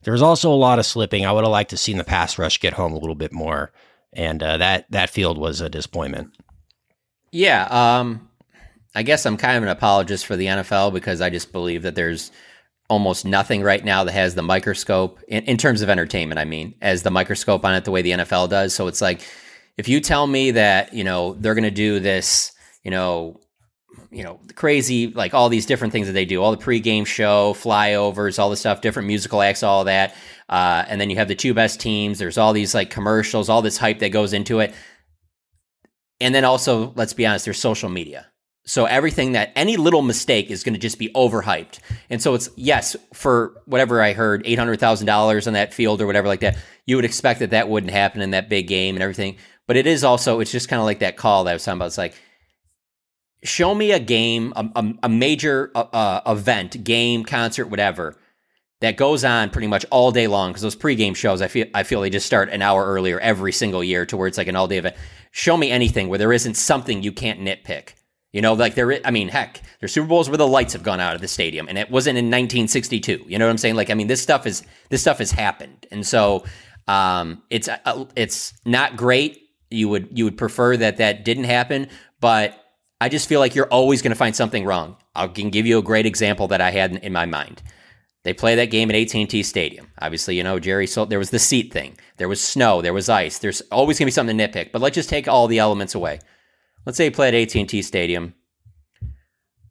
There 0.04 0.14
was 0.14 0.22
also 0.24 0.52
a 0.52 0.56
lot 0.56 0.80
of 0.80 0.86
slipping. 0.86 1.26
I 1.26 1.32
would 1.32 1.44
have 1.44 1.52
liked 1.52 1.70
to 1.72 1.78
seen 1.78 1.98
the 1.98 2.04
pass 2.04 2.40
rush 2.40 2.60
get 2.60 2.74
home 2.74 2.94
a 2.94 2.98
little 2.98 3.16
bit 3.16 3.32
more. 3.32 3.72
And 4.14 4.42
uh, 4.42 4.58
that, 4.58 4.90
that 4.92 5.10
field 5.12 5.38
was 5.38 5.62
a 5.62 5.70
disappointment. 5.70 6.32
Yeah, 7.32 7.68
um, 7.70 8.30
I 8.93 9.03
guess 9.03 9.25
I'm 9.25 9.38
kind 9.38 9.57
of 9.57 9.63
an 9.63 9.69
apologist 9.69 10.25
for 10.25 10.36
the 10.36 10.48
NFL 10.48 10.93
because 10.93 11.21
I 11.21 11.29
just 11.29 11.51
believe 11.51 11.83
that 11.83 11.95
there's 11.95 12.31
almost 12.89 13.24
nothing 13.24 13.63
right 13.63 13.86
now 13.86 14.03
that 14.03 14.12
has 14.12 14.36
the 14.36 14.41
microscope 14.41 15.19
in, 15.29 15.43
in 15.45 15.57
terms 15.57 15.81
of 15.81 15.89
entertainment. 15.89 16.39
I 16.39 16.45
mean, 16.45 16.75
as 16.81 17.03
the 17.03 17.12
microscope 17.12 17.63
on 17.63 17.74
it 17.74 17.86
the 17.86 17.91
way 17.91 18.01
the 18.01 18.12
NFL 18.12 18.50
does. 18.50 18.74
So 18.75 18.88
it's 18.88 19.01
like 19.01 19.21
if 19.77 19.88
you 19.88 20.01
tell 20.01 20.27
me 20.27 20.51
that 20.51 20.93
you 20.93 21.03
know 21.03 21.33
they're 21.36 21.55
going 21.55 21.63
to 21.63 21.71
do 21.71 22.01
this, 22.01 22.51
you 22.83 22.91
know, 22.91 23.39
you 24.10 24.24
know, 24.24 24.41
crazy 24.55 25.07
like 25.07 25.33
all 25.33 25.48
these 25.48 25.65
different 25.65 25.93
things 25.93 26.07
that 26.07 26.13
they 26.13 26.25
do, 26.25 26.43
all 26.43 26.53
the 26.53 26.63
pregame 26.63 27.07
show, 27.07 27.53
flyovers, 27.53 28.39
all 28.39 28.50
the 28.50 28.57
stuff, 28.57 28.81
different 28.81 29.07
musical 29.07 29.41
acts, 29.41 29.63
all 29.63 29.86
that, 29.86 30.13
uh, 30.50 30.83
and 30.89 31.00
then 31.00 31.10
you 31.10 31.15
have 31.15 31.29
the 31.29 31.36
two 31.36 31.53
best 31.53 31.79
teams. 31.79 32.19
There's 32.19 32.38
all 32.38 32.51
these 32.51 32.74
like 32.74 32.89
commercials, 32.89 33.48
all 33.48 33.62
this 33.62 33.77
hype 33.77 34.00
that 34.00 34.10
goes 34.10 34.33
into 34.33 34.60
it. 34.60 34.74
And 36.19 36.36
then 36.36 36.43
also, 36.43 36.91
let's 36.95 37.13
be 37.13 37.25
honest, 37.25 37.45
there's 37.45 37.57
social 37.57 37.89
media. 37.89 38.31
So 38.63 38.86
everything 38.86 39.32
that 39.32 39.51
any 39.56 39.75
little 39.75 40.01
mistake 40.01 40.51
is 40.51 40.63
going 40.63 40.74
to 40.74 40.80
just 40.80 41.00
be 41.00 41.10
overhyped. 41.10 41.80
And 42.10 42.22
so 42.22 42.36
it's 42.36 42.50
yes, 42.56 42.96
for 43.13 43.62
whatever 43.65 44.01
I 44.01 44.13
heard, 44.13 44.44
eight 44.46 44.60
hundred 44.60 44.80
thousand 44.80 45.08
dollars 45.08 45.48
on 45.48 45.53
that 45.53 45.74
field 45.74 46.01
or 46.01 46.08
whatever 46.08 46.27
like 46.27 46.41
that. 46.41 46.58
You 46.86 46.96
would 46.96 47.06
expect 47.06 47.39
that 47.39 47.51
that 47.51 47.70
wouldn't 47.70 47.91
happen 47.91 48.22
in 48.22 48.32
that 48.32 48.50
big 48.50 48.68
game 48.68 48.96
and 48.96 49.03
everything. 49.03 49.38
But 49.68 49.77
it 49.77 49.88
is 49.88 50.03
also 50.03 50.39
it's 50.39 50.51
just 50.51 50.70
kind 50.70 50.80
of 50.80 50.86
like 50.86 51.00
that 51.00 51.18
call 51.18 51.46
that 51.46 51.51
I 51.51 51.53
was 51.53 51.63
talking 51.63 51.77
about. 51.77 51.88
It's 51.88 51.98
like 51.98 52.15
show 53.44 53.74
me 53.74 53.91
a 53.91 54.00
game, 54.00 54.53
a, 54.56 54.70
a, 54.75 54.94
a 55.03 55.10
major 55.10 55.72
uh, 55.74 55.86
uh, 55.91 56.22
event, 56.27 56.84
game, 56.84 57.24
concert, 57.24 57.68
whatever 57.68 58.15
that 58.82 58.98
goes 58.98 59.24
on 59.24 59.50
pretty 59.50 59.68
much 59.68 59.86
all 59.91 60.12
day 60.12 60.27
long 60.27 60.50
because 60.51 60.63
those 60.63 60.75
pregame 60.75 61.15
shows, 61.15 61.41
I 61.41 61.48
feel 61.48 61.68
I 61.74 61.84
feel 61.84 62.01
they 62.01 62.10
just 62.10 62.25
start 62.25 62.50
an 62.50 62.62
hour 62.62 62.86
earlier 62.86 63.20
every 63.20 63.53
single 63.53 63.84
year 63.84 64.06
to 64.08 64.18
where 64.18 64.27
it's 64.27 64.38
like 64.38 64.48
an 64.48 64.56
all 64.56 64.68
day 64.68 64.77
event. 64.77 64.96
Show 65.32 65.56
me 65.56 65.72
anything 65.72 66.10
where 66.10 66.20
there 66.20 66.34
isn't 66.34 66.56
something 66.56 67.01
you 67.01 67.12
can't 67.12 67.39
nitpick. 67.39 67.94
You 68.34 68.42
know, 68.42 68.54
like 68.54 68.76
there. 68.76 69.00
I 69.06 69.12
mean, 69.12 69.28
heck, 69.28 69.62
there's 69.80 69.92
Super 69.92 70.08
Bowls 70.08 70.30
where 70.30 70.38
the 70.38 70.48
lights 70.48 70.74
have 70.74 70.84
gone 70.84 71.00
out 71.00 71.16
of 71.16 71.22
the 71.22 71.28
stadium, 71.28 71.68
and 71.68 71.78
it 71.78 71.92
wasn't 71.92 72.18
in 72.18 72.26
1962. 72.26 73.26
You 73.28 73.38
know 73.38 73.46
what 73.46 73.52
I'm 73.52 73.58
saying? 73.58 73.76
Like, 73.76 73.90
I 73.90 73.94
mean, 73.94 74.08
this 74.08 74.22
stuff 74.22 74.48
is 74.48 74.64
this 74.90 75.02
stuff 75.02 75.18
has 75.18 75.32
happened, 75.32 75.86
and 75.92 76.06
so 76.08 76.46
um, 76.88 77.44
it's 77.50 77.68
uh, 77.68 78.06
it's 78.16 78.54
not 78.66 78.96
great. 78.96 79.50
You 79.70 79.90
would 79.90 80.18
you 80.18 80.24
would 80.26 80.38
prefer 80.38 80.78
that 80.78 80.98
that 80.98 81.26
didn't 81.26 81.44
happen, 81.44 81.90
but 82.22 82.58
I 83.02 83.10
just 83.10 83.28
feel 83.28 83.40
like 83.40 83.56
you're 83.56 83.68
always 83.68 84.02
going 84.02 84.12
to 84.12 84.18
find 84.18 84.36
something 84.36 84.64
wrong. 84.64 84.96
I 85.16 85.28
can 85.28 85.50
give 85.50 85.66
you 85.66 85.78
a 85.78 85.84
great 85.84 86.06
example 86.06 86.48
that 86.50 86.62
I 86.62 86.72
had 86.72 86.92
in, 86.92 86.98
in 86.98 87.14
my 87.14 87.26
mind. 87.26 87.62
They 88.24 88.34
play 88.34 88.56
that 88.56 88.66
game 88.66 88.92
at 88.92 88.96
AT&T 88.96 89.42
Stadium. 89.42 89.88
Obviously, 90.00 90.38
you 90.38 90.44
know, 90.44 90.60
Jerry 90.60 90.86
so 90.86 91.06
there 91.06 91.18
was 91.18 91.32
the 91.32 91.40
seat 91.40 91.74
thing. 91.74 91.98
There 92.18 92.30
was 92.30 92.40
snow, 92.40 92.82
there 92.82 92.94
was 92.94 93.10
ice. 93.10 93.40
There's 93.40 93.62
always 93.72 93.98
going 93.98 94.06
to 94.06 94.12
be 94.12 94.12
something 94.12 94.38
to 94.38 94.48
nitpick, 94.48 94.72
but 94.72 94.82
let's 94.82 94.94
just 94.94 95.10
take 95.10 95.28
all 95.28 95.48
the 95.48 95.58
elements 95.58 95.96
away. 95.96 96.20
Let's 96.86 96.98
say 96.98 97.06
you 97.06 97.12
play 97.12 97.28
at 97.28 97.56
AT&T 97.56 97.82
Stadium. 97.82 98.34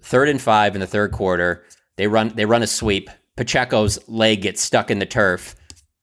Third 0.03 0.29
and 0.29 0.41
5 0.41 0.75
in 0.75 0.81
the 0.81 0.87
third 0.87 1.13
quarter. 1.13 1.65
They 1.97 2.07
run 2.07 2.33
they 2.35 2.47
run 2.47 2.63
a 2.63 2.67
sweep. 2.67 3.11
Pacheco's 3.37 3.99
leg 4.09 4.43
gets 4.43 4.61
stuck 4.63 4.91
in 4.91 4.99
the 4.99 5.07
turf, 5.07 5.55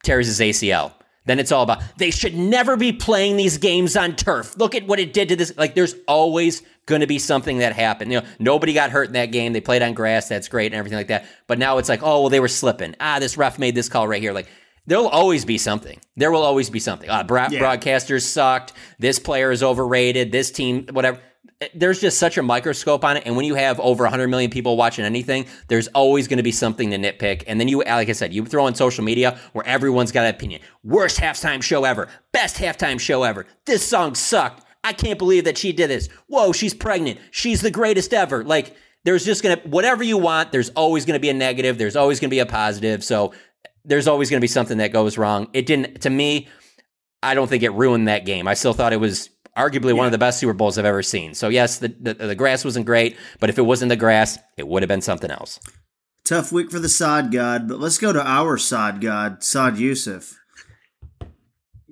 tears 0.03 0.27
his 0.27 0.39
ACL. 0.39 0.93
Then 1.25 1.39
it's 1.39 1.51
all 1.51 1.63
about 1.63 1.81
they 1.97 2.11
should 2.11 2.35
never 2.35 2.77
be 2.77 2.93
playing 2.93 3.37
these 3.37 3.57
games 3.57 3.97
on 3.97 4.15
turf. 4.15 4.55
Look 4.57 4.75
at 4.75 4.87
what 4.87 4.99
it 4.99 5.13
did 5.13 5.29
to 5.29 5.35
this. 5.35 5.53
Like 5.57 5.75
there's 5.75 5.95
always 6.07 6.61
going 6.85 7.01
to 7.01 7.07
be 7.07 7.19
something 7.19 7.57
that 7.59 7.73
happened. 7.73 8.11
You 8.11 8.21
know, 8.21 8.27
nobody 8.39 8.73
got 8.73 8.91
hurt 8.91 9.07
in 9.07 9.13
that 9.13 9.31
game. 9.31 9.53
They 9.53 9.61
played 9.61 9.81
on 9.81 9.93
grass. 9.93 10.29
That's 10.29 10.47
great 10.47 10.67
and 10.67 10.75
everything 10.75 10.97
like 10.97 11.07
that. 11.07 11.25
But 11.45 11.59
now 11.59 11.79
it's 11.79 11.89
like, 11.89 12.01
oh, 12.01 12.21
well, 12.21 12.29
they 12.29 12.39
were 12.39 12.47
slipping. 12.47 12.95
Ah, 12.99 13.19
this 13.19 13.37
ref 13.37 13.59
made 13.59 13.75
this 13.75 13.89
call 13.89 14.07
right 14.07 14.21
here. 14.21 14.33
Like 14.33 14.47
there'll 14.87 15.07
always 15.07 15.45
be 15.45 15.57
something. 15.57 15.99
There 16.15 16.31
will 16.31 16.43
always 16.43 16.69
be 16.69 16.79
something. 16.79 17.09
Ah, 17.09 17.23
bra- 17.23 17.49
Yeah. 17.51 17.59
broadcasters 17.59 18.23
sucked. 18.23 18.73
This 18.99 19.19
player 19.19 19.51
is 19.51 19.61
overrated. 19.61 20.31
This 20.31 20.49
team, 20.49 20.87
whatever. 20.91 21.19
There's 21.73 21.99
just 21.99 22.19
such 22.19 22.37
a 22.37 22.43
microscope 22.43 23.03
on 23.03 23.17
it. 23.17 23.23
And 23.25 23.35
when 23.35 23.43
you 23.45 23.55
have 23.55 23.79
over 23.79 24.03
100 24.03 24.27
million 24.27 24.51
people 24.51 24.77
watching 24.77 25.05
anything, 25.05 25.47
there's 25.69 25.87
always 25.89 26.27
going 26.27 26.37
to 26.37 26.43
be 26.43 26.51
something 26.51 26.91
to 26.91 26.97
nitpick. 26.97 27.43
And 27.47 27.59
then 27.59 27.67
you, 27.67 27.79
like 27.79 28.09
I 28.09 28.11
said, 28.11 28.31
you 28.33 28.45
throw 28.45 28.65
on 28.65 28.75
social 28.75 29.03
media 29.03 29.39
where 29.53 29.65
everyone's 29.65 30.11
got 30.11 30.25
an 30.25 30.35
opinion. 30.35 30.61
Worst 30.83 31.19
halftime 31.19 31.63
show 31.63 31.83
ever. 31.83 32.09
Best 32.31 32.57
halftime 32.57 32.99
show 32.99 33.23
ever. 33.23 33.47
This 33.65 33.87
song 33.87 34.13
sucked. 34.13 34.63
I 34.83 34.93
can't 34.93 35.17
believe 35.17 35.45
that 35.45 35.57
she 35.57 35.73
did 35.73 35.89
this. 35.89 36.09
Whoa, 36.27 36.53
she's 36.53 36.75
pregnant. 36.75 37.19
She's 37.31 37.61
the 37.61 37.71
greatest 37.71 38.13
ever. 38.13 38.43
Like, 38.43 38.75
there's 39.03 39.25
just 39.25 39.41
going 39.41 39.57
to, 39.59 39.67
whatever 39.67 40.03
you 40.03 40.17
want, 40.19 40.51
there's 40.51 40.69
always 40.71 41.05
going 41.05 41.15
to 41.15 41.19
be 41.19 41.29
a 41.29 41.33
negative. 41.33 41.77
There's 41.79 41.95
always 41.95 42.19
going 42.19 42.29
to 42.29 42.33
be 42.35 42.39
a 42.39 42.45
positive. 42.45 43.03
So 43.03 43.33
there's 43.87 44.07
always 44.07 44.29
going 44.29 44.39
to 44.39 44.43
be 44.43 44.47
something 44.47 44.77
that 44.77 44.93
goes 44.93 45.17
wrong. 45.17 45.47
It 45.53 45.65
didn't, 45.65 46.01
to 46.01 46.11
me, 46.11 46.47
I 47.23 47.33
don't 47.33 47.47
think 47.47 47.63
it 47.63 47.71
ruined 47.71 48.07
that 48.07 48.25
game. 48.25 48.47
I 48.47 48.53
still 48.53 48.73
thought 48.73 48.93
it 48.93 48.99
was 48.99 49.31
arguably 49.57 49.91
one 49.95 50.05
of 50.05 50.11
the 50.11 50.19
best 50.19 50.39
Super 50.39 50.53
Bowls 50.53 50.77
I've 50.77 50.85
ever 50.85 51.01
seen. 51.01 51.33
So 51.33 51.49
yes, 51.49 51.79
the, 51.79 51.87
the 51.87 52.13
the 52.13 52.35
grass 52.35 52.63
wasn't 52.63 52.85
great, 52.85 53.17
but 53.39 53.49
if 53.49 53.57
it 53.57 53.63
wasn't 53.63 53.89
the 53.89 53.95
grass, 53.95 54.37
it 54.55 54.67
would 54.67 54.83
have 54.83 54.87
been 54.87 55.01
something 55.01 55.31
else. 55.31 55.59
tough 56.27 56.51
week 56.51 56.69
for 56.69 56.79
the 56.79 56.89
Sod 56.89 57.31
God, 57.31 57.67
but 57.67 57.79
let's 57.79 57.97
go 57.97 58.11
to 58.11 58.21
our 58.21 58.57
Sod 58.57 59.01
God, 59.01 59.43
Saad 59.43 59.75
Yousuf. 59.75 60.35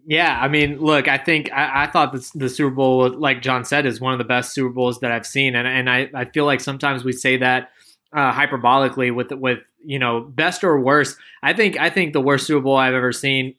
Yeah, 0.05 0.37
I 0.39 0.49
mean, 0.49 0.79
look, 0.79 1.07
I 1.07 1.17
think 1.17 1.51
I, 1.51 1.85
I 1.85 1.87
thought 1.87 2.11
the, 2.11 2.29
the 2.35 2.49
Super 2.49 2.75
Bowl, 2.75 3.09
like 3.17 3.41
John 3.41 3.65
said, 3.65 3.87
is 3.87 3.99
one 3.99 4.13
of 4.13 4.19
the 4.19 4.25
best 4.25 4.53
Super 4.53 4.69
Bowls 4.69 4.99
that 4.99 5.11
I've 5.11 5.25
seen, 5.25 5.55
and 5.55 5.67
and 5.67 5.89
I, 5.89 6.09
I 6.13 6.25
feel 6.25 6.45
like 6.45 6.59
sometimes 6.59 7.03
we 7.03 7.13
say 7.13 7.37
that 7.37 7.69
uh, 8.15 8.31
hyperbolically 8.31 9.13
with 9.13 9.31
with 9.31 9.59
you 9.83 9.99
know 9.99 10.21
best 10.21 10.63
or 10.63 10.79
worst. 10.79 11.17
I 11.43 11.53
think 11.53 11.77
I 11.77 11.89
think 11.89 12.13
the 12.13 12.21
worst 12.21 12.47
Super 12.47 12.61
Bowl 12.61 12.77
I've 12.77 12.93
ever 12.93 13.11
seen 13.11 13.55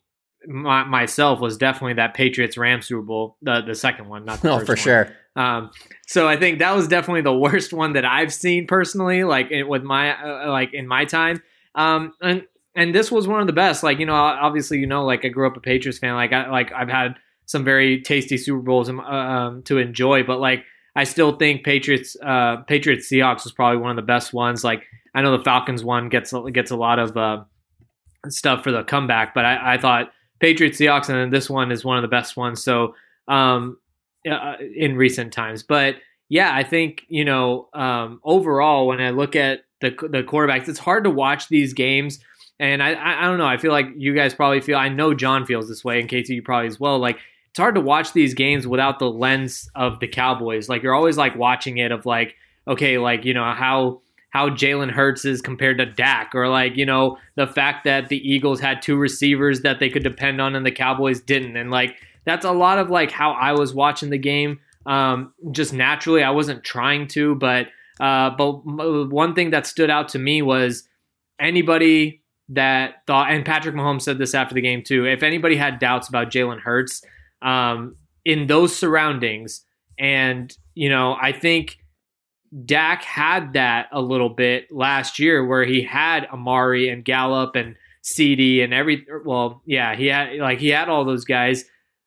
my, 0.47 0.85
myself 0.85 1.41
was 1.41 1.57
definitely 1.57 1.95
that 1.95 2.15
Patriots 2.15 2.57
Rams 2.57 2.87
Super 2.87 3.03
Bowl, 3.03 3.37
the 3.43 3.61
the 3.61 3.75
second 3.75 4.09
one, 4.09 4.25
not 4.25 4.41
the 4.41 4.51
Oh, 4.53 4.59
for 4.61 4.69
one. 4.73 4.77
sure. 4.77 5.13
Um, 5.35 5.71
so 6.07 6.27
I 6.27 6.37
think 6.39 6.61
that 6.61 6.75
was 6.75 6.89
definitely 6.89 7.21
the 7.21 7.37
worst 7.37 7.73
one 7.73 7.93
that 7.93 8.05
I've 8.07 8.33
seen 8.33 8.67
personally, 8.67 9.25
like 9.25 9.51
it, 9.51 9.65
with 9.65 9.83
my 9.83 10.17
uh, 10.17 10.51
like 10.51 10.73
in 10.73 10.89
my 10.89 11.05
time. 11.05 11.43
Um, 11.75 12.15
and 12.23 12.47
and 12.75 12.95
this 12.95 13.13
was 13.13 13.29
one 13.29 13.41
of 13.41 13.47
the 13.47 13.53
best. 13.53 13.83
Like 13.83 13.99
you 13.99 14.07
know, 14.07 14.15
obviously 14.15 14.79
you 14.79 14.87
know, 14.87 15.05
like 15.05 15.25
I 15.25 15.29
grew 15.29 15.47
up 15.47 15.57
a 15.57 15.61
Patriots 15.61 15.99
fan. 15.99 16.15
Like 16.15 16.33
I 16.33 16.49
like 16.51 16.73
I've 16.73 16.89
had 16.89 17.17
some 17.45 17.65
very 17.65 18.01
tasty 18.01 18.39
Super 18.39 18.61
Bowls 18.61 18.89
um, 18.89 19.01
um, 19.01 19.63
to 19.65 19.79
enjoy, 19.79 20.23
but 20.23 20.41
like 20.41 20.65
I 20.97 21.05
still 21.05 21.37
think 21.37 21.63
Patriots 21.63 22.17
uh, 22.23 22.57
Patriots 22.67 23.09
Seahawks 23.09 23.45
was 23.45 23.53
probably 23.53 23.79
one 23.79 23.91
of 23.91 23.97
the 23.97 24.03
best 24.03 24.33
ones. 24.33 24.65
Like 24.65 24.85
I 25.15 25.21
know 25.21 25.37
the 25.37 25.45
Falcons 25.45 25.85
one 25.85 26.09
gets 26.09 26.33
gets 26.53 26.71
a 26.71 26.77
lot 26.77 26.99
of 26.99 27.17
uh, 27.17 27.45
stuff 28.29 28.65
for 28.65 28.73
the 28.73 28.83
comeback, 28.83 29.35
but 29.35 29.45
I, 29.45 29.75
I 29.75 29.79
thought 29.79 30.11
Patriots 30.41 30.79
Seahawks 30.79 31.09
and 31.09 31.19
then 31.19 31.31
this 31.31 31.51
one 31.51 31.71
is 31.71 31.85
one 31.85 31.99
of 31.99 32.03
the 32.03 32.09
best 32.09 32.37
ones. 32.37 32.63
So 32.65 32.95
um, 33.29 33.79
uh, 34.29 34.55
in 34.75 34.97
recent 34.97 35.33
times, 35.33 35.63
but 35.63 35.97
yeah, 36.29 36.55
I 36.55 36.65
think 36.65 37.03
you 37.09 37.25
know 37.25 37.69
um, 37.75 38.21
overall 38.25 38.87
when 38.87 39.01
I 39.01 39.11
look 39.11 39.37
at 39.37 39.61
the 39.81 39.91
the 39.91 40.23
quarterbacks, 40.23 40.69
it's 40.69 40.79
hard 40.79 41.05
to 41.05 41.11
watch 41.11 41.49
these 41.49 41.75
games. 41.75 42.21
And 42.59 42.83
I, 42.83 42.95
I, 42.95 43.27
don't 43.27 43.37
know. 43.37 43.47
I 43.47 43.59
feel 43.59 43.71
like 43.71 43.89
you 43.99 44.15
guys 44.15 44.33
probably 44.33 44.63
feel. 44.63 44.79
I 44.79 44.89
know 44.89 45.13
John 45.13 45.45
feels 45.45 45.69
this 45.69 45.85
way, 45.85 46.01
and 46.01 46.09
KT, 46.09 46.31
you 46.31 46.43
probably 46.43 46.69
as 46.69 46.81
well. 46.81 46.99
Like 46.99 47.19
it's 47.57 47.61
hard 47.63 47.75
to 47.75 47.81
watch 47.81 48.13
these 48.13 48.35
games 48.35 48.67
without 48.67 48.99
the 48.99 49.11
lens 49.11 49.71
of 49.75 49.99
the 49.99 50.07
Cowboys. 50.07 50.69
Like 50.69 50.83
you're 50.83 50.95
always 50.95 51.17
like 51.17 51.37
watching 51.37 51.79
it 51.79 51.91
of 51.91 52.05
like, 52.05 52.37
okay, 52.69 52.99
like 52.99 53.25
you 53.25 53.33
know 53.33 53.51
how 53.51 54.03
how 54.29 54.51
Jalen 54.51 54.91
Hurts 54.91 55.25
is 55.25 55.41
compared 55.41 55.79
to 55.79 55.87
Dak, 55.87 56.35
or 56.35 56.51
like 56.51 56.77
you 56.77 56.85
know 56.85 57.17
the 57.37 57.47
fact 57.47 57.85
that 57.85 58.11
the 58.11 58.19
Eagles 58.19 58.61
had 58.61 58.83
two 58.83 58.99
receivers 58.99 59.63
that 59.63 59.81
they 59.81 59.89
could 59.89 60.03
depend 60.03 60.39
on 60.39 60.55
and 60.55 60.67
the 60.67 60.71
Cowboys 60.71 61.23
didn't, 61.23 61.57
and 61.57 61.71
like 61.71 61.97
that's 62.27 62.45
a 62.45 62.53
lot 62.53 62.77
of 62.77 62.91
like 62.91 63.11
how 63.11 63.31
I 63.31 63.53
was 63.53 63.73
watching 63.73 64.11
the 64.11 64.19
game. 64.19 64.61
Um, 64.85 65.33
just 65.51 65.73
naturally, 65.73 66.23
I 66.23 66.33
wasn't 66.33 66.63
trying 66.63 67.09
to, 67.09 67.37
but 67.37 67.69
uh, 67.99 68.37
but 68.37 68.67
one 68.67 69.35
thing 69.35 69.49
that 69.53 69.67
stood 69.67 69.89
out 69.89 70.11
to 70.11 70.19
me 70.19 70.43
was 70.43 70.87
anybody 71.41 72.21
that 72.51 72.97
thought, 73.07 73.31
and 73.31 73.47
Patrick 73.47 73.75
Mahomes 73.75 74.03
said 74.03 74.19
this 74.19 74.35
after 74.35 74.55
the 74.55 74.61
game 74.61 74.83
too. 74.83 75.07
If 75.07 75.23
anybody 75.23 75.57
had 75.57 75.79
doubts 75.79 76.07
about 76.07 76.31
Jalen 76.31 76.61
Hurts 76.61 77.01
um, 77.43 77.97
in 78.25 78.47
those 78.47 78.77
surroundings, 78.77 79.65
and 79.99 80.57
you 80.75 80.89
know, 80.89 81.17
I 81.21 81.33
think 81.33 81.79
Dak 82.65 83.03
had 83.03 83.55
that 83.55 83.89
a 83.93 84.01
little 84.01 84.29
bit 84.29 84.71
last 84.71 85.19
year, 85.19 85.45
where 85.45 85.65
he 85.65 85.83
had 85.83 86.27
Amari 86.27 86.89
and 86.89 87.05
Gallup 87.05 87.57
and 87.57 87.77
CD 88.03 88.63
and 88.63 88.73
every. 88.73 89.07
Well, 89.25 89.63
yeah, 89.67 89.95
he 89.97 90.07
had 90.07 90.37
like 90.37 90.59
he 90.59 90.69
had 90.69 90.89
all 90.89 91.05
those 91.05 91.25
guys. 91.25 91.65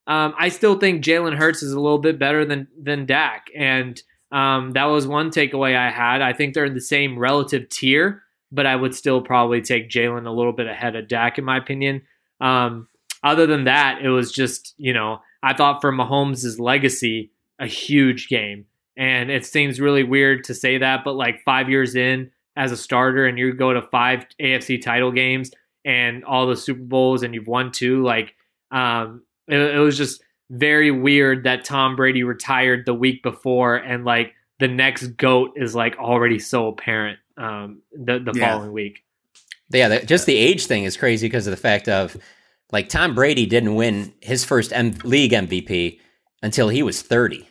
um, 0.08 0.34
I 0.38 0.50
still 0.50 0.78
think 0.80 1.04
Jalen 1.04 1.36
Hurts 1.36 1.62
is 1.64 1.74
a 1.74 1.80
little 1.80 2.00
bit 2.00 2.18
better 2.20 2.46
than 2.46 2.68
than 2.82 3.06
Dak, 3.06 3.48
and 3.56 4.02
um, 4.32 4.72
that 4.72 4.86
was 4.86 5.08
one 5.08 5.32
takeaway 5.32 5.76
I 5.76 5.90
had. 5.90 6.22
I 6.22 6.34
think 6.34 6.54
they're 6.54 6.66
in 6.66 6.74
the 6.74 6.82
same 6.82 7.18
relative 7.18 7.70
tier, 7.70 8.24
but 8.52 8.66
I 8.66 8.76
would 8.76 8.96
still 8.96 9.22
probably 9.22 9.62
take 9.62 9.90
Jalen 9.90 10.28
a 10.28 10.32
little 10.32 10.54
bit 10.54 10.68
ahead 10.68 10.96
of 10.96 11.08
Dak 11.08 11.38
in 11.38 11.46
my 11.46 11.58
opinion. 11.58 12.04
Um, 12.40 12.88
other 13.24 13.46
than 13.48 13.66
that, 13.66 14.02
it 14.02 14.10
was 14.10 14.32
just 14.32 14.74
you 14.78 14.94
know 14.94 15.22
I 15.44 15.54
thought 15.54 15.82
for 15.82 15.92
Mahomes' 15.92 16.60
legacy 16.60 17.32
a 17.60 17.68
huge 17.68 18.28
game, 18.30 18.66
and 18.98 19.30
it 19.30 19.46
seems 19.46 19.80
really 19.82 20.04
weird 20.04 20.44
to 20.46 20.54
say 20.54 20.78
that, 20.78 21.04
but 21.04 21.14
like 21.14 21.42
five 21.44 21.70
years 21.70 21.96
in 21.96 22.32
as 22.56 22.72
a 22.72 22.78
starter, 22.78 23.26
and 23.26 23.38
you 23.38 23.54
go 23.54 23.74
to 23.74 23.82
five 23.82 24.26
AFC 24.42 24.82
title 24.82 25.12
games 25.12 25.52
and 25.86 26.26
all 26.26 26.48
the 26.48 26.56
Super 26.58 26.82
Bowls, 26.84 27.24
and 27.24 27.34
you've 27.34 27.48
won 27.48 27.72
two, 27.72 28.04
like 28.04 28.34
um, 28.72 29.24
it, 29.48 29.58
it 29.58 29.80
was 29.80 29.98
just 29.98 30.22
very 30.52 30.92
weird 30.92 31.44
that 31.44 31.64
Tom 31.64 31.96
Brady 31.96 32.24
retired 32.24 32.86
the 32.86 32.94
week 32.94 33.22
before 33.24 33.76
and 33.76 34.04
like 34.04 34.34
the 34.60 34.68
next 34.68 35.08
goat 35.16 35.52
is 35.56 35.76
like 35.76 35.96
already 35.98 36.40
so 36.40 36.68
apparent 36.68 37.20
um, 37.38 37.82
the 37.94 38.20
the 38.20 38.34
Yeah. 38.36 38.54
following 38.56 38.72
week. 38.74 39.04
Yeah, 39.72 39.88
the, 39.90 40.06
just 40.06 40.26
the 40.26 40.36
age 40.36 40.66
thing 40.66 40.84
is 40.86 40.98
crazy 40.98 41.28
because 41.28 41.46
of 41.46 41.52
the 41.52 41.58
fact 41.58 41.88
of 41.88 42.18
like 42.72 42.90
Tom 42.90 43.16
Brady 43.16 43.46
didn't 43.46 43.76
win 43.76 44.14
his 44.22 44.46
first 44.46 44.72
M- 44.74 44.96
league 45.04 45.32
MVP 45.32 46.00
until 46.42 46.70
he 46.70 46.84
was 46.84 47.02
30. 47.02 47.48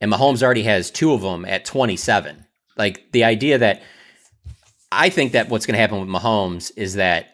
And 0.00 0.12
Mahomes 0.12 0.42
already 0.42 0.64
has 0.64 0.90
two 0.90 1.12
of 1.12 1.22
them 1.22 1.44
at 1.44 1.64
27. 1.64 2.44
Like 2.76 3.10
the 3.12 3.24
idea 3.24 3.58
that 3.58 3.82
I 4.90 5.10
think 5.10 5.32
that 5.32 5.48
what's 5.48 5.66
going 5.66 5.74
to 5.74 5.80
happen 5.80 6.00
with 6.00 6.08
Mahomes 6.08 6.70
is 6.76 6.94
that 6.94 7.26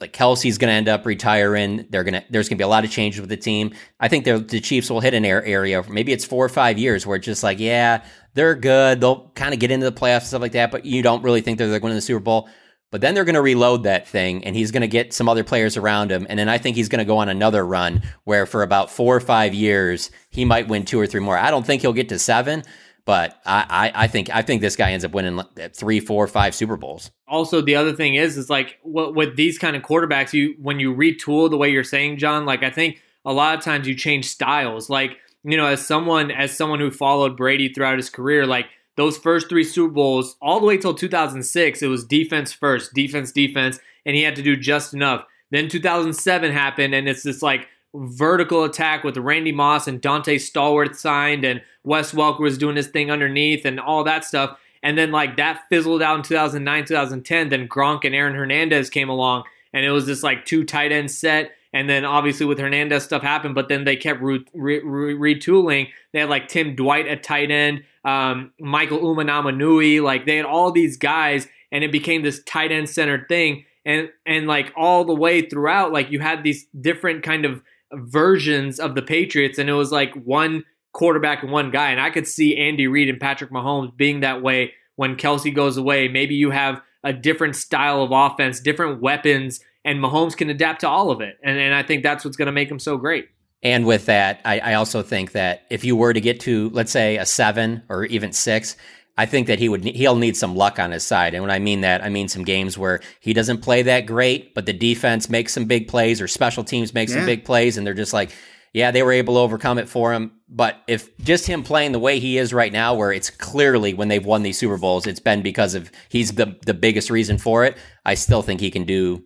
like 0.00 0.12
Kelce's 0.12 0.58
going 0.58 0.68
to 0.68 0.74
end 0.74 0.88
up 0.88 1.06
retiring. 1.06 1.86
They're 1.90 2.04
going 2.04 2.14
to 2.14 2.24
there's 2.30 2.48
going 2.48 2.56
to 2.56 2.62
be 2.62 2.64
a 2.64 2.68
lot 2.68 2.84
of 2.84 2.90
changes 2.90 3.20
with 3.20 3.30
the 3.30 3.36
team. 3.36 3.74
I 3.98 4.08
think 4.08 4.24
the 4.24 4.60
Chiefs 4.60 4.90
will 4.90 5.00
hit 5.00 5.14
an 5.14 5.24
air 5.24 5.44
area. 5.44 5.82
Maybe 5.88 6.12
it's 6.12 6.24
four 6.24 6.44
or 6.44 6.48
five 6.48 6.78
years 6.78 7.06
where 7.06 7.16
it's 7.16 7.26
just 7.26 7.42
like, 7.42 7.58
yeah, 7.58 8.04
they're 8.34 8.54
good. 8.54 9.00
They'll 9.00 9.30
kind 9.34 9.54
of 9.54 9.60
get 9.60 9.72
into 9.72 9.90
the 9.90 9.98
playoffs 9.98 10.18
and 10.18 10.26
stuff 10.28 10.42
like 10.42 10.52
that, 10.52 10.70
but 10.70 10.84
you 10.84 11.02
don't 11.02 11.22
really 11.22 11.40
think 11.40 11.58
they're, 11.58 11.68
they're 11.68 11.80
going 11.80 11.90
to 11.90 11.96
the 11.96 12.00
Super 12.00 12.20
Bowl. 12.20 12.48
But 12.90 13.02
then 13.02 13.14
they're 13.14 13.24
going 13.24 13.34
to 13.34 13.42
reload 13.42 13.82
that 13.82 14.08
thing, 14.08 14.44
and 14.44 14.56
he's 14.56 14.70
going 14.70 14.80
to 14.80 14.88
get 14.88 15.12
some 15.12 15.28
other 15.28 15.44
players 15.44 15.76
around 15.76 16.10
him, 16.10 16.26
and 16.28 16.38
then 16.38 16.48
I 16.48 16.56
think 16.56 16.74
he's 16.74 16.88
going 16.88 17.00
to 17.00 17.04
go 17.04 17.18
on 17.18 17.28
another 17.28 17.64
run 17.66 18.02
where 18.24 18.46
for 18.46 18.62
about 18.62 18.90
four 18.90 19.14
or 19.14 19.20
five 19.20 19.52
years 19.52 20.10
he 20.30 20.44
might 20.44 20.68
win 20.68 20.84
two 20.84 20.98
or 20.98 21.06
three 21.06 21.20
more. 21.20 21.36
I 21.36 21.50
don't 21.50 21.66
think 21.66 21.82
he'll 21.82 21.92
get 21.92 22.08
to 22.08 22.18
seven, 22.18 22.62
but 23.04 23.40
I, 23.46 23.92
I, 23.94 24.04
I 24.04 24.06
think 24.06 24.28
I 24.34 24.42
think 24.42 24.60
this 24.60 24.76
guy 24.76 24.92
ends 24.92 25.04
up 25.04 25.12
winning 25.12 25.40
three, 25.74 26.00
four, 26.00 26.26
five 26.26 26.54
Super 26.54 26.76
Bowls. 26.76 27.10
Also, 27.26 27.60
the 27.60 27.74
other 27.74 27.94
thing 27.94 28.14
is, 28.14 28.36
is 28.36 28.50
like 28.50 28.78
what 28.82 29.14
with 29.14 29.36
these 29.36 29.58
kind 29.58 29.76
of 29.76 29.82
quarterbacks, 29.82 30.32
you 30.32 30.56
when 30.60 30.78
you 30.78 30.94
retool 30.94 31.48
the 31.48 31.56
way 31.56 31.70
you're 31.70 31.84
saying, 31.84 32.18
John. 32.18 32.44
Like 32.44 32.62
I 32.62 32.70
think 32.70 33.02
a 33.24 33.32
lot 33.32 33.56
of 33.56 33.64
times 33.64 33.88
you 33.88 33.94
change 33.94 34.26
styles. 34.26 34.90
Like 34.90 35.16
you 35.42 35.56
know, 35.56 35.66
as 35.66 35.86
someone 35.86 36.30
as 36.30 36.54
someone 36.54 36.80
who 36.80 36.90
followed 36.90 37.34
Brady 37.34 37.72
throughout 37.72 37.96
his 37.96 38.10
career, 38.10 38.46
like 38.46 38.66
those 38.98 39.16
first 39.16 39.48
three 39.48 39.62
Super 39.62 39.94
Bowls, 39.94 40.36
all 40.42 40.58
the 40.58 40.66
way 40.66 40.76
till 40.76 40.92
2006, 40.92 41.82
it 41.82 41.86
was 41.86 42.04
defense 42.04 42.52
first, 42.52 42.92
defense, 42.94 43.30
defense, 43.30 43.78
and 44.04 44.16
he 44.16 44.22
had 44.24 44.34
to 44.34 44.42
do 44.42 44.56
just 44.56 44.92
enough. 44.92 45.24
Then 45.52 45.68
2007 45.68 46.50
happened, 46.50 46.94
and 46.96 47.08
it's 47.08 47.22
this 47.22 47.40
like 47.40 47.68
vertical 47.94 48.64
attack 48.64 49.04
with 49.04 49.16
Randy 49.16 49.52
Moss 49.52 49.86
and 49.86 50.02
Donté 50.02 50.34
Stallworth 50.34 50.96
signed, 50.96 51.44
and 51.44 51.62
Wes 51.84 52.10
Welker 52.10 52.40
was 52.40 52.58
doing 52.58 52.74
his 52.74 52.88
thing 52.88 53.08
underneath, 53.08 53.64
and 53.64 53.78
all 53.78 54.02
that 54.02 54.24
stuff. 54.24 54.58
And 54.82 54.98
then 54.98 55.12
like 55.12 55.36
that 55.36 55.62
fizzled 55.68 56.02
out 56.02 56.16
in 56.16 56.24
2009, 56.24 56.84
2010. 56.86 57.50
Then 57.50 57.68
Gronk 57.68 58.04
and 58.04 58.16
Aaron 58.16 58.34
Hernandez 58.34 58.90
came 58.90 59.08
along, 59.08 59.44
and 59.72 59.86
it 59.86 59.90
was 59.92 60.06
this 60.06 60.24
like 60.24 60.44
two 60.44 60.64
tight 60.64 60.90
end 60.90 61.12
set. 61.12 61.52
And 61.72 61.88
then 61.88 62.04
obviously 62.04 62.46
with 62.46 62.58
Hernandez 62.58 63.04
stuff 63.04 63.22
happened, 63.22 63.54
but 63.54 63.68
then 63.68 63.84
they 63.84 63.94
kept 63.94 64.22
re- 64.22 64.44
re- 64.54 64.80
re- 64.80 65.34
retooling. 65.34 65.88
They 66.12 66.20
had 66.20 66.30
like 66.30 66.48
Tim 66.48 66.74
Dwight 66.74 67.06
at 67.06 67.22
tight 67.22 67.50
end, 67.50 67.84
um, 68.08 68.52
Michael 68.58 69.00
Hoomanawanui, 69.00 70.02
like 70.02 70.26
they 70.26 70.36
had 70.36 70.46
all 70.46 70.72
these 70.72 70.96
guys, 70.96 71.46
and 71.70 71.84
it 71.84 71.92
became 71.92 72.22
this 72.22 72.42
tight 72.44 72.72
end 72.72 72.88
centered 72.88 73.28
thing. 73.28 73.64
And 73.84 74.08
and 74.26 74.46
like 74.46 74.72
all 74.76 75.04
the 75.04 75.14
way 75.14 75.42
throughout, 75.42 75.92
like 75.92 76.10
you 76.10 76.20
had 76.20 76.42
these 76.42 76.66
different 76.80 77.22
kind 77.22 77.44
of 77.44 77.62
versions 77.92 78.80
of 78.80 78.94
the 78.94 79.02
Patriots, 79.02 79.58
and 79.58 79.68
it 79.68 79.74
was 79.74 79.92
like 79.92 80.12
one 80.14 80.64
quarterback 80.92 81.42
and 81.42 81.52
one 81.52 81.70
guy. 81.70 81.90
And 81.90 82.00
I 82.00 82.10
could 82.10 82.26
see 82.26 82.56
Andy 82.56 82.86
Reid 82.86 83.08
and 83.08 83.20
Patrick 83.20 83.50
Mahomes 83.50 83.96
being 83.96 84.20
that 84.20 84.42
way 84.42 84.72
when 84.96 85.16
Kelce 85.16 85.54
goes 85.54 85.76
away. 85.76 86.08
Maybe 86.08 86.34
you 86.34 86.50
have 86.50 86.80
a 87.04 87.12
different 87.12 87.56
style 87.56 88.02
of 88.02 88.10
offense, 88.10 88.60
different 88.60 89.00
weapons, 89.00 89.60
and 89.84 90.00
Mahomes 90.00 90.36
can 90.36 90.50
adapt 90.50 90.80
to 90.80 90.88
all 90.88 91.10
of 91.10 91.20
it. 91.20 91.38
And, 91.42 91.58
and 91.58 91.74
I 91.74 91.82
think 91.82 92.02
that's 92.02 92.24
what's 92.24 92.36
going 92.36 92.46
to 92.46 92.52
make 92.52 92.70
him 92.70 92.78
so 92.78 92.96
great. 92.96 93.28
And 93.62 93.86
with 93.86 94.06
that, 94.06 94.40
I, 94.44 94.60
I 94.60 94.74
also 94.74 95.02
think 95.02 95.32
that 95.32 95.62
if 95.68 95.84
you 95.84 95.96
were 95.96 96.12
to 96.12 96.20
get 96.20 96.40
to, 96.40 96.70
let's 96.70 96.92
say, 96.92 97.16
a 97.16 97.26
seven 97.26 97.82
or 97.88 98.04
even 98.04 98.32
six, 98.32 98.76
I 99.16 99.26
think 99.26 99.48
that 99.48 99.58
he 99.58 99.68
would 99.68 99.84
he'll 99.84 100.14
need 100.14 100.36
some 100.36 100.54
luck 100.54 100.78
on 100.78 100.92
his 100.92 101.04
side. 101.04 101.34
And 101.34 101.42
when 101.42 101.50
I 101.50 101.58
mean 101.58 101.80
that, 101.80 102.04
I 102.04 102.08
mean 102.08 102.28
some 102.28 102.44
games 102.44 102.78
where 102.78 103.00
he 103.18 103.32
doesn't 103.32 103.58
play 103.58 103.82
that 103.82 104.06
great, 104.06 104.54
but 104.54 104.64
the 104.64 104.72
defense 104.72 105.28
makes 105.28 105.52
some 105.52 105.64
big 105.64 105.88
plays 105.88 106.20
or 106.20 106.28
special 106.28 106.62
teams 106.62 106.94
make 106.94 107.08
some 107.08 107.26
big 107.26 107.44
plays, 107.44 107.76
and 107.76 107.84
they're 107.84 107.94
just 107.94 108.12
like, 108.12 108.30
yeah, 108.72 108.92
they 108.92 109.02
were 109.02 109.10
able 109.10 109.34
to 109.34 109.40
overcome 109.40 109.78
it 109.78 109.88
for 109.88 110.12
him. 110.12 110.30
But 110.48 110.76
if 110.86 111.16
just 111.18 111.48
him 111.48 111.64
playing 111.64 111.90
the 111.90 111.98
way 111.98 112.20
he 112.20 112.38
is 112.38 112.54
right 112.54 112.72
now, 112.72 112.94
where 112.94 113.10
it's 113.10 113.28
clearly 113.28 113.92
when 113.92 114.06
they've 114.06 114.24
won 114.24 114.44
these 114.44 114.56
Super 114.56 114.78
Bowls, 114.78 115.04
it's 115.04 115.18
been 115.18 115.42
because 115.42 115.74
of 115.74 115.90
he's 116.08 116.32
the 116.32 116.56
the 116.64 116.74
biggest 116.74 117.10
reason 117.10 117.38
for 117.38 117.64
it. 117.64 117.76
I 118.06 118.14
still 118.14 118.42
think 118.42 118.60
he 118.60 118.70
can 118.70 118.84
do 118.84 119.24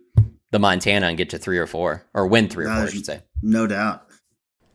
the 0.49 0.59
Montana 0.59 1.07
and 1.07 1.17
get 1.17 1.29
to 1.31 1.37
three 1.37 1.59
or 1.59 1.67
four 1.67 2.03
or 2.15 2.25
win 2.25 2.49
three 2.49 2.65
or 2.65 2.69
four, 2.69 2.77
I 2.77 2.89
should 2.89 3.05
say. 3.05 3.21
No 3.43 3.67
doubt. 3.67 4.07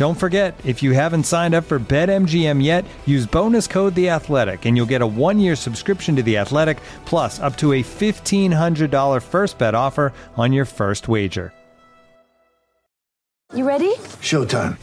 Don't 0.00 0.14
forget, 0.14 0.58
if 0.64 0.82
you 0.82 0.92
haven't 0.92 1.24
signed 1.24 1.54
up 1.54 1.64
for 1.64 1.78
BetMGM 1.78 2.64
yet, 2.64 2.86
use 3.04 3.26
bonus 3.26 3.66
code 3.66 3.94
The 3.94 4.08
Athletic, 4.08 4.64
and 4.64 4.74
you'll 4.74 4.86
get 4.86 5.02
a 5.02 5.06
one-year 5.06 5.54
subscription 5.54 6.16
to 6.16 6.22
The 6.22 6.38
Athletic, 6.38 6.78
plus 7.04 7.38
up 7.38 7.54
to 7.58 7.74
a 7.74 7.82
fifteen 7.82 8.50
hundred 8.50 8.90
dollar 8.90 9.20
first 9.20 9.58
bet 9.58 9.74
offer 9.74 10.14
on 10.38 10.54
your 10.54 10.64
first 10.64 11.06
wager. 11.06 11.52
You 13.54 13.68
ready? 13.68 13.94
Showtime. 14.22 14.78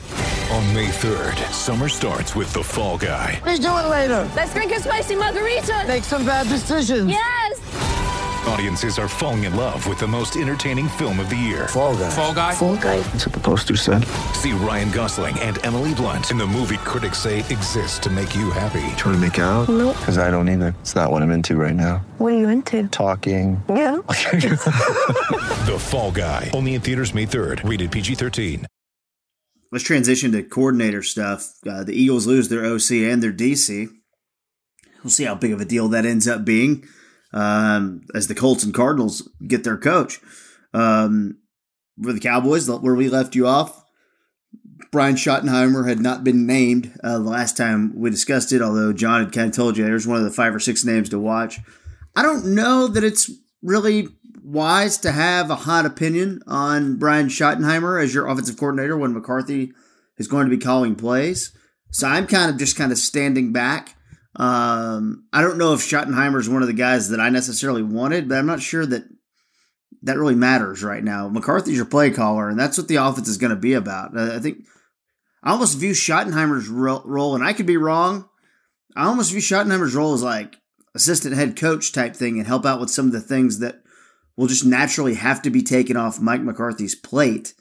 On 0.51 0.75
May 0.75 0.89
3rd, 0.89 1.51
summer 1.51 1.89
starts 1.89 2.35
with 2.35 2.53
The 2.53 2.63
Fall 2.63 2.99
Guy. 2.99 3.41
Let's 3.43 3.57
do 3.59 3.69
it 3.69 3.89
later. 3.89 4.29
Let's 4.35 4.53
drink 4.53 4.71
a 4.71 4.79
spicy 4.79 5.15
margarita. 5.15 5.85
Make 5.87 6.03
some 6.03 6.27
bad 6.27 6.47
decisions. 6.47 7.09
Yes. 7.09 8.26
Audiences 8.47 8.97
are 8.97 9.09
falling 9.09 9.43
in 9.43 9.55
love 9.57 9.85
with 9.87 9.99
the 9.99 10.07
most 10.07 10.37
entertaining 10.37 10.87
film 10.87 11.19
of 11.19 11.29
the 11.29 11.35
year. 11.35 11.67
Fall 11.67 11.97
guy. 11.97 12.09
Fall 12.09 12.33
guy. 12.33 12.53
Fall 12.55 12.77
guy. 12.77 12.99
That's 12.99 13.25
what 13.25 13.33
the 13.33 13.41
poster 13.41 13.75
said. 13.75 14.05
See 14.33 14.53
Ryan 14.53 14.89
Gosling 14.91 15.37
and 15.39 15.63
Emily 15.65 15.93
Blunt 15.93 16.31
in 16.31 16.37
the 16.37 16.47
movie 16.47 16.77
critics 16.77 17.17
say 17.17 17.39
exists 17.39 17.99
to 17.99 18.09
make 18.09 18.33
you 18.35 18.49
happy. 18.49 18.87
Trying 18.95 19.15
to 19.15 19.17
make 19.17 19.37
it 19.37 19.41
out? 19.41 19.67
Nope. 19.67 19.97
Because 19.97 20.17
I 20.17 20.31
don't 20.31 20.47
either. 20.47 20.73
It's 20.79 20.95
not 20.95 21.11
what 21.11 21.21
I'm 21.23 21.31
into 21.31 21.57
right 21.57 21.75
now. 21.75 21.97
What 22.19 22.33
are 22.33 22.37
you 22.37 22.47
into? 22.47 22.87
Talking. 22.87 23.61
Yeah. 23.69 23.97
The 25.67 25.77
Fall 25.77 26.11
Guy. 26.11 26.49
Only 26.53 26.75
in 26.75 26.81
theaters 26.81 27.13
May 27.13 27.25
3rd. 27.25 27.67
Rated 27.67 27.91
PG-13. 27.91 28.63
Let's 29.73 29.83
transition 29.83 30.31
to 30.31 30.43
coordinator 30.43 31.03
stuff. 31.03 31.51
Uh, 31.69 31.83
the 31.83 31.91
Eagles 31.93 32.25
lose 32.25 32.47
their 32.47 32.63
OC 32.63 32.91
and 33.11 33.21
their 33.21 33.33
DC. 33.33 33.89
We'll 35.03 35.11
see 35.11 35.25
how 35.25 35.35
big 35.35 35.51
of 35.51 35.59
a 35.59 35.65
deal 35.65 35.89
that 35.89 36.05
ends 36.05 36.25
up 36.25 36.45
being 36.45 36.87
um, 37.33 38.01
as 38.15 38.27
the 38.27 38.35
Colts 38.35 38.63
and 38.63 38.73
Cardinals 38.73 39.29
get 39.45 39.63
their 39.63 39.77
coach. 39.77 40.19
Um, 40.73 41.37
for 42.01 42.13
the 42.13 42.19
Cowboys, 42.19 42.69
where 42.69 42.95
we 42.95 43.09
left 43.09 43.35
you 43.35 43.47
off, 43.47 43.83
Brian 44.91 45.15
Schottenheimer 45.15 45.87
had 45.87 45.99
not 45.99 46.23
been 46.23 46.45
named 46.45 46.97
uh, 47.03 47.13
the 47.13 47.29
last 47.29 47.57
time 47.57 47.93
we 47.95 48.09
discussed 48.09 48.51
it, 48.51 48.61
although 48.61 48.93
John 48.93 49.23
had 49.23 49.33
kind 49.33 49.49
of 49.49 49.55
told 49.55 49.77
you 49.77 49.83
there's 49.83 50.07
one 50.07 50.17
of 50.17 50.23
the 50.23 50.31
five 50.31 50.53
or 50.53 50.59
six 50.59 50.85
names 50.85 51.09
to 51.09 51.19
watch. 51.19 51.59
I 52.15 52.21
don't 52.21 52.55
know 52.55 52.87
that 52.87 53.03
it's 53.03 53.29
really 53.61 54.09
wise 54.43 54.97
to 54.99 55.11
have 55.11 55.49
a 55.49 55.55
hot 55.55 55.85
opinion 55.85 56.41
on 56.47 56.97
Brian 56.97 57.27
Schottenheimer 57.27 58.01
as 58.01 58.13
your 58.13 58.27
offensive 58.27 58.57
coordinator 58.57 58.97
when 58.97 59.13
McCarthy 59.13 59.73
is 60.17 60.27
going 60.27 60.49
to 60.49 60.55
be 60.55 60.63
calling 60.63 60.95
plays. 60.95 61.51
So 61.91 62.07
I'm 62.07 62.27
kind 62.27 62.49
of 62.49 62.57
just 62.57 62.77
kind 62.77 62.91
of 62.91 62.97
standing 62.97 63.51
back. 63.51 63.96
Um, 64.37 65.25
I 65.33 65.41
don't 65.41 65.57
know 65.57 65.73
if 65.73 65.81
Schottenheimer 65.81 66.39
is 66.39 66.47
one 66.47 66.61
of 66.61 66.67
the 66.67 66.73
guys 66.73 67.09
that 67.09 67.19
I 67.19 67.29
necessarily 67.29 67.81
wanted, 67.83 68.29
but 68.29 68.37
I'm 68.37 68.45
not 68.45 68.61
sure 68.61 68.85
that 68.85 69.03
that 70.03 70.17
really 70.17 70.35
matters 70.35 70.83
right 70.83 71.03
now. 71.03 71.27
McCarthy's 71.27 71.75
your 71.75 71.85
play 71.85 72.11
caller, 72.11 72.47
and 72.47 72.59
that's 72.59 72.77
what 72.77 72.87
the 72.87 72.97
offense 72.97 73.27
is 73.27 73.37
going 73.37 73.49
to 73.49 73.55
be 73.55 73.73
about. 73.73 74.17
I 74.17 74.39
think 74.39 74.65
I 75.43 75.51
almost 75.51 75.79
view 75.79 75.91
Schottenheimer's 75.91 76.67
role, 76.67 77.35
and 77.35 77.43
I 77.43 77.53
could 77.53 77.65
be 77.65 77.77
wrong. 77.77 78.29
I 78.95 79.05
almost 79.05 79.31
view 79.31 79.41
Schottenheimer's 79.41 79.95
role 79.95 80.13
as 80.13 80.23
like 80.23 80.57
assistant 80.93 81.35
head 81.35 81.55
coach 81.55 81.91
type 81.91 82.15
thing 82.15 82.37
and 82.37 82.47
help 82.47 82.65
out 82.65 82.79
with 82.79 82.91
some 82.91 83.07
of 83.07 83.11
the 83.11 83.21
things 83.21 83.59
that 83.59 83.81
will 84.35 84.47
just 84.47 84.65
naturally 84.65 85.15
have 85.15 85.41
to 85.41 85.49
be 85.49 85.63
taken 85.63 85.97
off 85.97 86.21
Mike 86.21 86.41
McCarthy's 86.41 86.95
plate 86.95 87.55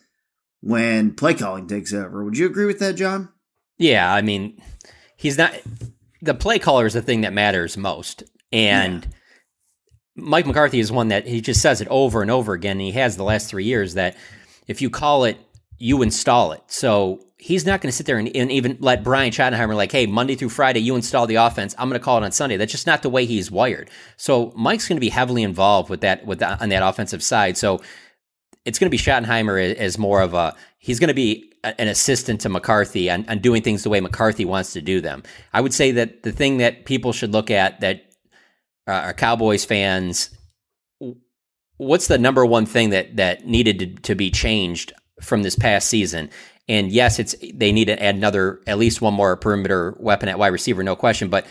when 0.61 1.15
play 1.15 1.33
calling 1.33 1.67
takes 1.67 1.93
over. 1.93 2.23
Would 2.23 2.37
you 2.37 2.47
agree 2.47 2.67
with 2.67 2.79
that, 2.81 2.97
John? 2.97 3.31
Yeah, 3.79 4.13
I 4.13 4.23
mean, 4.23 4.61
he's 5.17 5.39
not 5.39 5.55
the 6.27 6.35
play 6.35 6.59
caller 6.59 6.87
is 6.87 6.95
the 6.95 7.03
thing 7.03 7.23
that 7.23 7.33
matters 7.33 7.77
most. 7.77 8.23
And 8.53 9.05
yeah. 9.05 9.11
Mike 10.17 10.47
McCarthy 10.47 10.79
is 10.79 10.93
one 10.93 11.09
that 11.09 11.27
he 11.27 11.41
just 11.41 11.61
says 11.61 11.81
it 11.81 11.89
over 11.89 12.23
and 12.23 12.31
over 12.31 12.53
again. 12.53 12.73
And 12.73 12.83
he 12.83 12.93
has 12.93 13.17
the 13.17 13.25
last 13.25 13.49
three 13.49 13.65
years 13.65 13.95
that 13.95 14.17
if 14.67 14.83
you 14.83 14.91
call 14.91 15.25
it, 15.25 15.39
you 15.79 16.03
install 16.03 16.53
it. 16.53 16.63
So 16.67 17.27
he's 17.39 17.67
not 17.67 17.81
going 17.81 17.91
to 17.91 17.97
sit 17.97 18.07
there 18.07 18.19
and, 18.19 18.35
and, 18.35 18.51
even 18.51 18.79
let 18.81 19.05
Brian 19.05 19.31
Schottenheimer 19.31 19.77
like, 19.77 19.93
hey, 19.93 20.07
Monday 20.07 20.35
through 20.35 20.49
Friday, 20.49 20.81
you 20.81 20.97
install 20.97 21.27
the 21.27 21.35
offense. 21.35 21.75
I'm 21.79 21.89
going 21.89 22.01
to 22.01 22.05
call 22.05 22.17
it 22.19 22.25
on 22.25 22.33
Sunday. 22.33 22.57
That's 22.57 22.73
just 22.73 22.87
not 22.87 23.03
the 23.03 23.11
way 23.11 23.27
he's 23.27 23.51
wired. 23.51 23.91
So 24.17 24.53
Mike's 24.57 24.89
going 24.89 24.97
to 24.97 25.01
be 25.01 25.11
heavily 25.11 25.43
involved 25.43 25.91
with 25.91 26.01
that 26.01 26.25
with 26.25 26.39
the, 26.39 26.61
on 26.61 26.71
that 26.71 26.83
offensive 26.83 27.23
side. 27.23 27.59
So 27.59 27.81
it's 28.65 28.79
going 28.79 28.91
to 28.91 28.91
be 28.91 28.99
Schottenheimer 28.99 29.75
as 29.77 29.99
more 29.99 30.23
of 30.23 30.35
a 30.35 30.57
he's 30.79 30.99
going 30.99 31.09
to 31.09 31.15
be 31.15 31.53
an 31.79 31.89
assistant 31.89 32.41
to 32.43 32.49
McCarthy 32.49 33.11
and, 33.11 33.25
and 33.29 33.43
doing 33.43 33.63
things 33.63 33.83
the 33.83 33.91
way 33.91 34.01
McCarthy 34.01 34.45
wants 34.45 34.73
to 34.75 34.83
do 34.83 35.01
them. 35.01 35.23
I 35.53 35.61
would 35.61 35.75
say 35.75 35.93
that 35.93 36.23
the 36.23 36.33
thing 36.33 36.59
that 36.59 36.85
people 36.85 37.13
should 37.13 37.33
look 37.33 37.51
at 37.51 37.81
that 37.81 38.05
uh, 38.89 38.93
are 38.93 39.15
Cowboys 39.15 39.65
fans, 39.65 40.31
what's 41.77 42.09
the 42.09 42.19
number 42.19 42.45
one 42.45 42.67
thing 42.67 42.91
that 42.91 43.17
that 43.17 43.47
needed 43.47 43.79
to, 43.79 43.87
to 44.03 44.15
be 44.15 44.31
changed 44.31 44.93
from 45.21 45.43
this 45.43 45.57
past 45.57 45.89
season? 45.89 46.31
And 46.69 46.91
yes, 46.91 47.19
it's 47.19 47.35
they 47.55 47.73
need 47.73 47.87
to 47.87 48.03
add 48.03 48.17
another 48.17 48.61
at 48.67 48.79
least 48.79 49.01
one 49.01 49.15
more 49.15 49.37
perimeter 49.37 49.97
weapon 49.99 50.29
at 50.29 50.39
wide 50.39 50.49
receiver, 50.49 50.83
no 50.83 50.97
question. 50.97 51.29
But 51.29 51.47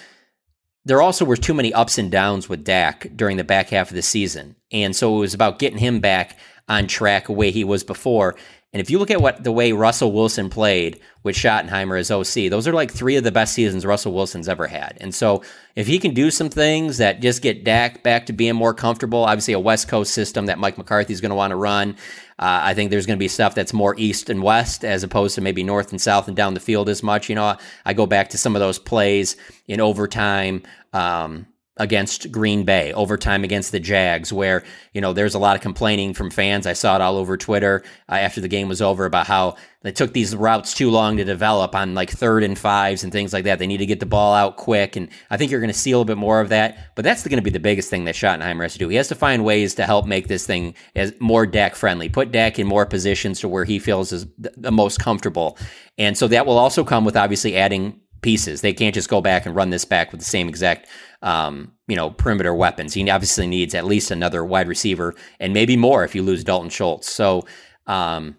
there 0.84 1.02
also 1.02 1.26
were 1.26 1.38
too 1.38 1.54
many 1.54 1.74
ups 1.74 1.98
and 1.98 2.12
downs 2.12 2.48
with 2.48 2.64
Dak 2.64 3.08
during 3.16 3.38
the 3.38 3.44
back 3.44 3.70
half 3.70 3.90
of 3.90 3.96
the 3.96 4.02
season, 4.02 4.56
and 4.72 4.96
so 4.96 5.18
it 5.18 5.20
was 5.20 5.34
about 5.34 5.60
getting 5.60 5.80
him 5.80 6.00
back 6.00 6.38
on 6.68 6.88
track 6.88 7.28
the 7.28 7.34
way 7.34 7.52
he 7.52 7.64
was 7.64 7.84
before. 7.84 8.36
And 8.76 8.82
if 8.82 8.90
you 8.90 9.00
look 9.00 9.10
at 9.10 9.22
what 9.22 9.42
the 9.42 9.54
way 9.54 9.72
Russell 9.72 10.12
Wilson 10.12 10.50
played 10.50 11.00
with 11.24 11.38
Schottenheimer 11.38 11.98
as 11.98 12.12
OC, 12.12 12.50
those 12.50 12.68
are 12.68 12.74
like 12.74 12.92
three 12.92 13.16
of 13.16 13.24
the 13.24 13.32
best 13.32 13.54
seasons 13.54 13.86
Russell 13.86 14.12
Wilson's 14.12 14.50
ever 14.50 14.68
had. 14.68 14.98
And 15.00 15.16
so 15.16 15.44
if 15.78 15.88
he 15.88 15.98
can 15.98 16.14
do 16.14 16.30
some 16.30 16.50
things 16.50 16.98
that 16.98 17.22
just 17.22 17.42
get 17.42 17.64
Dak 17.64 18.04
back 18.04 18.26
to 18.26 18.34
being 18.34 18.54
more 18.54 18.74
comfortable, 18.74 19.24
obviously 19.24 19.54
a 19.54 19.60
West 19.62 19.88
Coast 19.88 20.14
system 20.14 20.48
that 20.48 20.60
Mike 20.60 20.78
McCarthy's 20.78 21.22
going 21.22 21.30
to 21.30 21.38
want 21.38 21.52
to 21.52 21.56
run. 21.56 21.92
Uh, 22.38 22.60
I 22.64 22.74
think 22.74 22.92
there's 22.92 23.06
going 23.06 23.18
to 23.18 23.24
be 23.24 23.30
stuff 23.30 23.56
that's 23.56 23.72
more 23.72 23.96
east 23.98 24.30
and 24.30 24.44
west 24.44 24.84
as 24.84 25.04
opposed 25.04 25.36
to 25.36 25.42
maybe 25.42 25.64
north 25.64 25.92
and 25.92 26.02
south 26.02 26.28
and 26.28 26.36
down 26.36 26.54
the 26.54 26.60
field 26.60 26.90
as 26.90 27.02
much. 27.02 27.30
You 27.30 27.36
know, 27.36 27.56
I 27.86 27.94
go 27.94 28.06
back 28.06 28.32
to 28.32 28.38
some 28.38 28.58
of 28.58 28.60
those 28.60 28.78
plays 28.78 29.38
in 29.70 29.80
overtime. 29.80 30.64
Um, 30.92 31.48
against 31.78 32.32
Green 32.32 32.64
Bay, 32.64 32.94
overtime 32.94 33.44
against 33.44 33.72
the 33.72 33.80
Jags, 33.80 34.32
where, 34.32 34.64
you 34.94 35.02
know, 35.02 35.12
there's 35.12 35.36
a 35.36 35.40
lot 35.40 35.58
of 35.58 35.62
complaining 35.62 36.14
from 36.14 36.30
fans. 36.30 36.66
I 36.66 36.74
saw 36.74 36.96
it 36.96 37.02
all 37.02 37.18
over 37.18 37.36
Twitter 37.36 37.84
uh, 38.08 38.16
after 38.16 38.40
the 38.40 38.48
game 38.48 38.70
was 38.70 38.82
over 38.82 39.06
about 39.06 39.28
how 39.28 39.58
they 39.82 39.92
took 39.92 40.14
these 40.14 40.36
routes 40.36 40.74
too 40.74 40.90
long 40.90 41.18
to 41.18 41.26
develop 41.26 41.76
on 41.76 41.94
like 41.94 42.10
third 42.10 42.44
and 42.44 42.58
fives 42.58 43.04
and 43.04 43.12
things 43.12 43.34
like 43.34 43.44
that. 43.44 43.60
They 43.60 43.68
need 43.68 43.78
to 43.78 43.86
get 43.86 44.00
the 44.00 44.06
ball 44.06 44.34
out 44.34 44.56
quick. 44.56 44.96
And 44.96 45.10
I 45.30 45.38
think 45.38 45.52
you're 45.52 45.60
going 45.60 45.72
to 45.72 45.78
see 45.78 45.92
a 45.92 45.96
little 45.96 46.06
bit 46.06 46.18
more 46.18 46.40
of 46.40 46.50
that. 46.50 46.96
But 46.96 47.04
that's 47.04 47.28
going 47.28 47.38
to 47.38 47.44
be 47.44 47.52
the 47.52 47.60
biggest 47.60 47.90
thing 47.90 48.06
that 48.06 48.16
Schottenheimer 48.16 48.64
has 48.64 48.74
to 48.74 48.80
do. 48.80 48.88
He 48.88 48.96
has 48.96 49.10
to 49.10 49.16
find 49.16 49.44
ways 49.44 49.76
to 49.76 49.86
help 49.86 50.08
make 50.08 50.28
this 50.28 50.48
thing 50.48 50.76
as 50.96 51.14
more 51.20 51.46
Dak 51.46 51.76
friendly, 51.76 52.08
put 52.08 52.32
Dak 52.32 52.58
in 52.58 52.68
more 52.68 52.86
positions 52.86 53.42
to 53.42 53.50
where 53.50 53.66
he 53.66 53.80
feels 53.80 54.12
is 54.14 54.26
the 54.38 54.72
most 54.72 55.00
comfortable. 55.00 55.58
And 55.98 56.18
so 56.18 56.30
that 56.30 56.46
will 56.46 56.58
also 56.58 56.84
come 56.84 57.06
with 57.06 57.18
obviously 57.18 57.56
adding 57.56 58.00
pieces. 58.26 58.62
They 58.62 58.74
can't 58.74 58.96
just 58.96 59.08
go 59.08 59.22
back 59.22 59.46
and 59.46 59.56
run 59.56 59.70
this 59.70 59.86
back 59.86 60.12
with 60.12 60.20
the 60.20 60.26
same 60.26 60.50
exact, 60.50 60.88
um, 61.22 61.72
you 61.88 61.96
know, 61.96 62.10
perimeter 62.10 62.56
weapons. 62.56 62.96
He 62.96 63.08
obviously 63.08 63.46
needs 63.46 63.76
at 63.76 63.86
least 63.86 64.10
another 64.10 64.44
wide 64.44 64.68
receiver 64.68 65.14
and 65.40 65.54
maybe 65.54 65.78
more 65.78 66.04
if 66.04 66.16
you 66.16 66.24
lose 66.24 66.44
Dalton 66.44 66.72
Schultz. 66.72 67.08
So 67.08 67.46
um, 67.86 68.36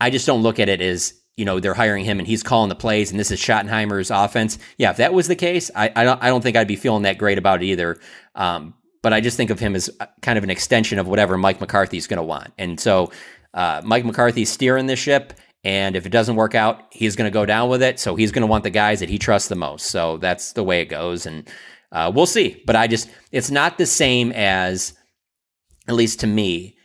I 0.00 0.10
just 0.10 0.26
don't 0.26 0.42
look 0.42 0.58
at 0.58 0.68
it 0.68 0.80
as 0.80 1.14
you 1.36 1.44
know 1.44 1.60
they're 1.60 1.72
hiring 1.72 2.04
him 2.04 2.18
and 2.18 2.26
he's 2.26 2.42
calling 2.42 2.68
the 2.68 2.74
plays 2.74 3.12
and 3.12 3.20
this 3.20 3.30
is 3.30 3.38
Schottenheimer's 3.38 4.10
offense. 4.10 4.58
Yeah, 4.76 4.90
if 4.90 4.96
that 4.96 5.14
was 5.14 5.28
the 5.28 5.36
case, 5.36 5.70
I 5.76 5.92
I 5.94 6.02
don't, 6.02 6.20
I 6.20 6.26
don't 6.26 6.42
think 6.42 6.56
I'd 6.56 6.66
be 6.66 6.76
feeling 6.76 7.04
that 7.04 7.16
great 7.16 7.38
about 7.38 7.62
it 7.62 7.66
either. 7.66 8.00
Um, 8.34 8.74
but 9.02 9.12
I 9.12 9.20
just 9.20 9.36
think 9.36 9.50
of 9.50 9.60
him 9.60 9.76
as 9.76 9.88
kind 10.20 10.36
of 10.36 10.42
an 10.42 10.50
extension 10.50 10.98
of 10.98 11.06
whatever 11.06 11.38
Mike 11.38 11.60
McCarthy's 11.60 12.08
going 12.08 12.18
to 12.18 12.24
want. 12.24 12.52
And 12.58 12.78
so 12.78 13.12
uh, 13.54 13.82
Mike 13.84 14.04
McCarthy's 14.04 14.50
steering 14.50 14.86
the 14.86 14.96
ship. 14.96 15.32
And 15.64 15.94
if 15.94 16.06
it 16.06 16.12
doesn't 16.12 16.36
work 16.36 16.54
out, 16.54 16.86
he's 16.90 17.14
going 17.14 17.30
to 17.30 17.34
go 17.34 17.46
down 17.46 17.68
with 17.68 17.82
it. 17.82 18.00
So 18.00 18.16
he's 18.16 18.32
going 18.32 18.42
to 18.42 18.48
want 18.48 18.64
the 18.64 18.70
guys 18.70 19.00
that 19.00 19.08
he 19.08 19.18
trusts 19.18 19.48
the 19.48 19.54
most. 19.54 19.86
So 19.86 20.16
that's 20.18 20.52
the 20.52 20.64
way 20.64 20.80
it 20.80 20.86
goes. 20.86 21.24
And 21.24 21.48
uh, 21.92 22.10
we'll 22.12 22.26
see. 22.26 22.62
But 22.66 22.74
I 22.74 22.88
just, 22.88 23.08
it's 23.30 23.50
not 23.50 23.78
the 23.78 23.86
same 23.86 24.32
as, 24.32 24.94
at 25.86 25.94
least 25.94 26.20
to 26.20 26.26
me, 26.26 26.76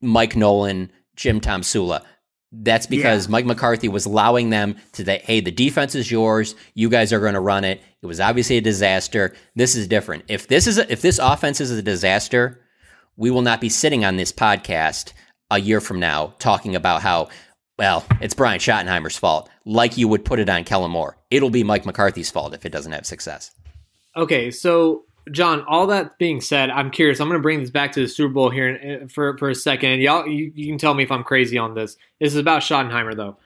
Mike 0.00 0.36
Nolan, 0.36 0.92
Jim 1.16 1.40
Tomsula. 1.40 2.04
That's 2.52 2.86
because 2.86 3.26
yeah. 3.26 3.32
Mike 3.32 3.46
McCarthy 3.46 3.88
was 3.88 4.06
allowing 4.06 4.50
them 4.50 4.76
to 4.92 5.04
say, 5.04 5.22
hey, 5.24 5.40
the 5.40 5.50
defense 5.50 5.96
is 5.96 6.10
yours. 6.10 6.54
You 6.74 6.88
guys 6.88 7.12
are 7.12 7.18
going 7.18 7.34
to 7.34 7.40
run 7.40 7.64
it. 7.64 7.80
It 8.00 8.06
was 8.06 8.20
obviously 8.20 8.58
a 8.58 8.60
disaster. 8.60 9.34
This 9.56 9.74
is 9.74 9.88
different. 9.88 10.24
If 10.28 10.46
this 10.46 10.68
is 10.68 10.78
a, 10.78 10.92
if 10.92 11.02
this 11.02 11.18
offense 11.18 11.60
is 11.60 11.72
a 11.72 11.82
disaster, 11.82 12.60
we 13.16 13.32
will 13.32 13.42
not 13.42 13.60
be 13.60 13.68
sitting 13.68 14.04
on 14.04 14.16
this 14.16 14.30
podcast 14.30 15.12
a 15.50 15.58
year 15.58 15.80
from 15.80 15.98
now 15.98 16.34
talking 16.38 16.76
about 16.76 17.02
how 17.02 17.28
well, 17.78 18.06
it's 18.20 18.34
Brian 18.34 18.60
Schottenheimer's 18.60 19.16
fault, 19.16 19.48
like 19.64 19.96
you 19.96 20.08
would 20.08 20.24
put 20.24 20.38
it 20.38 20.48
on 20.48 20.64
Kellen 20.64 20.90
Moore. 20.90 21.16
It'll 21.30 21.50
be 21.50 21.64
Mike 21.64 21.86
McCarthy's 21.86 22.30
fault 22.30 22.54
if 22.54 22.64
it 22.64 22.70
doesn't 22.70 22.92
have 22.92 23.06
success. 23.06 23.50
Okay, 24.16 24.50
so 24.50 25.04
John, 25.32 25.64
all 25.66 25.86
that 25.86 26.18
being 26.18 26.40
said, 26.40 26.70
I'm 26.70 26.90
curious. 26.90 27.20
I'm 27.20 27.28
going 27.28 27.38
to 27.38 27.42
bring 27.42 27.60
this 27.60 27.70
back 27.70 27.92
to 27.92 28.00
the 28.00 28.08
Super 28.08 28.32
Bowl 28.32 28.50
here 28.50 28.68
in, 28.68 29.08
for 29.08 29.36
for 29.38 29.50
a 29.50 29.54
second. 29.54 30.00
Y'all, 30.00 30.26
you, 30.26 30.52
you 30.54 30.66
can 30.66 30.78
tell 30.78 30.94
me 30.94 31.02
if 31.02 31.10
I'm 31.10 31.24
crazy 31.24 31.58
on 31.58 31.74
this. 31.74 31.96
This 32.20 32.32
is 32.32 32.38
about 32.38 32.62
Schottenheimer, 32.62 33.16
though. 33.16 33.36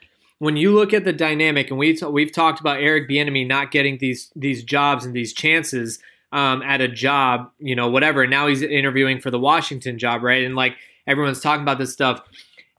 When 0.40 0.56
you 0.56 0.74
look 0.74 0.92
at 0.92 1.04
the 1.04 1.12
dynamic, 1.12 1.70
and 1.70 1.78
we 1.78 1.96
t- 1.96 2.06
we've 2.06 2.32
talked 2.32 2.60
about 2.60 2.80
Eric 2.80 3.08
Bieniemy 3.08 3.46
not 3.46 3.70
getting 3.70 3.98
these 3.98 4.30
these 4.34 4.64
jobs 4.64 5.04
and 5.04 5.14
these 5.14 5.32
chances 5.32 6.00
um, 6.32 6.62
at 6.62 6.80
a 6.80 6.88
job, 6.88 7.50
you 7.58 7.76
know, 7.76 7.88
whatever. 7.88 8.22
And 8.22 8.30
now 8.30 8.48
he's 8.48 8.62
interviewing 8.62 9.20
for 9.20 9.30
the 9.30 9.38
Washington 9.38 9.98
job, 9.98 10.22
right? 10.22 10.44
And 10.44 10.54
like 10.54 10.76
everyone's 11.06 11.40
talking 11.40 11.62
about 11.62 11.78
this 11.78 11.92
stuff. 11.92 12.20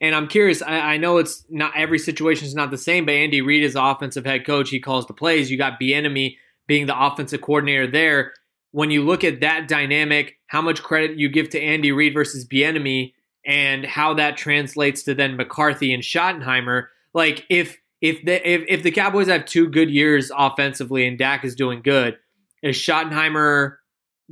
And 0.02 0.16
I'm 0.16 0.28
curious. 0.28 0.62
I, 0.62 0.80
I 0.94 0.98
know 0.98 1.18
it's 1.18 1.46
not 1.50 1.76
every 1.76 2.00
situation 2.00 2.48
is 2.48 2.56
not 2.56 2.72
the 2.72 2.78
same, 2.78 3.06
but 3.06 3.16
Andy 3.16 3.42
Reid 3.42 3.64
is 3.64 3.76
offensive 3.76 4.26
head 4.26 4.46
coach. 4.46 4.70
He 4.70 4.80
calls 4.80 5.06
the 5.08 5.14
plays. 5.14 5.52
You 5.52 5.58
got 5.58 5.80
Bieniemy 5.80 6.38
being 6.68 6.86
the 6.86 7.00
offensive 7.00 7.42
coordinator 7.42 7.88
there 7.88 8.34
when 8.72 8.92
you 8.92 9.04
look 9.04 9.24
at 9.24 9.42
that 9.42 9.68
dynamic, 9.68 10.38
how 10.48 10.62
much 10.62 10.84
credit 10.84 11.18
you 11.18 11.30
give 11.30 11.50
to 11.50 11.62
Andy 11.62 11.92
Reid 11.92 12.14
versus 12.14 12.46
Bieniemy, 12.46 13.14
and 13.46 13.86
how 13.86 14.14
that 14.16 14.38
translates 14.38 15.04
to 15.04 15.16
then 15.16 15.36
McCarthy 15.36 15.94
and 15.94 16.04
Schottenheimer. 16.04 16.88
Like 17.14 17.46
if 17.50 17.78
if 18.02 18.24
the 18.24 18.48
if, 18.48 18.64
if 18.68 18.84
the 18.84 18.92
Cowboys 18.92 19.28
have 19.28 19.46
two 19.46 19.68
good 19.68 19.90
years 19.90 20.32
offensively 20.36 21.08
and 21.08 21.18
Dak 21.18 21.44
is 21.44 21.56
doing 21.56 21.82
good, 21.82 22.18
is 22.62 22.76
Schottenheimer 22.76 23.78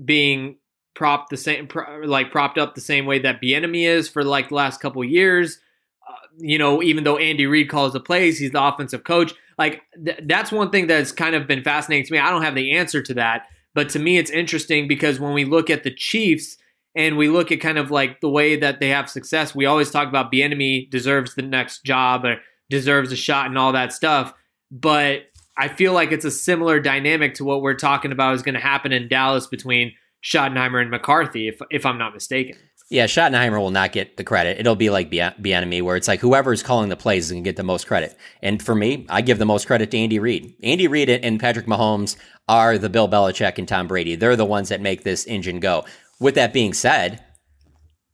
being 0.03 0.57
propped 0.97 1.29
the 1.29 1.37
same 1.37 1.69
like 2.03 2.31
propped 2.31 2.57
up 2.57 2.75
the 2.75 2.81
same 2.81 3.05
way 3.05 3.19
that 3.19 3.41
Bieniemy 3.41 3.87
is 3.87 4.09
for 4.09 4.23
like 4.23 4.49
the 4.49 4.55
last 4.55 4.81
couple 4.81 5.03
years? 5.03 5.59
Uh, 6.07 6.13
you 6.37 6.57
know, 6.57 6.83
even 6.83 7.05
though 7.05 7.17
Andy 7.17 7.45
Reid 7.45 7.69
calls 7.69 7.93
the 7.93 7.99
plays, 8.01 8.39
he's 8.39 8.51
the 8.51 8.63
offensive 8.63 9.05
coach. 9.05 9.33
Like 9.57 9.81
th- 10.03 10.19
that's 10.23 10.51
one 10.51 10.71
thing 10.71 10.87
that's 10.87 11.11
kind 11.11 11.35
of 11.35 11.47
been 11.47 11.63
fascinating 11.63 12.05
to 12.07 12.13
me. 12.13 12.19
I 12.19 12.29
don't 12.29 12.43
have 12.43 12.55
the 12.55 12.75
answer 12.75 13.01
to 13.01 13.13
that 13.13 13.47
but 13.77 13.89
to 13.89 13.99
me, 13.99 14.17
it's 14.17 14.31
interesting 14.31 14.87
because 14.87 15.19
when 15.19 15.33
we 15.33 15.45
look 15.45 15.69
at 15.69 15.83
the 15.83 15.93
Chiefs 15.93 16.57
and 16.95 17.15
we 17.15 17.29
look 17.29 17.51
at 17.51 17.61
kind 17.61 17.77
of 17.77 17.91
like 17.91 18.21
the 18.21 18.29
way 18.29 18.55
that 18.55 18.79
they 18.79 18.89
have 18.89 19.07
success, 19.07 19.53
we 19.53 19.67
always 19.67 19.91
talk 19.91 20.07
about 20.07 20.31
Bieniemy 20.31 20.89
deserves 20.89 21.35
the 21.35 21.43
next 21.43 21.83
job 21.83 22.25
or 22.25 22.37
deserves 22.71 23.11
a 23.11 23.15
shot 23.15 23.45
and 23.45 23.55
all 23.55 23.73
that 23.73 23.93
stuff. 23.93 24.33
But 24.71 25.27
I 25.55 25.67
feel 25.67 25.93
like 25.93 26.11
it's 26.11 26.25
a 26.25 26.31
similar 26.31 26.79
dynamic 26.79 27.35
to 27.35 27.43
what 27.43 27.61
we're 27.61 27.75
talking 27.75 28.11
about 28.11 28.33
is 28.33 28.41
going 28.41 28.55
to 28.55 28.59
happen 28.59 28.91
in 28.91 29.09
Dallas 29.09 29.45
between 29.45 29.93
Schottenheimer 30.23 30.81
and 30.81 30.91
McCarthy, 30.91 31.47
if 31.47 31.59
if 31.69 31.85
I'm 31.85 31.97
not 31.97 32.13
mistaken. 32.13 32.57
Yeah, 32.89 33.05
Schottenheimer 33.05 33.59
will 33.59 33.71
not 33.71 33.91
get 33.91 34.15
the 34.15 34.23
credit. 34.23 34.59
It'll 34.59 34.75
be 34.75 34.89
like 34.89 35.11
Bieniemy, 35.11 35.81
where 35.81 35.97
it's 35.97 36.07
like 36.07 36.21
whoever's 36.21 36.63
calling 36.63 36.87
the 36.87 36.95
plays 36.95 37.25
is 37.25 37.31
going 37.31 37.43
to 37.43 37.47
get 37.47 37.57
the 37.57 37.63
most 37.63 37.85
credit. 37.85 38.15
And 38.41 38.63
for 38.63 38.75
me, 38.75 39.05
I 39.09 39.21
give 39.21 39.39
the 39.39 39.45
most 39.45 39.67
credit 39.67 39.91
to 39.91 39.97
Andy 39.97 40.19
Reid. 40.19 40.53
Andy 40.63 40.87
Reid 40.87 41.09
and 41.09 41.37
Patrick 41.37 41.65
Mahomes 41.65 42.15
are 42.47 42.77
the 42.77 42.89
Bill 42.89 43.09
Belichick 43.09 43.57
and 43.57 43.67
Tom 43.67 43.87
Brady. 43.87 44.15
They're 44.15 44.37
the 44.37 44.45
ones 44.45 44.69
that 44.69 44.79
make 44.79 45.03
this 45.03 45.25
engine 45.25 45.59
go. 45.59 45.83
With 46.21 46.35
that 46.35 46.53
being 46.53 46.73
said, 46.73 47.21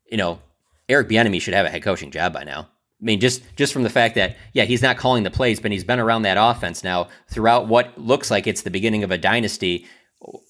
you 0.10 0.18
know, 0.18 0.40
Eric 0.90 1.08
Bieniemy 1.08 1.40
should 1.40 1.54
have 1.54 1.68
a 1.68 1.70
head 1.70 1.84
coaching 1.84 2.10
job 2.10 2.34
by 2.34 2.44
now. 2.44 2.62
I 3.04 3.06
mean, 3.06 3.20
just 3.20 3.44
just 3.56 3.74
from 3.74 3.84
the 3.84 3.90
fact 3.90 4.16
that 4.16 4.38
yeah, 4.54 4.64
he's 4.64 4.82
not 4.82 4.98
calling 4.98 5.24
the 5.24 5.32
plays, 5.32 5.60
but 5.60 5.72
he's 5.72 5.84
been 5.84 6.00
around 6.00 6.24
that 6.24 6.38
offense 6.40 6.84
now 6.84 7.10
throughout 7.30 7.68
what 7.68 7.98
looks 7.98 8.32
like 8.32 8.48
it's 8.48 8.62
the 8.62 8.72
beginning 8.72 9.04
of 9.04 9.12
a 9.12 9.18
dynasty. 9.18 9.86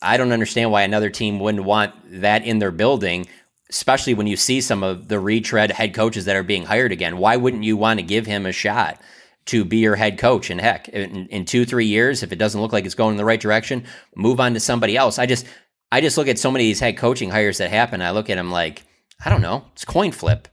I 0.01 0.17
don't 0.17 0.31
understand 0.31 0.71
why 0.71 0.83
another 0.83 1.09
team 1.09 1.39
wouldn't 1.39 1.63
want 1.63 1.93
that 2.21 2.45
in 2.45 2.59
their 2.59 2.71
building 2.71 3.27
especially 3.73 4.13
when 4.13 4.27
you 4.27 4.37
see 4.37 4.61
some 4.61 4.83
of 4.83 5.07
the 5.07 5.19
retread 5.19 5.71
head 5.71 5.95
coaches 5.95 6.25
that 6.25 6.35
are 6.35 6.43
being 6.43 6.63
hired 6.63 6.91
again. 6.91 7.17
Why 7.17 7.37
wouldn't 7.37 7.63
you 7.63 7.75
want 7.75 7.99
to 7.99 8.05
give 8.05 8.27
him 8.27 8.45
a 8.45 8.51
shot 8.51 9.01
to 9.47 9.65
be 9.65 9.77
your 9.77 9.95
head 9.95 10.19
coach? 10.19 10.51
And 10.51 10.61
heck, 10.61 10.89
in, 10.89 11.25
in 11.27 11.45
two, 11.45 11.65
three 11.65 11.87
years, 11.87 12.21
if 12.21 12.31
it 12.31 12.37
doesn't 12.37 12.61
look 12.61 12.71
like 12.71 12.85
it's 12.85 12.93
going 12.93 13.13
in 13.13 13.17
the 13.17 13.25
right 13.25 13.39
direction, 13.39 13.85
move 14.15 14.39
on 14.39 14.53
to 14.53 14.59
somebody 14.59 14.95
else. 14.95 15.17
I 15.17 15.25
just, 15.25 15.47
I 15.91 16.01
just 16.01 16.19
look 16.19 16.27
at 16.27 16.37
so 16.37 16.51
many 16.51 16.65
of 16.65 16.69
these 16.69 16.79
head 16.79 16.97
coaching 16.97 17.31
hires 17.31 17.57
that 17.57 17.71
happen. 17.71 18.03
I 18.03 18.11
look 18.11 18.29
at 18.29 18.35
them 18.35 18.51
like, 18.51 18.83
I 19.25 19.31
don't 19.31 19.41
know, 19.41 19.65
it's 19.71 19.85
coin 19.85 20.11
flip. 20.11 20.47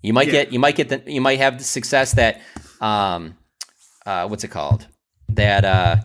You 0.00 0.14
might 0.14 0.28
yeah. 0.28 0.44
get, 0.44 0.52
you 0.54 0.58
might 0.58 0.76
get 0.76 0.88
the, 0.88 1.02
you 1.06 1.20
might 1.20 1.38
have 1.38 1.58
the 1.58 1.64
success 1.64 2.12
that, 2.12 2.40
um, 2.80 3.36
uh, 4.06 4.28
what's 4.28 4.44
it 4.44 4.48
called? 4.48 4.86
That 5.28 5.64
uh, 5.66 5.96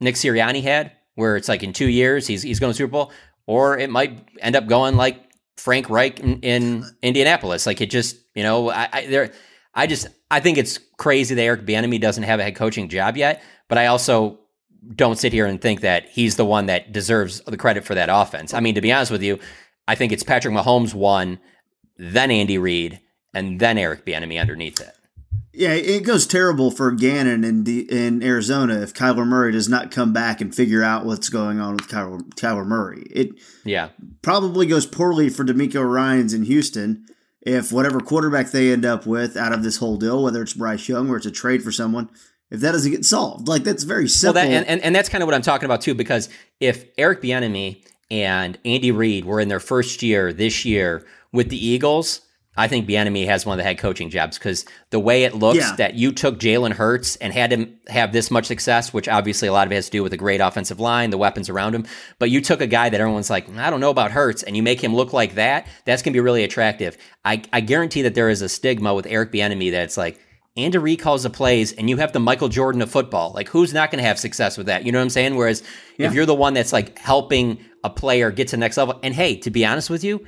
Nick 0.00 0.14
Sirianni 0.14 0.62
had, 0.62 0.92
where 1.20 1.36
it's 1.36 1.48
like 1.48 1.62
in 1.62 1.72
two 1.72 1.88
years 1.88 2.26
he's 2.26 2.42
he's 2.42 2.58
going 2.58 2.72
to 2.72 2.76
Super 2.76 2.90
Bowl, 2.90 3.12
or 3.46 3.78
it 3.78 3.90
might 3.90 4.28
end 4.40 4.56
up 4.56 4.66
going 4.66 4.96
like 4.96 5.30
Frank 5.56 5.90
Reich 5.90 6.18
in, 6.20 6.40
in 6.40 6.84
Indianapolis. 7.02 7.66
Like 7.66 7.80
it 7.80 7.90
just, 7.90 8.16
you 8.34 8.42
know, 8.42 8.70
I, 8.70 8.88
I 8.92 9.06
there, 9.06 9.32
I 9.74 9.86
just, 9.86 10.08
I 10.30 10.40
think 10.40 10.58
it's 10.58 10.78
crazy 10.96 11.34
that 11.34 11.42
Eric 11.42 11.66
Bieniemy 11.66 12.00
doesn't 12.00 12.24
have 12.24 12.40
a 12.40 12.42
head 12.42 12.56
coaching 12.56 12.88
job 12.88 13.16
yet. 13.16 13.42
But 13.68 13.78
I 13.78 13.86
also 13.86 14.40
don't 14.96 15.18
sit 15.18 15.32
here 15.32 15.46
and 15.46 15.60
think 15.60 15.82
that 15.82 16.08
he's 16.08 16.36
the 16.36 16.44
one 16.44 16.66
that 16.66 16.92
deserves 16.92 17.40
the 17.42 17.56
credit 17.56 17.84
for 17.84 17.94
that 17.94 18.08
offense. 18.10 18.54
I 18.54 18.60
mean, 18.60 18.74
to 18.74 18.80
be 18.80 18.90
honest 18.90 19.12
with 19.12 19.22
you, 19.22 19.38
I 19.86 19.94
think 19.94 20.12
it's 20.12 20.22
Patrick 20.22 20.54
Mahomes 20.54 20.94
one, 20.94 21.38
then 21.96 22.30
Andy 22.30 22.58
Reid, 22.58 23.00
and 23.34 23.60
then 23.60 23.78
Eric 23.78 24.06
Bieniemy 24.06 24.40
underneath 24.40 24.80
it. 24.80 24.94
Yeah, 25.52 25.72
it 25.72 26.04
goes 26.04 26.28
terrible 26.28 26.70
for 26.70 26.92
Gannon 26.92 27.42
in 27.42 27.64
the, 27.64 27.80
in 27.90 28.22
Arizona 28.22 28.80
if 28.82 28.94
Kyler 28.94 29.26
Murray 29.26 29.50
does 29.50 29.68
not 29.68 29.90
come 29.90 30.12
back 30.12 30.40
and 30.40 30.54
figure 30.54 30.82
out 30.82 31.04
what's 31.04 31.28
going 31.28 31.58
on 31.58 31.74
with 31.74 31.88
Kyler, 31.88 32.20
Kyler 32.34 32.64
Murray. 32.64 33.02
It 33.10 33.30
yeah 33.64 33.88
probably 34.22 34.66
goes 34.66 34.86
poorly 34.86 35.28
for 35.28 35.44
DeMeco 35.44 35.84
Ryans 35.84 36.32
in 36.32 36.44
Houston 36.44 37.04
if 37.42 37.72
whatever 37.72 38.00
quarterback 38.00 38.50
they 38.50 38.70
end 38.70 38.84
up 38.84 39.06
with 39.06 39.36
out 39.36 39.52
of 39.52 39.62
this 39.62 39.78
whole 39.78 39.96
deal, 39.96 40.22
whether 40.22 40.42
it's 40.42 40.54
Bryce 40.54 40.88
Young 40.88 41.08
or 41.10 41.16
it's 41.16 41.26
a 41.26 41.30
trade 41.30 41.62
for 41.62 41.72
someone, 41.72 42.10
if 42.50 42.60
that 42.60 42.72
doesn't 42.72 42.90
get 42.90 43.04
solved, 43.04 43.48
like 43.48 43.64
that's 43.64 43.84
very 43.84 44.08
simple. 44.08 44.34
Well, 44.34 44.48
that, 44.48 44.52
and, 44.52 44.66
and, 44.66 44.80
and 44.82 44.94
that's 44.94 45.08
kind 45.08 45.22
of 45.22 45.26
what 45.26 45.34
I'm 45.34 45.42
talking 45.42 45.64
about 45.64 45.80
too, 45.80 45.94
because 45.94 46.28
if 46.60 46.84
Eric 46.98 47.22
Bieniemy 47.22 47.84
and 48.10 48.58
Andy 48.64 48.92
Reid 48.92 49.24
were 49.24 49.40
in 49.40 49.48
their 49.48 49.60
first 49.60 50.02
year 50.02 50.32
this 50.32 50.64
year 50.64 51.04
with 51.32 51.48
the 51.48 51.64
Eagles 51.64 52.20
I 52.60 52.68
think 52.68 52.86
Bieniemy 52.86 53.24
has 53.24 53.46
one 53.46 53.54
of 53.54 53.58
the 53.58 53.64
head 53.64 53.78
coaching 53.78 54.10
jobs 54.10 54.36
because 54.36 54.66
the 54.90 55.00
way 55.00 55.24
it 55.24 55.34
looks 55.34 55.56
yeah. 55.56 55.76
that 55.76 55.94
you 55.94 56.12
took 56.12 56.38
Jalen 56.38 56.72
Hurts 56.72 57.16
and 57.16 57.32
had 57.32 57.50
him 57.50 57.78
have 57.88 58.12
this 58.12 58.30
much 58.30 58.44
success, 58.44 58.92
which 58.92 59.08
obviously 59.08 59.48
a 59.48 59.52
lot 59.52 59.66
of 59.66 59.72
it 59.72 59.76
has 59.76 59.86
to 59.86 59.92
do 59.92 60.02
with 60.02 60.12
a 60.12 60.18
great 60.18 60.42
offensive 60.42 60.78
line, 60.78 61.08
the 61.08 61.16
weapons 61.16 61.48
around 61.48 61.74
him. 61.74 61.86
But 62.18 62.28
you 62.28 62.42
took 62.42 62.60
a 62.60 62.66
guy 62.66 62.90
that 62.90 63.00
everyone's 63.00 63.30
like, 63.30 63.48
I 63.56 63.70
don't 63.70 63.80
know 63.80 63.88
about 63.88 64.10
Hurts, 64.10 64.42
and 64.42 64.54
you 64.58 64.62
make 64.62 64.84
him 64.84 64.94
look 64.94 65.14
like 65.14 65.36
that. 65.36 65.68
That's 65.86 66.02
going 66.02 66.12
to 66.12 66.16
be 66.16 66.20
really 66.20 66.44
attractive. 66.44 66.98
I, 67.24 67.42
I 67.50 67.62
guarantee 67.62 68.02
that 68.02 68.14
there 68.14 68.28
is 68.28 68.42
a 68.42 68.48
stigma 68.48 68.94
with 68.94 69.06
Eric 69.06 69.32
Bieniemy 69.32 69.70
that 69.70 69.84
it's 69.84 69.96
like, 69.96 70.20
Andy 70.54 70.76
Reid 70.76 71.00
calls 71.00 71.22
the 71.22 71.30
plays, 71.30 71.72
and 71.72 71.88
you 71.88 71.96
have 71.96 72.12
the 72.12 72.20
Michael 72.20 72.48
Jordan 72.50 72.82
of 72.82 72.90
football. 72.90 73.32
Like, 73.32 73.48
who's 73.48 73.72
not 73.72 73.90
going 73.90 74.02
to 74.02 74.06
have 74.06 74.18
success 74.18 74.58
with 74.58 74.66
that? 74.66 74.84
You 74.84 74.92
know 74.92 74.98
what 74.98 75.04
I'm 75.04 75.10
saying? 75.10 75.36
Whereas 75.36 75.62
yeah. 75.96 76.08
if 76.08 76.12
you're 76.12 76.26
the 76.26 76.34
one 76.34 76.52
that's 76.52 76.72
like 76.74 76.98
helping 76.98 77.64
a 77.84 77.88
player 77.88 78.30
get 78.30 78.48
to 78.48 78.56
the 78.56 78.60
next 78.60 78.76
level, 78.76 79.00
and 79.02 79.14
hey, 79.14 79.36
to 79.36 79.50
be 79.50 79.64
honest 79.64 79.88
with 79.88 80.04
you 80.04 80.26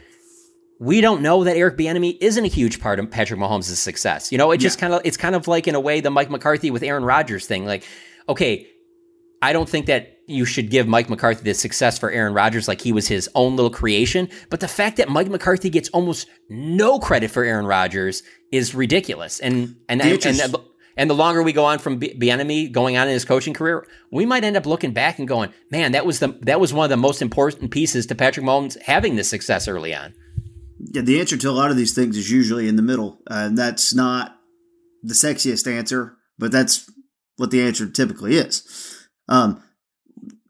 we 0.82 1.00
don't 1.00 1.22
know 1.22 1.44
that 1.44 1.56
Eric 1.56 1.76
Bieniemy 1.76 2.18
isn't 2.20 2.44
a 2.44 2.48
huge 2.48 2.80
part 2.80 2.98
of 2.98 3.08
Patrick 3.08 3.38
Mahomes' 3.38 3.76
success. 3.76 4.32
You 4.32 4.38
know, 4.38 4.50
it 4.50 4.58
just 4.58 4.80
kind 4.80 4.92
of 4.92 5.00
it's 5.04 5.16
kind 5.16 5.36
of 5.36 5.46
like 5.46 5.68
in 5.68 5.76
a 5.76 5.80
way 5.80 6.00
the 6.00 6.10
Mike 6.10 6.28
McCarthy 6.28 6.72
with 6.72 6.82
Aaron 6.82 7.04
Rodgers 7.04 7.46
thing. 7.46 7.64
Like, 7.64 7.84
okay, 8.28 8.66
I 9.40 9.52
don't 9.52 9.68
think 9.68 9.86
that 9.86 10.18
you 10.26 10.44
should 10.44 10.70
give 10.70 10.88
Mike 10.88 11.08
McCarthy 11.08 11.44
the 11.44 11.54
success 11.54 12.00
for 12.00 12.10
Aaron 12.10 12.34
Rodgers 12.34 12.66
like 12.66 12.80
he 12.80 12.90
was 12.90 13.06
his 13.06 13.30
own 13.36 13.54
little 13.54 13.70
creation. 13.70 14.28
But 14.50 14.58
the 14.58 14.66
fact 14.66 14.96
that 14.96 15.08
Mike 15.08 15.28
McCarthy 15.28 15.70
gets 15.70 15.88
almost 15.90 16.28
no 16.48 16.98
credit 16.98 17.30
for 17.30 17.44
Aaron 17.44 17.66
Rodgers 17.66 18.24
is 18.50 18.74
ridiculous. 18.74 19.38
And 19.38 19.76
and 19.88 20.02
and, 20.02 20.26
and, 20.26 20.56
and 20.96 21.08
the 21.08 21.14
longer 21.14 21.44
we 21.44 21.52
go 21.52 21.64
on 21.64 21.78
from 21.78 22.00
Bieniemy 22.00 22.72
going 22.72 22.96
on 22.96 23.06
in 23.06 23.14
his 23.14 23.24
coaching 23.24 23.54
career, 23.54 23.86
we 24.10 24.26
might 24.26 24.42
end 24.42 24.56
up 24.56 24.66
looking 24.66 24.92
back 24.92 25.20
and 25.20 25.28
going, 25.28 25.52
"Man, 25.70 25.92
that 25.92 26.04
was 26.04 26.18
the 26.18 26.36
that 26.42 26.58
was 26.58 26.74
one 26.74 26.86
of 26.86 26.90
the 26.90 26.96
most 26.96 27.22
important 27.22 27.70
pieces 27.70 28.04
to 28.06 28.16
Patrick 28.16 28.44
Mahomes 28.44 28.76
having 28.82 29.14
this 29.14 29.28
success 29.28 29.68
early 29.68 29.94
on." 29.94 30.12
Yeah, 30.90 31.02
the 31.02 31.20
answer 31.20 31.36
to 31.36 31.50
a 31.50 31.52
lot 31.52 31.70
of 31.70 31.76
these 31.76 31.94
things 31.94 32.16
is 32.16 32.30
usually 32.30 32.68
in 32.68 32.76
the 32.76 32.82
middle, 32.82 33.20
uh, 33.30 33.46
and 33.46 33.58
that's 33.58 33.94
not 33.94 34.36
the 35.02 35.14
sexiest 35.14 35.70
answer, 35.70 36.16
but 36.38 36.50
that's 36.50 36.90
what 37.36 37.50
the 37.50 37.62
answer 37.62 37.88
typically 37.88 38.36
is. 38.36 38.98
Um, 39.28 39.62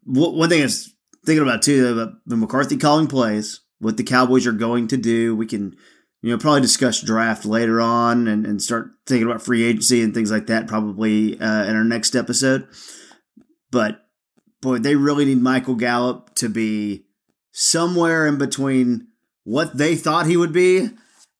one 0.04 0.48
thing 0.48 0.60
I 0.60 0.64
was 0.64 0.94
thinking 1.24 1.42
about 1.42 1.62
too 1.62 1.92
about 1.92 2.14
the 2.26 2.36
McCarthy 2.36 2.76
calling 2.76 3.06
plays, 3.06 3.60
what 3.78 3.96
the 3.96 4.04
Cowboys 4.04 4.46
are 4.46 4.52
going 4.52 4.88
to 4.88 4.96
do. 4.96 5.36
We 5.36 5.46
can, 5.46 5.76
you 6.22 6.30
know, 6.30 6.38
probably 6.38 6.60
discuss 6.60 7.00
draft 7.00 7.44
later 7.44 7.80
on 7.80 8.26
and, 8.26 8.46
and 8.46 8.60
start 8.60 8.90
thinking 9.06 9.28
about 9.28 9.42
free 9.42 9.64
agency 9.64 10.02
and 10.02 10.12
things 10.14 10.30
like 10.30 10.46
that 10.46 10.66
probably 10.66 11.38
uh, 11.38 11.64
in 11.64 11.76
our 11.76 11.84
next 11.84 12.14
episode. 12.14 12.68
But 13.70 14.00
boy, 14.60 14.78
they 14.78 14.96
really 14.96 15.24
need 15.24 15.40
Michael 15.40 15.76
Gallup 15.76 16.34
to 16.36 16.48
be 16.48 17.06
somewhere 17.52 18.26
in 18.26 18.38
between 18.38 19.08
what 19.44 19.76
they 19.76 19.96
thought 19.96 20.26
he 20.26 20.36
would 20.36 20.52
be 20.52 20.88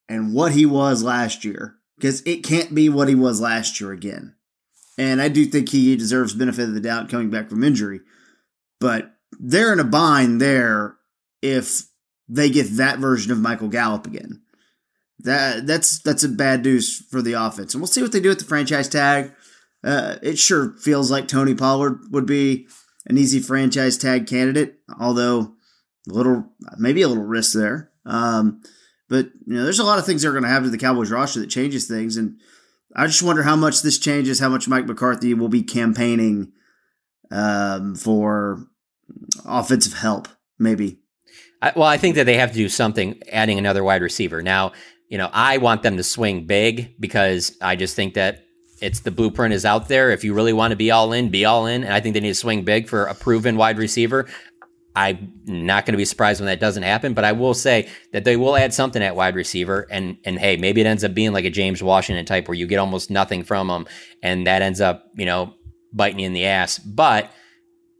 and 0.09 0.33
what 0.33 0.51
he 0.51 0.65
was 0.65 1.03
last 1.03 1.45
year 1.45 1.77
because 1.95 2.21
it 2.25 2.43
can't 2.43 2.75
be 2.75 2.89
what 2.89 3.07
he 3.07 3.15
was 3.15 3.39
last 3.39 3.79
year 3.79 3.91
again. 3.91 4.35
And 4.97 5.21
I 5.21 5.27
do 5.27 5.45
think 5.45 5.69
he 5.69 5.95
deserves 5.95 6.33
benefit 6.33 6.67
of 6.67 6.73
the 6.73 6.81
doubt 6.81 7.09
coming 7.09 7.29
back 7.29 7.49
from 7.49 7.63
injury, 7.63 8.01
but 8.79 9.13
they're 9.39 9.73
in 9.73 9.79
a 9.79 9.85
bind 9.85 10.39
there 10.39 10.97
if 11.41 11.83
they 12.27 12.49
get 12.49 12.77
that 12.77 12.99
version 12.99 13.31
of 13.31 13.39
Michael 13.39 13.69
Gallup 13.69 14.05
again. 14.05 14.41
That 15.19 15.65
that's 15.65 15.99
that's 15.99 16.23
a 16.23 16.29
bad 16.29 16.65
news 16.65 17.01
for 17.09 17.21
the 17.21 17.33
offense, 17.33 17.73
and 17.73 17.81
we'll 17.81 17.87
see 17.87 18.01
what 18.01 18.11
they 18.11 18.19
do 18.19 18.29
with 18.29 18.39
the 18.39 18.45
franchise 18.45 18.89
tag. 18.89 19.31
Uh, 19.83 20.17
it 20.21 20.37
sure 20.37 20.75
feels 20.77 21.09
like 21.09 21.27
Tony 21.27 21.55
Pollard 21.55 22.01
would 22.11 22.25
be 22.25 22.67
an 23.05 23.17
easy 23.17 23.39
franchise 23.39 23.97
tag 23.97 24.27
candidate, 24.27 24.79
although 24.99 25.55
a 26.09 26.13
little, 26.13 26.51
maybe 26.77 27.01
a 27.01 27.07
little 27.07 27.23
risk 27.23 27.53
there. 27.53 27.91
Um, 28.05 28.61
but 29.09 29.27
you 29.45 29.55
know, 29.55 29.63
there's 29.63 29.79
a 29.79 29.83
lot 29.83 29.99
of 29.99 30.05
things 30.05 30.21
that 30.21 30.29
are 30.29 30.33
going 30.33 30.43
to 30.43 30.49
happen 30.49 30.65
to 30.65 30.69
the 30.69 30.77
Cowboys 30.77 31.11
roster 31.11 31.39
that 31.39 31.49
changes 31.49 31.87
things, 31.87 32.17
and 32.17 32.39
I 32.95 33.07
just 33.07 33.23
wonder 33.23 33.43
how 33.43 33.55
much 33.55 33.81
this 33.81 33.97
changes, 33.97 34.39
how 34.39 34.49
much 34.49 34.67
Mike 34.67 34.85
McCarthy 34.85 35.33
will 35.33 35.49
be 35.49 35.63
campaigning 35.63 36.51
um, 37.31 37.95
for 37.95 38.67
offensive 39.45 39.93
help, 39.93 40.27
maybe. 40.59 40.99
I, 41.61 41.73
well, 41.75 41.87
I 41.87 41.97
think 41.97 42.15
that 42.15 42.25
they 42.25 42.37
have 42.37 42.51
to 42.51 42.57
do 42.57 42.69
something, 42.69 43.21
adding 43.31 43.57
another 43.57 43.83
wide 43.83 44.01
receiver. 44.01 44.41
Now, 44.41 44.73
you 45.09 45.17
know, 45.17 45.29
I 45.31 45.57
want 45.57 45.83
them 45.83 45.97
to 45.97 46.03
swing 46.03 46.45
big 46.45 46.99
because 46.99 47.57
I 47.61 47.75
just 47.75 47.95
think 47.95 48.15
that 48.15 48.43
it's 48.81 48.99
the 48.99 49.11
blueprint 49.11 49.53
is 49.53 49.63
out 49.63 49.87
there. 49.87 50.11
If 50.11 50.23
you 50.23 50.33
really 50.33 50.53
want 50.53 50.71
to 50.71 50.75
be 50.75 50.91
all 50.91 51.13
in, 51.13 51.29
be 51.29 51.45
all 51.45 51.67
in. 51.67 51.83
And 51.83 51.93
I 51.93 52.01
think 52.01 52.13
they 52.13 52.19
need 52.19 52.29
to 52.29 52.35
swing 52.35 52.63
big 52.63 52.89
for 52.89 53.05
a 53.05 53.15
proven 53.15 53.55
wide 53.55 53.77
receiver. 53.77 54.27
I'm 54.95 55.33
not 55.45 55.85
going 55.85 55.93
to 55.93 55.97
be 55.97 56.05
surprised 56.05 56.39
when 56.39 56.47
that 56.47 56.59
doesn't 56.59 56.83
happen, 56.83 57.13
but 57.13 57.25
I 57.25 57.31
will 57.31 57.55
say 57.55 57.89
that 58.11 58.25
they 58.25 58.37
will 58.37 58.55
add 58.55 58.73
something 58.73 59.01
at 59.01 59.15
wide 59.15 59.35
receiver. 59.35 59.87
And 59.89 60.17
and 60.23 60.37
hey, 60.37 60.57
maybe 60.57 60.81
it 60.81 60.87
ends 60.87 61.03
up 61.03 61.13
being 61.13 61.33
like 61.33 61.45
a 61.45 61.49
James 61.49 61.81
Washington 61.81 62.25
type 62.25 62.47
where 62.47 62.55
you 62.55 62.67
get 62.67 62.77
almost 62.77 63.09
nothing 63.09 63.43
from 63.43 63.67
them, 63.67 63.87
and 64.21 64.45
that 64.45 64.61
ends 64.61 64.81
up 64.81 65.05
you 65.15 65.25
know 65.25 65.53
biting 65.91 66.19
you 66.19 66.27
in 66.27 66.33
the 66.33 66.45
ass. 66.45 66.77
But 66.77 67.31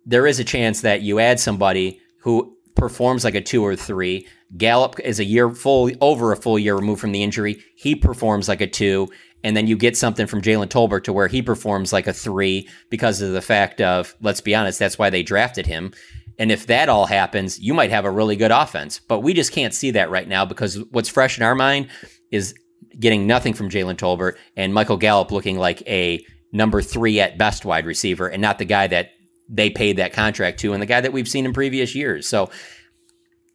there 0.06 0.28
is 0.28 0.40
a 0.40 0.44
chance 0.44 0.82
that 0.82 1.02
you 1.02 1.20
add 1.20 1.40
somebody 1.40 2.00
who 2.22 2.58
performs 2.76 3.24
like 3.24 3.36
a 3.36 3.42
two 3.42 3.66
or 3.66 3.76
three. 3.76 4.28
Gallup 4.56 5.00
is 5.00 5.20
a 5.20 5.24
year 5.24 5.50
full 5.50 5.90
over 6.00 6.32
a 6.32 6.38
full 6.38 6.60
year 6.60 6.76
removed 6.76 7.02
from 7.02 7.12
the 7.12 7.24
injury. 7.24 7.64
He 7.76 7.96
performs 7.96 8.48
like 8.48 8.62
a 8.62 8.68
two, 8.68 9.10
and 9.44 9.58
then 9.58 9.66
you 9.66 9.76
get 9.76 9.98
something 9.98 10.28
from 10.28 10.42
Jalen 10.42 10.68
Tolbert 10.68 11.04
to 11.06 11.14
where 11.14 11.28
he 11.28 11.42
performs 11.42 11.92
like 11.92 12.06
a 12.06 12.14
three 12.14 12.68
because 12.90 13.22
of 13.22 13.32
the 13.32 13.42
fact 13.42 13.82
of 13.82 14.16
let's 14.22 14.42
be 14.42 14.54
honest, 14.54 14.78
that's 14.78 15.00
why 15.00 15.10
they 15.10 15.24
drafted 15.24 15.66
him. 15.66 15.92
And 16.40 16.52
if 16.52 16.68
that 16.68 16.90
all 16.90 17.06
happens, 17.06 17.60
you 17.60 17.74
might 17.74 17.92
have 17.92 18.06
a 18.06 18.12
really 18.12 18.36
good 18.36 18.52
offense. 18.52 19.00
But 19.00 19.20
we 19.20 19.34
just 19.34 19.52
can't 19.52 19.74
see 19.74 19.92
that 19.92 20.10
right 20.10 20.28
now 20.28 20.46
because 20.46 20.80
what's 20.92 21.10
fresh 21.10 21.38
in 21.38 21.44
our 21.44 21.56
mind 21.56 21.90
is 22.32 22.56
getting 23.00 23.28
nothing 23.28 23.54
from 23.54 23.70
Jalen 23.70 23.96
Tolbert 23.96 24.36
and 24.56 24.74
Michael 24.74 24.98
Gallup 24.98 25.32
looking 25.32 25.58
like 25.58 25.82
a 25.88 26.26
number 26.52 26.82
three 26.82 27.20
at 27.20 27.38
best 27.38 27.66
wide 27.66 27.86
receiver 27.86 28.28
and 28.28 28.42
not 28.42 28.60
the 28.60 28.66
guy 28.66 28.88
that 28.88 29.10
they 29.50 29.70
paid 29.70 29.98
that 29.98 30.14
contract 30.14 30.60
to 30.60 30.74
and 30.74 30.82
the 30.82 30.88
guy 30.88 31.02
that 31.02 31.14
we've 31.14 31.28
seen 31.28 31.46
in 31.46 31.54
previous 31.54 31.96
years. 31.96 32.28
So 32.28 32.50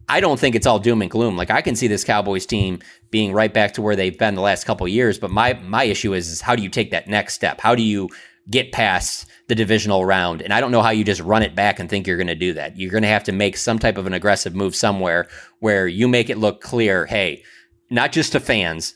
I 0.09 0.20
don't 0.20 0.41
think 0.41 0.55
it's 0.55 0.66
all 0.66 0.79
doom 0.79 1.03
and 1.03 1.11
gloom. 1.11 1.37
Like 1.37 1.51
I 1.51 1.61
can 1.61 1.76
see 1.76 1.87
this 1.87 2.05
Cowboys 2.05 2.47
team 2.47 2.81
being 3.11 3.33
right 3.33 3.53
back 3.53 3.74
to 3.74 3.83
where 3.83 3.97
they've 3.97 4.16
been 4.16 4.35
the 4.35 4.41
last 4.41 4.64
couple 4.64 4.89
years, 4.89 5.18
but 5.18 5.31
my 5.31 5.55
my 5.55 5.85
issue 5.85 6.14
is, 6.14 6.29
is 6.29 6.41
how 6.41 6.57
do 6.57 6.62
you 6.62 6.68
take 6.68 6.91
that 6.91 7.09
next 7.09 7.35
step? 7.35 7.61
How 7.61 7.74
do 7.74 7.83
you 7.83 8.09
get 8.51 8.73
past 8.73 9.27
the 9.49 9.55
divisional 9.55 10.05
round? 10.05 10.43
And 10.43 10.53
I 10.53 10.61
don't 10.61 10.71
know 10.71 10.83
how 10.83 10.91
you 10.91 11.05
just 11.05 11.21
run 11.21 11.43
it 11.43 11.55
back 11.55 11.79
and 11.79 11.89
think 11.89 12.07
you're 12.07 12.17
going 12.17 12.27
to 12.27 12.35
do 12.35 12.55
that. 12.55 12.79
You're 12.79 12.91
going 12.91 13.03
to 13.03 13.09
have 13.09 13.25
to 13.25 13.33
make 13.33 13.57
some 13.57 13.79
type 13.79 13.99
of 13.99 14.07
an 14.07 14.15
aggressive 14.15 14.55
move 14.55 14.75
somewhere 14.75 15.29
where 15.61 15.87
you 15.87 16.09
make 16.09 16.31
it 16.31 16.39
look 16.39 16.61
clear, 16.61 17.07
hey, 17.07 17.43
not 17.91 18.13
just 18.13 18.33
to 18.33 18.41
fans, 18.41 18.95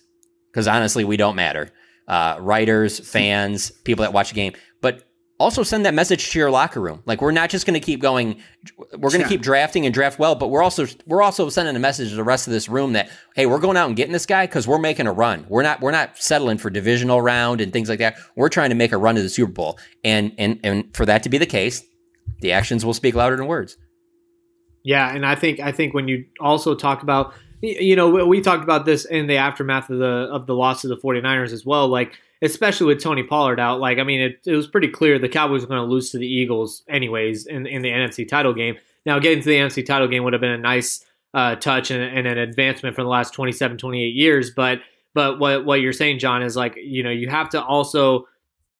because 0.51 0.69
honestly, 0.69 1.05
we 1.05 1.17
don't 1.17 1.37
matter. 1.37 1.71
Uh, 2.09 2.37
writers, 2.41 2.99
fans, 2.99 3.71
people 3.85 4.03
that 4.03 4.13
watch 4.13 4.31
the 4.31 4.35
game, 4.35 4.53
also 5.43 5.63
send 5.63 5.85
that 5.85 5.95
message 5.95 6.31
to 6.31 6.39
your 6.39 6.51
locker 6.51 6.81
room. 6.81 7.03
Like 7.05 7.21
we're 7.21 7.33
not 7.33 7.51
just 7.51 7.67
going 7.67 7.79
to 7.79 7.85
keep 7.85 8.01
going. 8.01 8.41
We're 8.93 9.11
going 9.11 9.23
to 9.23 9.29
keep 9.29 9.43
drafting 9.43 9.85
and 9.85 9.93
draft 9.93 10.19
well, 10.19 10.35
but 10.35 10.49
we're 10.49 10.63
also 10.63 10.87
we're 11.07 11.23
also 11.23 11.49
sending 11.49 11.77
a 11.77 11.79
message 11.79 12.11
to 12.11 12.15
the 12.15 12.25
rest 12.25 12.47
of 12.47 12.53
this 12.53 12.69
room 12.69 12.95
that 12.95 13.11
hey, 13.35 13.47
we're 13.47 13.59
going 13.59 13.77
out 13.77 13.89
and 13.89 13.97
getting 13.97 14.13
this 14.13 14.27
guy 14.27 14.47
because 14.47 14.67
we're 14.67 14.79
making 14.79 15.07
a 15.07 15.13
run. 15.13 15.45
We're 15.49 15.63
not 15.63 15.81
we're 15.81 15.91
not 15.91 16.17
settling 16.17 16.59
for 16.59 16.71
divisional 16.71 17.21
round 17.21 17.61
and 17.61 17.73
things 17.73 17.89
like 17.89 17.99
that. 17.99 18.17
We're 18.37 18.49
trying 18.49 18.71
to 18.71 18.77
make 18.77 18.93
a 18.93 18.97
run 18.97 19.17
to 19.17 19.23
the 19.23 19.29
Super 19.29 19.53
Bowl, 19.53 19.79
and 20.05 20.33
and 20.39 20.61
and 20.63 20.97
for 20.97 21.05
that 21.07 21.25
to 21.25 21.29
be 21.29 21.39
the 21.39 21.47
case, 21.47 21.83
the 22.41 22.53
actions 22.53 22.85
will 22.85 22.95
speak 22.95 23.15
louder 23.15 23.37
than 23.37 23.47
words. 23.47 23.77
Yeah, 24.85 25.15
and 25.15 25.27
I 25.27 25.35
think 25.35 25.61
I 25.61 25.73
think 25.73 25.93
when 25.93 26.09
you 26.09 26.25
also 26.41 26.75
talk 26.75 27.03
about 27.03 27.35
you 27.61 27.97
know 27.97 28.27
we 28.27 28.41
talked 28.41 28.65
about 28.65 28.85
this 28.85 29.05
in 29.05 29.27
the 29.27 29.37
aftermath 29.37 29.91
of 29.91 29.99
the 29.99 30.29
of 30.31 30.47
the 30.47 30.55
loss 30.55 30.85
of 30.85 30.91
the 30.91 30.97
49ers 30.97 31.53
as 31.53 31.65
well 31.65 31.87
like 31.87 32.19
especially 32.43 32.89
with 32.89 33.01
Tony 33.01 33.23
Pollard 33.23 33.61
out. 33.61 33.81
Like, 33.81 33.99
I 33.99 34.03
mean, 34.03 34.21
it, 34.21 34.41
it 34.45 34.57
was 34.57 34.67
pretty 34.67 34.89
clear 34.89 35.19
the 35.19 35.29
Cowboys 35.29 35.63
were 35.63 35.69
going 35.69 35.81
to 35.81 35.91
lose 35.91 36.11
to 36.11 36.19
the 36.19 36.27
Eagles 36.27 36.83
anyways 36.89 37.47
in, 37.47 37.67
in 37.67 37.83
the 37.83 37.89
NFC 37.89 38.29
title 38.29 38.53
game. 38.53 38.77
Now, 39.07 39.19
getting 39.21 39.43
to 39.43 39.49
the 39.49 39.57
NFC 39.57 39.87
title 39.87 40.09
game 40.09 40.25
would 40.25 40.33
have 40.33 40.43
been 40.43 40.51
a 40.51 40.59
nice 40.59 41.05
uh, 41.35 41.57
touch 41.57 41.91
and, 41.91 42.03
and, 42.03 42.27
an 42.27 42.39
advancement 42.39 42.95
for 42.95 43.03
the 43.03 43.09
last 43.09 43.33
27, 43.33 43.79
28 43.79 44.15
years. 44.15 44.51
But 44.51 44.81
but 45.15 45.39
what 45.39 45.65
what 45.65 45.81
you're 45.81 45.93
saying, 45.93 46.19
John, 46.19 46.43
is 46.43 46.57
like 46.57 46.77
you 46.77 47.03
know 47.03 47.11
you 47.11 47.29
have 47.29 47.49
to 47.51 47.63
also 47.63 48.27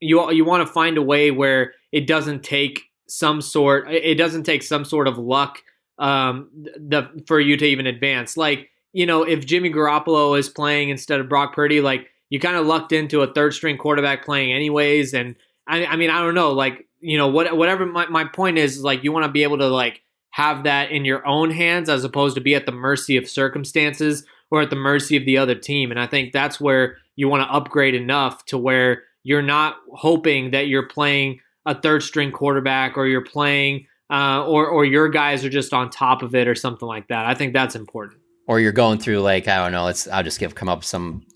you 0.01 0.31
you 0.33 0.45
want 0.45 0.67
to 0.67 0.73
find 0.73 0.99
a 0.99 1.03
way 1.03 1.31
where 1.31 1.73
it 1.93 2.07
doesn't 2.07 2.43
take 2.43 2.83
some 3.09 3.41
sort 3.41 3.91
it 3.91 4.17
doesn't 4.17 4.45
take 4.45 4.63
some 4.63 4.85
sort 4.87 5.07
of 5.07 5.19
luck 5.19 5.59
um 5.99 6.49
the 6.55 7.23
for 7.27 7.41
you 7.41 7.57
to 7.57 7.65
even 7.65 7.87
advance. 7.87 8.37
Like 8.37 8.71
you 8.93 9.07
know 9.07 9.23
if 9.23 9.47
Jimmy 9.47 9.71
Garoppolo 9.71 10.39
is 10.39 10.49
playing 10.49 10.91
instead 10.91 11.21
of 11.21 11.29
Brock 11.29 11.55
Purdy, 11.55 11.81
like 11.81 12.09
you 12.33 12.41
kind 12.41 12.57
of 12.57 12.65
lucked 12.65 12.93
into 12.93 13.21
a 13.21 13.31
third 13.31 13.53
string 13.53 13.77
quarterback 13.77 14.25
playing 14.25 14.55
anyways. 14.55 15.13
And 15.13 15.37
I, 15.69 15.85
I 15.85 15.97
mean, 15.97 16.09
I 16.09 16.23
don't 16.23 16.35
know, 16.35 16.53
like, 16.53 16.89
you 16.99 17.19
know, 17.19 17.29
what, 17.29 17.55
whatever 17.55 17.85
my, 17.85 18.07
my 18.07 18.25
point 18.25 18.57
is, 18.57 18.83
like, 18.83 19.05
you 19.05 19.13
want 19.13 19.27
to 19.27 19.31
be 19.31 19.43
able 19.43 19.59
to 19.59 19.69
like 19.69 20.01
have 20.31 20.65
that 20.65 20.91
in 20.91 21.05
your 21.05 21.27
own 21.27 21.51
hands 21.51 21.91
as 21.91 22.05
opposed 22.05 22.35
to 22.37 22.41
be 22.41 22.55
at 22.55 22.65
the 22.65 22.73
mercy 22.73 23.19
of 23.19 23.29
circumstances 23.29 24.25
or 24.51 24.63
at 24.63 24.71
the 24.71 24.77
mercy 24.77 25.19
of 25.19 25.27
the 25.27 25.37
other 25.37 25.55
team. 25.55 25.91
And 25.91 26.01
I 26.01 26.07
think 26.07 26.33
that's 26.33 26.59
where 26.59 26.97
you 27.17 27.29
want 27.29 27.47
to 27.47 27.55
upgrade 27.55 27.95
enough 27.95 28.47
to 28.47 28.57
where 28.57 29.03
you're 29.25 29.43
not 29.43 29.77
hoping 29.93 30.53
that 30.53 30.69
you're 30.69 30.89
playing 30.89 31.41
a 31.67 31.79
third 31.79 32.03
string 32.03 32.33
quarterback 32.33 32.97
or 32.97 33.07
you're 33.07 33.21
playing 33.21 33.89
uh, 34.11 34.43
or 34.47 34.67
or 34.67 34.87
your 34.87 35.11
guys 35.11 35.45
are 35.45 35.51
just 35.51 35.75
on 35.75 35.91
top 35.91 36.23
of 36.23 36.35
it 36.35 36.49
or 36.49 36.55
something 36.55 36.89
like 36.89 37.09
that. 37.09 37.27
I 37.27 37.35
think 37.35 37.53
that's 37.53 37.75
important. 37.75 38.23
Or 38.49 38.59
you're 38.59 38.73
going 38.73 39.01
through 39.01 39.21
like 39.21 39.49
I 39.49 39.59
don't 39.59 39.73
know. 39.73 39.85
Let's 39.85 40.09
I'll 40.09 40.23
just 40.23 40.41
give 40.41 40.55
come 40.55 40.71
up 40.71 40.83
some 40.83 41.27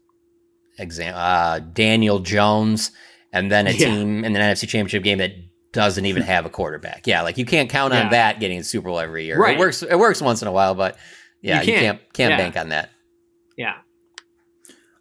exam, 0.79 1.15
uh, 1.17 1.61
Daniel 1.61 2.19
Jones, 2.19 2.91
and 3.33 3.51
then 3.51 3.67
a 3.67 3.71
yeah. 3.71 3.87
team 3.87 4.25
in 4.25 4.33
the 4.33 4.39
NFC 4.39 4.69
Championship 4.69 5.03
game 5.03 5.19
that 5.19 5.33
doesn't 5.73 6.07
even 6.07 6.23
have 6.25 6.47
a 6.47 6.51
quarterback. 6.51 7.07
Yeah, 7.07 7.23
like 7.23 7.39
you 7.39 7.45
can't 7.45 7.71
count 7.71 7.93
on 7.93 8.05
yeah. 8.05 8.11
that 8.11 8.41
getting 8.41 8.59
a 8.59 8.65
Super 8.65 8.89
Bowl 8.89 8.99
every 8.99 9.25
year. 9.25 9.39
Right. 9.39 9.57
It 9.57 9.59
works. 9.59 9.83
It 9.83 9.99
works 9.99 10.21
once 10.21 10.43
in 10.43 10.49
a 10.49 10.53
while, 10.53 10.75
but 10.75 10.97
yeah, 11.43 11.61
you 11.61 11.67
can't 11.67 11.69
you 11.69 11.83
can't, 11.83 12.13
can't 12.13 12.31
yeah. 12.33 12.37
bank 12.37 12.57
on 12.57 12.69
that. 12.71 12.91
Yeah. 13.57 13.75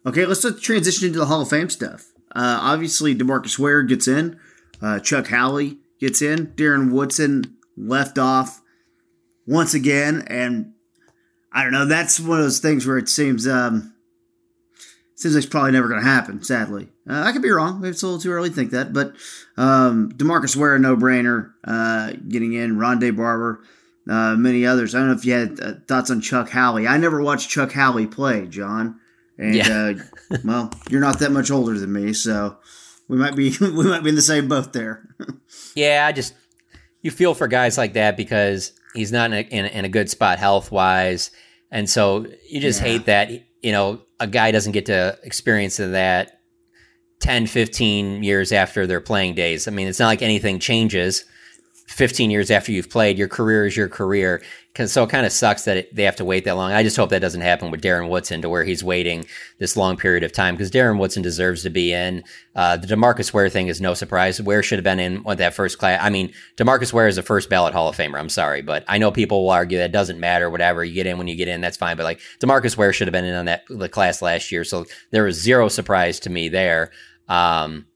Okay, 0.04 0.24
let's 0.24 0.46
transition 0.60 1.08
into 1.08 1.18
the 1.18 1.26
Hall 1.26 1.40
of 1.40 1.50
Fame 1.50 1.68
stuff. 1.68 2.12
Uh, 2.34 2.58
obviously, 2.60 3.14
Demarcus 3.14 3.58
Ware 3.58 3.82
gets 3.82 4.06
in. 4.06 4.38
Uh, 4.80 5.00
Chuck 5.00 5.28
Howley 5.28 5.78
gets 5.98 6.22
in. 6.22 6.48
Darren 6.48 6.92
Woodson 6.92 7.56
left 7.76 8.18
off 8.18 8.60
once 9.46 9.74
again, 9.74 10.22
and 10.28 10.74
I 11.52 11.64
don't 11.64 11.72
know. 11.72 11.86
That's 11.86 12.20
one 12.20 12.38
of 12.38 12.44
those 12.44 12.60
things 12.60 12.86
where 12.86 12.98
it 12.98 13.08
seems 13.08 13.48
um, 13.48 13.94
seems 15.16 15.34
like 15.34 15.42
it's 15.42 15.50
probably 15.50 15.72
never 15.72 15.88
going 15.88 16.00
to 16.00 16.06
happen. 16.06 16.42
Sadly, 16.42 16.88
uh, 17.08 17.22
I 17.26 17.32
could 17.32 17.42
be 17.42 17.50
wrong. 17.50 17.80
Maybe 17.80 17.90
it's 17.90 18.02
a 18.02 18.06
little 18.06 18.20
too 18.20 18.30
early 18.30 18.50
to 18.50 18.54
think 18.54 18.70
that, 18.70 18.92
but 18.92 19.14
um, 19.56 20.12
Demarcus 20.12 20.54
Ware, 20.54 20.76
a 20.76 20.78
no 20.78 20.96
brainer, 20.96 21.52
uh, 21.64 22.12
getting 22.28 22.52
in. 22.52 22.76
Rondé 22.76 23.16
Barber, 23.16 23.62
uh, 24.08 24.36
many 24.36 24.64
others. 24.64 24.94
I 24.94 24.98
don't 24.98 25.08
know 25.08 25.14
if 25.14 25.24
you 25.24 25.32
had 25.32 25.60
uh, 25.60 25.72
thoughts 25.88 26.10
on 26.10 26.20
Chuck 26.20 26.50
Howley. 26.50 26.86
I 26.86 26.98
never 26.98 27.20
watched 27.20 27.50
Chuck 27.50 27.72
Howley 27.72 28.06
play, 28.06 28.46
John. 28.46 29.00
And 29.38 29.54
yeah. 29.54 29.94
Uh, 30.30 30.36
well, 30.44 30.72
you're 30.90 31.00
not 31.00 31.18
that 31.20 31.32
much 31.32 31.50
older 31.50 31.78
than 31.78 31.92
me, 31.92 32.12
so 32.12 32.58
we 33.08 33.16
might 33.16 33.36
be 33.36 33.54
we 33.60 33.84
might 33.84 34.02
be 34.02 34.10
in 34.10 34.14
the 34.14 34.22
same 34.22 34.48
boat 34.48 34.72
there. 34.72 35.08
yeah, 35.74 36.06
I 36.06 36.12
just 36.12 36.34
you 37.02 37.10
feel 37.10 37.34
for 37.34 37.48
guys 37.48 37.78
like 37.78 37.94
that 37.94 38.16
because 38.16 38.72
he's 38.94 39.12
not 39.12 39.32
in 39.32 39.38
a, 39.38 39.40
in, 39.40 39.64
in 39.66 39.84
a 39.84 39.88
good 39.88 40.10
spot 40.10 40.38
health 40.38 40.70
wise, 40.70 41.30
and 41.70 41.88
so 41.88 42.26
you 42.48 42.60
just 42.60 42.80
yeah. 42.80 42.88
hate 42.88 43.06
that 43.06 43.30
you 43.66 43.72
know 43.72 44.00
a 44.20 44.28
guy 44.28 44.52
doesn't 44.52 44.70
get 44.70 44.86
to 44.86 45.18
experience 45.24 45.78
that 45.78 46.38
10, 47.18 47.48
15 47.48 48.22
years 48.22 48.52
after 48.52 48.86
their 48.86 49.00
playing 49.00 49.34
days. 49.34 49.66
I 49.66 49.72
mean, 49.72 49.88
it's 49.88 49.98
not 49.98 50.06
like 50.06 50.22
anything 50.22 50.60
changes 50.60 51.24
15 51.86 52.30
years 52.30 52.50
after 52.50 52.72
you've 52.72 52.90
played. 52.90 53.16
Your 53.16 53.28
career 53.28 53.64
is 53.64 53.76
your 53.76 53.88
career. 53.88 54.42
So 54.84 55.04
it 55.04 55.10
kind 55.10 55.24
of 55.24 55.32
sucks 55.32 55.64
that 55.64 55.76
it, 55.76 55.94
they 55.94 56.02
have 56.02 56.16
to 56.16 56.24
wait 56.24 56.44
that 56.44 56.56
long. 56.56 56.72
I 56.72 56.82
just 56.82 56.96
hope 56.96 57.10
that 57.10 57.20
doesn't 57.20 57.40
happen 57.40 57.70
with 57.70 57.80
Darren 57.80 58.10
Woodson 58.10 58.42
to 58.42 58.48
where 58.48 58.64
he's 58.64 58.84
waiting 58.84 59.24
this 59.58 59.76
long 59.76 59.96
period 59.96 60.22
of 60.22 60.32
time 60.32 60.54
because 60.54 60.70
Darren 60.70 60.98
Woodson 60.98 61.22
deserves 61.22 61.62
to 61.62 61.70
be 61.70 61.92
in. 61.92 62.24
Uh, 62.54 62.76
the 62.76 62.88
Demarcus 62.88 63.32
Ware 63.32 63.48
thing 63.48 63.68
is 63.68 63.80
no 63.80 63.94
surprise. 63.94 64.42
Ware 64.42 64.62
should 64.62 64.78
have 64.78 64.84
been 64.84 65.00
in 65.00 65.22
with 65.22 65.38
that 65.38 65.54
first 65.54 65.78
class. 65.78 66.00
I 66.02 66.10
mean, 66.10 66.32
Demarcus 66.56 66.92
Ware 66.92 67.06
is 67.06 67.18
a 67.18 67.22
first 67.22 67.48
ballot 67.48 67.72
Hall 67.72 67.88
of 67.88 67.96
Famer. 67.96 68.18
I'm 68.18 68.28
sorry, 68.28 68.62
but 68.62 68.84
I 68.88 68.98
know 68.98 69.10
people 69.10 69.44
will 69.44 69.50
argue 69.50 69.78
that 69.78 69.92
doesn't 69.92 70.20
matter. 70.20 70.50
Whatever 70.50 70.84
you 70.84 70.92
get 70.92 71.06
in 71.06 71.16
when 71.18 71.28
you 71.28 71.36
get 71.36 71.48
in, 71.48 71.60
that's 71.60 71.78
fine. 71.78 71.96
But 71.96 72.04
like 72.04 72.20
Demarcus 72.40 72.76
Ware 72.76 72.92
should 72.92 73.06
have 73.06 73.12
been 73.12 73.24
in 73.24 73.34
on 73.34 73.46
that 73.46 73.62
the 73.70 73.88
class 73.88 74.20
last 74.20 74.52
year, 74.52 74.64
so 74.64 74.84
there 75.12 75.24
was 75.24 75.40
zero 75.40 75.68
surprise 75.68 76.20
to 76.20 76.30
me 76.30 76.48
there. 76.48 76.90
Um, 77.28 77.86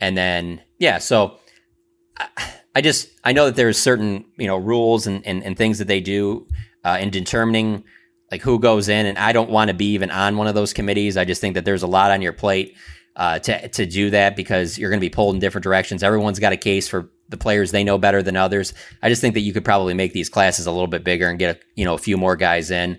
and 0.00 0.16
then 0.16 0.60
yeah, 0.78 0.98
so. 0.98 1.38
I, 2.16 2.53
I 2.74 2.80
just 2.80 3.08
I 3.22 3.32
know 3.32 3.46
that 3.46 3.56
there's 3.56 3.78
certain 3.78 4.24
you 4.36 4.46
know 4.46 4.56
rules 4.56 5.06
and, 5.06 5.24
and, 5.26 5.42
and 5.42 5.56
things 5.56 5.78
that 5.78 5.88
they 5.88 6.00
do 6.00 6.46
uh, 6.84 6.98
in 7.00 7.10
determining 7.10 7.84
like 8.30 8.42
who 8.42 8.58
goes 8.58 8.88
in, 8.88 9.06
and 9.06 9.18
I 9.18 9.32
don't 9.32 9.50
want 9.50 9.68
to 9.68 9.74
be 9.74 9.92
even 9.92 10.10
on 10.10 10.36
one 10.36 10.46
of 10.46 10.54
those 10.54 10.72
committees. 10.72 11.16
I 11.16 11.24
just 11.24 11.40
think 11.40 11.54
that 11.54 11.64
there's 11.64 11.82
a 11.82 11.86
lot 11.86 12.10
on 12.10 12.22
your 12.22 12.32
plate 12.32 12.76
uh, 13.16 13.38
to 13.40 13.68
to 13.68 13.86
do 13.86 14.10
that 14.10 14.36
because 14.36 14.78
you're 14.78 14.90
going 14.90 15.00
to 15.00 15.06
be 15.06 15.10
pulled 15.10 15.34
in 15.34 15.40
different 15.40 15.62
directions. 15.62 16.02
Everyone's 16.02 16.38
got 16.38 16.52
a 16.52 16.56
case 16.56 16.88
for 16.88 17.10
the 17.28 17.36
players 17.36 17.70
they 17.70 17.84
know 17.84 17.96
better 17.96 18.22
than 18.22 18.36
others. 18.36 18.74
I 19.02 19.08
just 19.08 19.20
think 19.20 19.34
that 19.34 19.40
you 19.40 19.52
could 19.52 19.64
probably 19.64 19.94
make 19.94 20.12
these 20.12 20.28
classes 20.28 20.66
a 20.66 20.72
little 20.72 20.88
bit 20.88 21.04
bigger 21.04 21.28
and 21.28 21.38
get 21.38 21.56
a, 21.56 21.60
you 21.76 21.84
know 21.84 21.94
a 21.94 21.98
few 21.98 22.16
more 22.16 22.36
guys 22.36 22.70
in. 22.70 22.98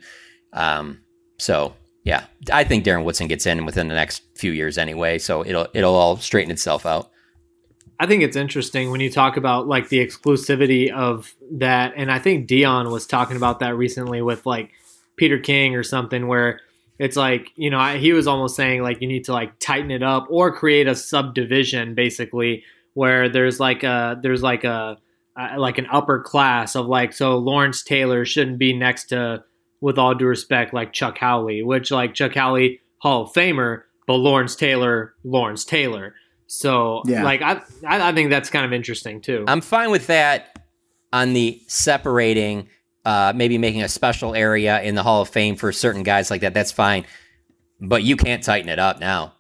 Um, 0.54 1.02
so 1.38 1.76
yeah, 2.04 2.26
I 2.52 2.64
think 2.64 2.86
Darren 2.86 3.04
Woodson 3.04 3.28
gets 3.28 3.46
in 3.46 3.66
within 3.66 3.88
the 3.88 3.96
next 3.96 4.24
few 4.36 4.52
years 4.52 4.78
anyway. 4.78 5.18
So 5.20 5.46
it'll 5.46 5.68
it'll 5.74 5.96
all 5.96 6.18
straighten 6.18 6.52
itself 6.52 6.86
out. 6.86 7.12
I 8.00 8.08
think 8.08 8.24
it's 8.24 8.36
interesting 8.36 8.92
when 8.92 9.00
you 9.00 9.10
talk 9.10 9.38
about 9.38 9.68
like 9.68 9.90
the 9.90 10.06
exclusivity 10.06 10.92
of 10.92 11.34
that, 11.52 11.94
and 11.96 12.12
I 12.12 12.20
think 12.20 12.48
Dion 12.48 12.92
was 12.92 13.06
talking 13.06 13.38
about 13.38 13.60
that 13.60 13.76
recently 13.78 14.22
with 14.22 14.46
like 14.46 14.72
Peter 15.16 15.40
King 15.40 15.76
or 15.76 15.84
something, 15.84 16.28
where 16.28 16.60
it's 17.00 17.16
like 17.16 17.52
you 17.56 17.70
know 17.70 17.98
he 17.98 18.14
was 18.14 18.28
almost 18.28 18.56
saying 18.56 18.82
like 18.82 19.02
you 19.02 19.08
need 19.08 19.26
to 19.26 19.34
like 19.34 19.60
tighten 19.60 19.92
it 19.92 20.04
up 20.04 20.28
or 20.30 20.56
create 20.56 20.88
a 20.88 20.96
subdivision 20.96 21.94
basically 21.94 22.64
where 22.94 23.28
there's 23.30 23.60
like 23.60 23.84
a 23.84 24.18
there's 24.22 24.42
like 24.42 24.64
a 24.64 24.98
like 25.58 25.78
an 25.78 25.88
upper 25.92 26.20
class 26.22 26.76
of 26.76 26.88
like 26.88 27.14
so 27.14 27.38
Lawrence 27.38 27.84
Taylor 27.84 28.26
shouldn't 28.26 28.58
be 28.58 28.74
next 28.74 29.06
to 29.06 29.44
with 29.82 29.98
all 29.98 30.16
due 30.16 30.26
respect 30.26 30.74
like 30.74 30.94
Chuck 30.94 31.18
Howley, 31.18 31.62
which 31.62 31.92
like 31.92 32.14
Chuck 32.14 32.34
Howley 32.34 32.82
Hall 33.00 33.24
of 33.24 33.34
Famer, 33.34 33.84
but 34.08 34.16
Lawrence 34.16 34.56
Taylor 34.56 35.14
Lawrence 35.24 35.66
Taylor. 35.66 36.16
So 36.48 37.02
Yeah. 37.06 37.24
like 37.24 37.42
I 37.42 37.62
I 37.88 38.10
I 38.10 38.14
think 38.14 38.30
that's 38.30 38.50
kind 38.50 38.66
of 38.66 38.74
interesting 38.74 39.22
too. 39.22 39.46
I'm 39.48 39.62
fine 39.62 39.92
with 39.92 40.08
that 40.08 40.60
on 41.12 41.34
the 41.34 41.62
separating, 41.68 42.68
uh, 43.06 43.34
maybe 43.36 43.58
making 43.58 43.84
a 43.84 43.90
special 43.90 44.36
area 44.36 44.82
in 44.82 44.96
the 44.96 45.04
Hall 45.04 45.22
of 45.22 45.30
Fame 45.30 45.56
for 45.56 45.72
certain 45.72 46.04
guys 46.04 46.30
like 46.30 46.42
that. 46.42 46.54
That's 46.54 46.72
fine. 46.72 47.06
But 47.80 48.04
you 48.04 48.16
can't 48.18 48.44
tighten 48.44 48.70
it 48.70 48.80
up 48.80 49.00
now. 49.00 49.34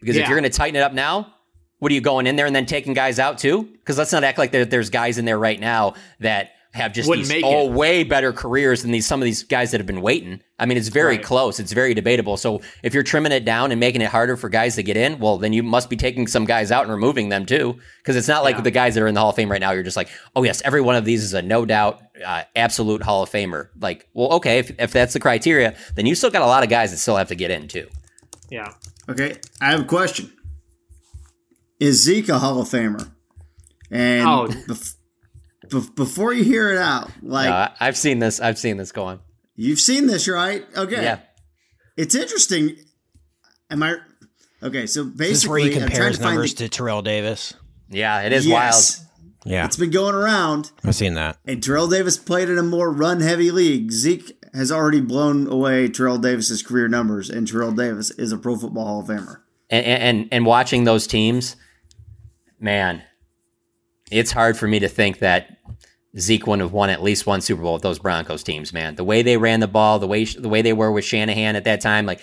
Because 0.00 0.16
if 0.16 0.28
you're 0.28 0.38
going 0.38 0.50
to 0.50 0.56
tighten 0.56 0.76
it 0.76 0.82
up 0.82 0.92
now, 0.92 1.32
what 1.78 1.90
are 1.92 1.94
you 1.94 2.00
going 2.00 2.26
in 2.26 2.36
there 2.36 2.46
and 2.46 2.54
then 2.54 2.66
taking 2.66 2.92
guys 2.92 3.18
out 3.18 3.38
too? 3.38 3.62
Because 3.64 3.96
let's 3.98 4.12
not 4.12 4.24
act 4.24 4.36
like 4.38 4.50
there, 4.50 4.64
there's 4.64 4.90
guys 4.90 5.16
in 5.18 5.24
there 5.24 5.38
right 5.38 5.58
now 5.60 5.94
that 6.20 6.50
have 6.74 6.92
just 6.94 7.06
Wouldn't 7.08 7.28
these 7.28 7.42
make 7.42 7.44
oh 7.44 7.66
it. 7.66 7.72
way 7.72 8.02
better 8.02 8.32
careers 8.32 8.80
than 8.82 8.92
these 8.92 9.06
some 9.06 9.20
of 9.20 9.24
these 9.26 9.42
guys 9.42 9.72
that 9.72 9.78
have 9.80 9.86
been 9.86 10.00
waiting. 10.00 10.40
I 10.58 10.64
mean, 10.64 10.78
it's 10.78 10.88
very 10.88 11.16
Right. 11.16 11.24
close. 11.24 11.60
It's 11.60 11.72
very 11.72 11.92
debatable. 11.92 12.36
So 12.38 12.62
if 12.82 12.94
you're 12.94 13.02
trimming 13.02 13.32
it 13.32 13.44
down 13.44 13.72
and 13.72 13.78
making 13.80 14.00
it 14.00 14.08
harder 14.08 14.36
for 14.38 14.48
guys 14.48 14.76
to 14.76 14.82
get 14.82 14.96
in, 14.96 15.18
well, 15.18 15.36
then 15.36 15.52
you 15.52 15.62
must 15.62 15.90
be 15.90 15.96
taking 15.96 16.26
some 16.26 16.46
guys 16.46 16.72
out 16.72 16.84
and 16.84 16.90
removing 16.92 17.28
them 17.28 17.44
too. 17.44 17.76
Because 17.98 18.16
it's 18.16 18.28
not 18.28 18.42
like 18.42 18.56
Yeah. 18.56 18.62
the 18.62 18.70
guys 18.70 18.94
that 18.94 19.02
are 19.02 19.06
in 19.06 19.12
the 19.14 19.20
Hall 19.20 19.28
of 19.30 19.36
Fame 19.36 19.50
right 19.50 19.60
now. 19.60 19.72
You're 19.72 19.82
just 19.82 19.96
like, 19.98 20.08
oh 20.34 20.44
yes, 20.44 20.62
every 20.64 20.80
one 20.80 20.96
of 20.96 21.04
these 21.04 21.22
is 21.22 21.34
a 21.34 21.42
no 21.42 21.66
doubt 21.66 22.00
uh, 22.24 22.44
absolute 22.56 23.02
Hall 23.02 23.22
of 23.22 23.30
Famer. 23.30 23.68
Like, 23.78 24.08
well, 24.14 24.28
okay, 24.34 24.58
if, 24.58 24.70
if 24.78 24.92
that's 24.92 25.12
the 25.12 25.20
criteria, 25.20 25.74
then 25.96 26.06
you 26.06 26.14
still 26.14 26.30
got 26.30 26.42
a 26.42 26.46
lot 26.46 26.62
of 26.62 26.70
guys 26.70 26.90
that 26.92 26.98
still 26.98 27.16
have 27.16 27.28
to 27.28 27.34
get 27.34 27.50
in 27.50 27.68
too. 27.68 27.88
Yeah. 28.50 28.72
Okay, 29.10 29.36
I 29.60 29.72
have 29.72 29.80
a 29.80 29.84
question. 29.84 30.32
Is 31.80 32.02
Zeke 32.04 32.28
a 32.30 32.38
Hall 32.38 32.60
of 32.60 32.68
Famer? 32.68 33.10
And 33.90 34.26
Oh. 34.26 34.46
bef- 34.68 34.94
bef- 35.72 35.94
before 35.96 36.32
you 36.32 36.44
hear 36.44 36.70
it 36.72 36.78
out, 36.78 37.10
like 37.22 37.48
No, 37.48 37.54
I- 37.56 37.70
I've 37.80 37.96
seen 37.96 38.18
this. 38.20 38.40
I've 38.40 38.58
seen 38.58 38.76
this 38.76 38.92
go 38.92 39.04
on. 39.04 39.20
you've 39.56 39.80
seen 39.80 40.06
this, 40.06 40.28
right? 40.28 40.64
Okay. 40.76 41.02
Yeah. 41.02 41.18
It's 41.96 42.14
interesting. 42.14 42.76
Am 43.70 43.82
I 43.82 43.96
okay? 44.62 44.86
So 44.86 45.04
basically, 45.04 45.28
This 45.32 45.46
where 45.46 45.58
he 45.58 45.70
compares 45.70 46.18
to 46.18 46.24
numbers 46.24 46.54
the- 46.54 46.64
to 46.64 46.68
Terrell 46.68 47.02
Davis. 47.02 47.54
Yeah, 47.90 48.22
it 48.22 48.32
is 48.32 48.46
Yes. 48.46 48.98
wild. 48.98 49.08
Yeah, 49.44 49.64
It's 49.64 49.76
been 49.76 49.90
going 49.90 50.14
around, 50.14 50.70
I've 50.84 50.94
seen 50.94 51.14
that. 51.14 51.36
and 51.44 51.60
Terrell 51.60 51.88
Davis 51.88 52.16
played 52.16 52.48
in 52.48 52.58
a 52.58 52.62
more 52.62 52.92
run-heavy 52.92 53.50
league. 53.50 53.90
Zeke 53.90 54.38
has 54.54 54.70
already 54.70 55.00
blown 55.00 55.48
away 55.48 55.88
Terrell 55.88 56.16
Davis's 56.18 56.62
career 56.62 56.86
numbers, 56.86 57.28
and 57.28 57.48
Terrell 57.48 57.72
Davis 57.72 58.10
is 58.12 58.30
a 58.30 58.38
Pro 58.38 58.54
Football 58.56 58.84
Hall 58.86 59.00
of 59.00 59.08
Famer. 59.08 59.38
and, 59.68 59.84
and 59.84 60.28
and 60.30 60.46
watching 60.46 60.84
those 60.84 61.06
teams, 61.08 61.56
man, 62.60 63.02
it's 64.12 64.30
hard 64.30 64.56
for 64.56 64.68
me 64.68 64.78
to 64.80 64.88
think 64.88 65.20
that 65.20 65.56
Zeke 66.18 66.46
wouldn't 66.46 66.62
have 66.62 66.72
won 66.72 66.90
at 66.90 67.02
least 67.02 67.26
one 67.26 67.40
Super 67.40 67.62
Bowl 67.62 67.74
with 67.74 67.82
those 67.82 67.98
Broncos 67.98 68.42
teams. 68.42 68.72
Man, 68.72 68.96
the 68.96 69.04
way 69.04 69.22
they 69.22 69.36
ran 69.36 69.60
the 69.60 69.68
ball, 69.68 69.98
the 69.98 70.06
way 70.06 70.24
the 70.24 70.48
way 70.48 70.62
they 70.62 70.72
were 70.72 70.92
with 70.92 71.04
Shanahan 71.04 71.56
at 71.56 71.64
that 71.64 71.80
time, 71.80 72.06
like, 72.06 72.20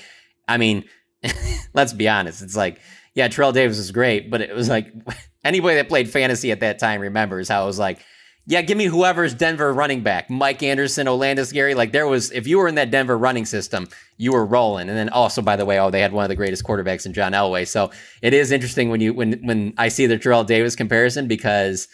I 0.48 0.58
mean, 0.58 0.86
let's 1.74 1.94
be 1.94 2.08
honest, 2.08 2.42
it's 2.42 2.56
like, 2.56 2.80
yeah, 3.16 3.28
Terrell 3.28 3.52
Davis 3.52 3.78
was 3.78 3.92
great, 3.92 4.30
but 4.30 4.42
it 4.42 4.54
was 4.56 4.70
like 4.70 4.94
anybody 5.44 5.76
that 5.76 5.90
played 5.90 6.10
fantasy 6.10 6.52
at 6.52 6.60
that 6.60 6.80
time 6.80 7.02
remembers 7.02 7.50
how 7.50 7.64
it 7.64 7.68
was 7.68 7.80
like. 7.80 8.00
Yeah, 8.46 8.62
give 8.64 8.78
me 8.78 8.86
whoever's 8.86 9.36
Denver 9.36 9.72
running 9.72 10.02
back, 10.02 10.30
Mike 10.30 10.64
Anderson, 10.64 11.06
Olandis 11.06 11.54
Gary. 11.54 11.76
Like 11.76 11.92
there 11.92 12.08
was, 12.08 12.32
if 12.32 12.48
you 12.48 12.58
were 12.58 12.68
in 12.68 12.76
that 12.76 12.90
Denver 12.90 13.16
running 13.16 13.46
system, 13.46 13.88
you 14.18 14.32
were 14.32 14.44
rolling. 14.44 14.90
And 14.90 14.98
then 14.98 15.10
also, 15.10 15.44
by 15.44 15.56
the 15.56 15.66
way, 15.66 15.80
oh, 15.80 15.92
they 15.92 16.02
had 16.02 16.14
one 16.14 16.26
of 16.26 16.30
the 16.30 16.36
greatest 16.36 16.64
quarterbacks 16.64 17.06
in 17.06 17.14
John 17.14 17.34
Elway. 17.34 17.68
So 17.68 17.92
it 18.24 18.34
is 18.34 18.52
interesting 18.52 18.90
when 18.90 19.02
you 19.02 19.14
when 19.14 19.34
when 19.44 19.74
I 19.78 19.90
see 19.90 20.08
the 20.08 20.18
Terrell 20.18 20.44
Davis 20.44 20.76
comparison 20.76 21.28
because 21.28 21.88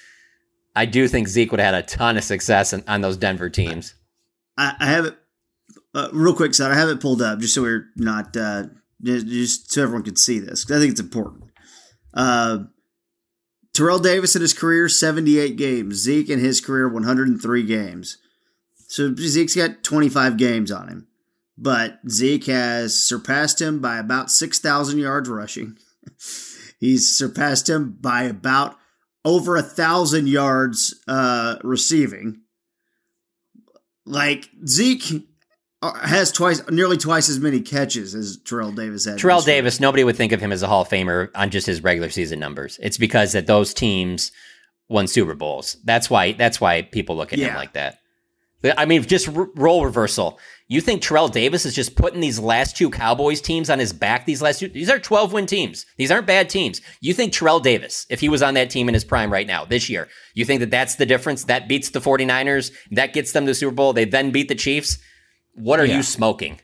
I 0.76 0.86
do 0.86 1.08
think 1.08 1.28
Zeke 1.28 1.52
would 1.52 1.60
have 1.60 1.74
had 1.74 1.84
a 1.84 1.88
ton 1.88 2.18
of 2.18 2.24
success 2.24 2.74
on, 2.74 2.84
on 2.88 3.02
those 3.02 3.18
Denver 3.18 3.50
teams. 3.50 3.94
I, 4.58 4.76
I 4.80 4.86
have 4.86 5.06
it 5.06 5.18
uh, 5.94 6.10
real 6.14 6.36
quick, 6.36 6.54
so 6.54 6.70
I 6.70 6.76
have 6.76 6.90
it 6.90 7.02
pulled 7.02 7.22
up 7.22 7.40
just 7.40 7.54
so 7.54 7.64
we're 7.64 7.88
not 7.96 8.36
uh, 8.38 8.64
just, 9.02 9.28
just 9.28 9.72
so 9.72 9.84
everyone 9.84 10.04
can 10.04 10.16
see 10.16 10.40
this 10.40 10.64
because 10.64 10.78
I 10.78 10.80
think 10.80 10.92
it's 10.92 11.02
important. 11.02 11.46
Uh, 12.14 12.60
Terrell 13.76 14.00
Davis 14.00 14.36
in 14.36 14.42
his 14.42 14.54
career 14.54 14.88
seventy 14.88 15.38
eight 15.38 15.58
games. 15.58 15.96
Zeke 15.96 16.30
in 16.30 16.40
his 16.40 16.62
career 16.62 16.88
one 16.88 17.04
hundred 17.04 17.28
and 17.28 17.42
three 17.42 17.64
games. 17.64 18.18
So 18.88 19.14
Zeke's 19.14 19.56
got 19.56 19.84
twenty 19.84 20.10
five 20.10 20.38
games 20.38 20.72
on 20.72 20.88
him, 20.88 21.08
but 21.58 22.00
Zeke 22.10 22.46
has 22.46 22.98
surpassed 22.98 23.62
him 23.62 23.80
by 23.80 23.98
about 23.98 24.32
six 24.32 24.60
thousand 24.60 25.00
yards 25.00 25.30
rushing. 25.30 25.78
He's 26.80 27.16
surpassed 27.16 27.70
him 27.70 27.98
by 28.00 28.24
about 28.24 28.78
over 29.26 29.58
a 29.58 29.62
thousand 29.62 30.30
yards 30.30 30.96
uh, 31.08 31.58
receiving 31.64 32.42
like 34.06 34.50
Zeke 34.66 35.28
Uh, 35.86 36.08
has 36.08 36.32
twice, 36.32 36.68
nearly 36.70 36.98
twice 36.98 37.30
as 37.30 37.40
many 37.40 37.62
catches 37.62 38.16
as 38.16 38.38
Terrell 38.38 38.72
Davis 38.72 39.06
had. 39.06 39.20
Terrell. 39.20 39.42
Davis, 39.42 39.80
nobody 39.80 40.04
would 40.04 40.16
think 40.16 40.32
of 40.32 40.40
him 40.40 40.52
as 40.52 40.64
a 40.64 40.68
Hall 40.68 40.82
of 40.82 40.90
Famer 40.90 41.30
on 41.36 41.52
just 41.52 41.68
his 41.68 41.84
regular 41.84 42.10
season 42.10 42.40
numbers. 42.40 42.80
It's 42.82 42.98
because 42.98 43.34
that 43.34 43.46
those 43.46 43.74
teams 43.74 44.32
won 44.90 45.08
Super 45.08 45.36
Bowls. 45.36 45.78
That's 45.84 46.10
why. 46.10 46.32
That's 46.34 46.60
why 46.60 46.82
people 46.82 47.16
look 47.16 47.34
at 47.34 47.40
him 47.40 47.56
like 47.56 47.74
that. 47.74 48.00
I 48.78 48.86
mean, 48.86 49.04
just 49.04 49.30
r- 49.30 49.50
role 49.56 49.86
reversal. 49.86 50.40
You 50.68 50.82
think 50.82 51.02
Terrell 51.02 51.28
Davis 51.28 51.66
is 51.66 51.76
just 51.76 51.96
putting 51.96 52.20
these 52.20 52.40
last 52.40 52.76
two 52.76 52.90
Cowboys 52.90 53.40
teams 53.40 53.70
on 53.70 53.78
his 53.78 53.94
back? 53.94 54.26
These 54.26 54.42
last 54.42 54.60
two, 54.60 54.70
these 54.70 54.90
are 54.90 54.98
12 54.98 55.34
win 55.34 55.46
teams. 55.46 55.86
These 55.98 56.10
aren't 56.10 56.26
bad 56.26 56.50
teams. 56.50 56.82
You 57.02 57.14
think 57.14 57.32
Terrell 57.32 57.60
Davis, 57.60 58.08
if 58.10 58.20
he 58.20 58.30
was 58.30 58.42
on 58.42 58.56
that 58.56 58.72
team 58.72 58.88
in 58.88 58.96
his 58.96 59.06
prime 59.06 59.32
right 59.32 59.46
now, 59.46 59.66
this 59.66 59.90
year, 59.90 60.08
you 60.34 60.46
think 60.46 60.62
that 60.62 60.72
that's 60.72 60.96
the 60.96 61.06
difference? 61.06 61.44
That 61.44 61.68
beats 61.68 61.92
the 61.92 62.00
49ers, 62.00 62.72
that 62.92 63.14
gets 63.14 63.32
them 63.34 63.46
to 63.46 63.52
the 63.52 63.56
Super 63.56 63.76
Bowl, 63.76 63.94
they 63.94 64.06
then 64.06 64.32
beat 64.32 64.48
the 64.48 64.56
Chiefs? 64.56 64.98
What 65.56 65.80
are 65.80 65.86
Yeah. 65.86 65.98
you 65.98 66.04
smoking? 66.04 66.60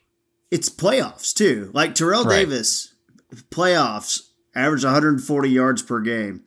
It's 0.51 0.69
playoffs 0.69 1.33
too. 1.33 1.71
Like 1.73 1.95
Terrell 1.95 2.23
Right. 2.25 2.39
Davis, 2.39 2.93
playoffs 3.49 4.21
averaged 4.55 4.83
140 4.83 5.49
yards 5.49 5.81
per 5.81 5.99
game. 6.01 6.41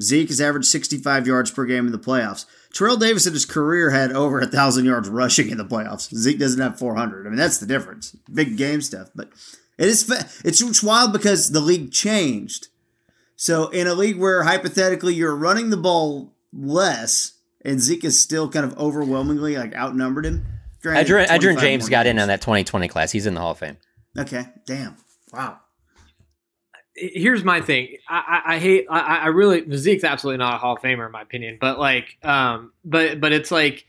Zeke 0.00 0.28
has 0.28 0.40
averaged 0.40 0.66
65 0.68 1.26
yards 1.26 1.50
per 1.50 1.64
game 1.66 1.86
in 1.86 1.92
the 1.92 1.98
playoffs. 1.98 2.46
Terrell 2.72 2.96
Davis 2.96 3.26
in 3.26 3.32
his 3.32 3.44
career 3.44 3.90
had 3.90 4.12
over 4.12 4.40
a 4.40 4.46
thousand 4.46 4.84
yards 4.86 5.08
rushing 5.08 5.50
in 5.50 5.58
the 5.58 5.64
playoffs. 5.64 6.14
Zeke 6.14 6.38
doesn't 6.38 6.60
have 6.60 6.78
400. 6.78 7.26
I 7.26 7.30
mean, 7.30 7.38
that's 7.38 7.58
the 7.58 7.66
difference. 7.66 8.14
Big 8.32 8.56
game 8.56 8.80
stuff, 8.80 9.10
but 9.14 9.30
it 9.78 9.88
is 9.88 10.02
fa- 10.02 10.28
it's 10.44 10.82
wild 10.82 11.12
because 11.12 11.50
the 11.50 11.60
league 11.60 11.92
changed. 11.92 12.68
So 13.36 13.68
in 13.68 13.86
a 13.86 13.94
league 13.94 14.18
where 14.18 14.42
hypothetically 14.44 15.14
you're 15.14 15.34
running 15.36 15.70
the 15.70 15.76
ball 15.76 16.34
less, 16.52 17.32
and 17.64 17.80
Zeke 17.80 18.04
is 18.04 18.18
still 18.20 18.48
kind 18.48 18.64
of 18.64 18.76
overwhelmingly 18.78 19.56
like 19.56 19.74
outnumbered 19.74 20.24
him. 20.26 20.46
Granted, 20.82 21.06
Edgerrin, 21.06 21.26
Edgerrin 21.26 21.40
25 21.40 21.60
James 21.60 21.82
more 21.84 21.90
got 21.90 22.06
in 22.06 22.18
on 22.18 22.28
that 22.28 22.40
2020 22.40 22.88
class. 22.88 23.12
He's 23.12 23.26
in 23.26 23.34
the 23.34 23.40
Hall 23.40 23.52
of 23.52 23.58
Fame. 23.58 23.76
Okay, 24.18 24.46
damn, 24.66 24.96
wow. 25.32 25.58
here's 26.96 27.44
my 27.44 27.60
thing. 27.60 27.96
I, 28.08 28.42
I, 28.46 28.54
I 28.54 28.58
hate. 28.58 28.86
I, 28.90 29.18
I 29.18 29.26
really 29.26 29.64
Zeke's 29.76 30.04
absolutely 30.04 30.38
not 30.38 30.54
a 30.54 30.58
Hall 30.58 30.76
of 30.76 30.82
Famer 30.82 31.06
in 31.06 31.12
my 31.12 31.22
opinion. 31.22 31.58
But 31.60 31.78
like, 31.78 32.18
um, 32.22 32.72
but 32.84 33.20
but 33.20 33.32
it's 33.32 33.50
like 33.50 33.86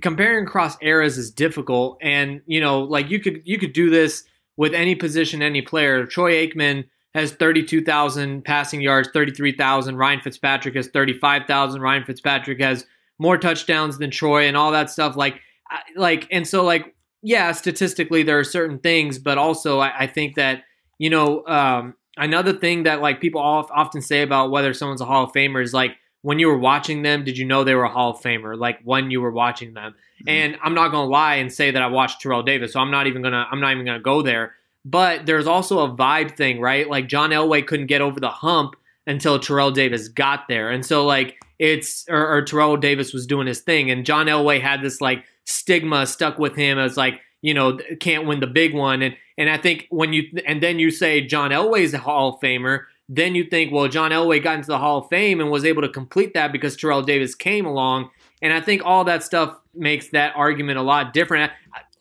comparing 0.00 0.46
across 0.46 0.76
eras 0.80 1.18
is 1.18 1.30
difficult, 1.30 1.98
and 2.00 2.42
you 2.46 2.60
know, 2.60 2.80
like 2.82 3.10
you 3.10 3.20
could 3.20 3.42
you 3.44 3.58
could 3.58 3.72
do 3.72 3.90
this 3.90 4.24
with 4.56 4.74
any 4.74 4.94
position, 4.94 5.42
any 5.42 5.62
player. 5.62 6.06
Troy 6.06 6.46
Aikman 6.46 6.84
has 7.14 7.32
thirty 7.32 7.62
two 7.62 7.82
thousand 7.82 8.44
passing 8.44 8.80
yards, 8.80 9.08
thirty 9.12 9.32
three 9.32 9.56
thousand. 9.56 9.96
Ryan 9.96 10.20
Fitzpatrick 10.20 10.74
has 10.74 10.88
thirty 10.88 11.18
five 11.18 11.46
thousand. 11.46 11.82
Ryan 11.82 12.04
Fitzpatrick 12.04 12.60
has 12.60 12.86
more 13.18 13.36
touchdowns 13.36 13.98
than 13.98 14.10
Troy, 14.10 14.46
and 14.46 14.56
all 14.56 14.72
that 14.72 14.90
stuff. 14.90 15.16
Like, 15.16 15.40
I, 15.70 15.80
like, 15.96 16.26
and 16.30 16.46
so 16.46 16.64
like, 16.64 16.94
yeah, 17.22 17.52
statistically 17.52 18.22
there 18.22 18.38
are 18.38 18.44
certain 18.44 18.78
things, 18.78 19.18
but 19.18 19.38
also 19.38 19.78
I, 19.78 20.00
I 20.00 20.06
think 20.06 20.36
that 20.36 20.64
you 20.98 21.10
know. 21.10 21.46
Um, 21.46 21.94
another 22.16 22.52
thing 22.52 22.82
that 22.82 23.00
like 23.00 23.20
people 23.20 23.40
often 23.40 24.02
say 24.02 24.22
about 24.22 24.50
whether 24.50 24.74
someone's 24.74 25.00
a 25.00 25.06
Hall 25.06 25.24
of 25.24 25.32
Famer 25.32 25.62
is 25.62 25.72
like 25.72 25.92
when 26.22 26.38
you 26.38 26.48
were 26.48 26.58
watching 26.58 27.00
them, 27.02 27.24
did 27.24 27.38
you 27.38 27.46
know 27.46 27.64
they 27.64 27.74
were 27.74 27.84
a 27.84 27.90
Hall 27.90 28.10
of 28.10 28.20
Famer? 28.20 28.58
Like 28.58 28.78
when 28.84 29.10
you 29.10 29.22
were 29.22 29.30
watching 29.30 29.72
them. 29.72 29.94
And 30.26 30.58
I'm 30.62 30.74
not 30.74 30.90
gonna 30.90 31.08
lie 31.08 31.36
and 31.36 31.50
say 31.50 31.70
that 31.70 31.80
I 31.80 31.86
watched 31.86 32.20
Terrell 32.20 32.42
Davis, 32.42 32.74
so 32.74 32.80
I'm 32.80 32.90
not 32.90 33.06
even 33.06 33.22
gonna 33.22 33.46
I'm 33.50 33.60
not 33.60 33.72
even 33.72 33.86
gonna 33.86 34.00
go 34.00 34.20
there. 34.22 34.54
but 34.84 35.26
there's 35.26 35.46
also 35.46 35.80
a 35.80 35.94
vibe 35.94 36.36
thing, 36.36 36.60
right? 36.60 36.88
Like 36.88 37.06
John 37.06 37.30
Elway 37.30 37.66
couldn't 37.66 37.86
get 37.86 38.00
over 38.00 38.18
the 38.18 38.30
hump 38.30 38.76
until 39.06 39.38
Terrell 39.38 39.70
Davis 39.70 40.08
got 40.08 40.48
there. 40.48 40.70
And 40.70 40.84
so 40.84 41.04
like 41.06 41.36
it's 41.58 42.04
or, 42.08 42.36
or 42.36 42.42
Terrell 42.42 42.76
Davis 42.76 43.12
was 43.12 43.26
doing 43.26 43.46
his 43.46 43.60
thing 43.60 43.90
and 43.90 44.06
John 44.06 44.26
Elway 44.26 44.60
had 44.60 44.82
this 44.82 45.00
like 45.00 45.24
stigma 45.44 46.06
stuck 46.06 46.38
with 46.38 46.56
him 46.56 46.78
as 46.78 46.96
like, 46.96 47.20
you 47.42 47.54
know, 47.54 47.78
can't 48.00 48.26
win 48.26 48.40
the 48.40 48.46
big 48.46 48.74
one 48.74 49.02
and 49.02 49.16
and 49.40 49.48
I 49.48 49.56
think 49.56 49.86
when 49.88 50.12
you 50.12 50.24
and 50.46 50.62
then 50.62 50.78
you 50.78 50.90
say 50.90 51.22
John 51.22 51.50
Elway's 51.50 51.94
a 51.94 51.98
Hall 51.98 52.34
of 52.34 52.40
Famer, 52.40 52.84
then 53.08 53.34
you 53.34 53.44
think, 53.44 53.72
well, 53.72 53.88
John 53.88 54.10
Elway 54.10 54.42
got 54.42 54.56
into 54.56 54.68
the 54.68 54.78
Hall 54.78 54.98
of 54.98 55.08
Fame 55.08 55.40
and 55.40 55.50
was 55.50 55.64
able 55.64 55.80
to 55.80 55.88
complete 55.88 56.34
that 56.34 56.52
because 56.52 56.76
Terrell 56.76 57.00
Davis 57.00 57.34
came 57.34 57.64
along. 57.64 58.10
And 58.42 58.52
I 58.52 58.60
think 58.60 58.82
all 58.84 59.04
that 59.04 59.22
stuff 59.22 59.56
makes 59.74 60.08
that 60.10 60.36
argument 60.36 60.78
a 60.78 60.82
lot 60.82 61.14
different. 61.14 61.52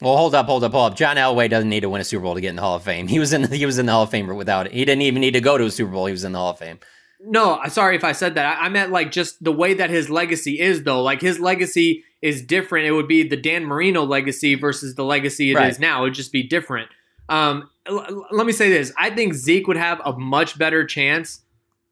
Well, 0.01 0.17
hold 0.17 0.35
up, 0.35 0.47
hold 0.47 0.65
up, 0.65 0.73
hold 0.73 0.91
up. 0.91 0.97
John 0.97 1.15
Elway 1.15 1.49
doesn't 1.49 1.69
need 1.69 1.81
to 1.81 1.89
win 1.89 2.01
a 2.01 2.03
Super 2.03 2.23
Bowl 2.23 2.35
to 2.35 2.41
get 2.41 2.49
in 2.49 2.57
the 2.57 2.61
Hall 2.61 2.75
of 2.75 2.83
Fame. 2.83 3.07
He 3.07 3.19
was 3.19 3.31
in 3.31 3.49
he 3.51 3.65
was 3.65 3.79
in 3.79 3.85
the 3.85 3.93
Hall 3.93 4.03
of 4.03 4.11
Fame 4.11 4.27
without 4.27 4.65
it. 4.65 4.73
He 4.73 4.83
didn't 4.83 5.03
even 5.03 5.21
need 5.21 5.31
to 5.31 5.41
go 5.41 5.57
to 5.57 5.63
a 5.63 5.71
Super 5.71 5.91
Bowl. 5.91 6.07
He 6.07 6.11
was 6.11 6.25
in 6.25 6.33
the 6.33 6.39
Hall 6.39 6.51
of 6.51 6.59
Fame. 6.59 6.79
No, 7.21 7.61
sorry 7.69 7.95
if 7.95 8.03
I 8.03 8.11
said 8.11 8.35
that. 8.35 8.57
I, 8.57 8.65
I 8.65 8.69
meant 8.69 8.91
like 8.91 9.11
just 9.11 9.41
the 9.41 9.53
way 9.53 9.73
that 9.75 9.89
his 9.89 10.09
legacy 10.09 10.59
is, 10.59 10.83
though. 10.83 11.01
Like 11.01 11.21
his 11.21 11.39
legacy 11.39 12.03
is 12.22 12.41
different. 12.41 12.86
It 12.88 12.91
would 12.91 13.07
be 13.07 13.24
the 13.28 13.38
Dan 13.38 13.65
Marino 13.65 14.03
legacy 14.03 14.55
versus 14.55 14.95
the 14.95 15.03
legacy 15.05 15.49
it 15.51 15.53
is 15.53 15.55
Right. 15.57 15.80
now. 15.80 16.01
It 16.01 16.07
would 16.07 16.13
just 16.13 16.32
be 16.32 16.43
different. 16.43 16.89
Um, 17.30 17.70
l- 17.86 18.26
let 18.32 18.45
me 18.45 18.51
say 18.51 18.70
this: 18.70 18.91
I 18.97 19.09
think 19.09 19.34
Zeke 19.34 19.67
would 19.67 19.78
have 19.78 20.01
a 20.03 20.13
much 20.17 20.57
better 20.57 20.86
chance 20.86 21.41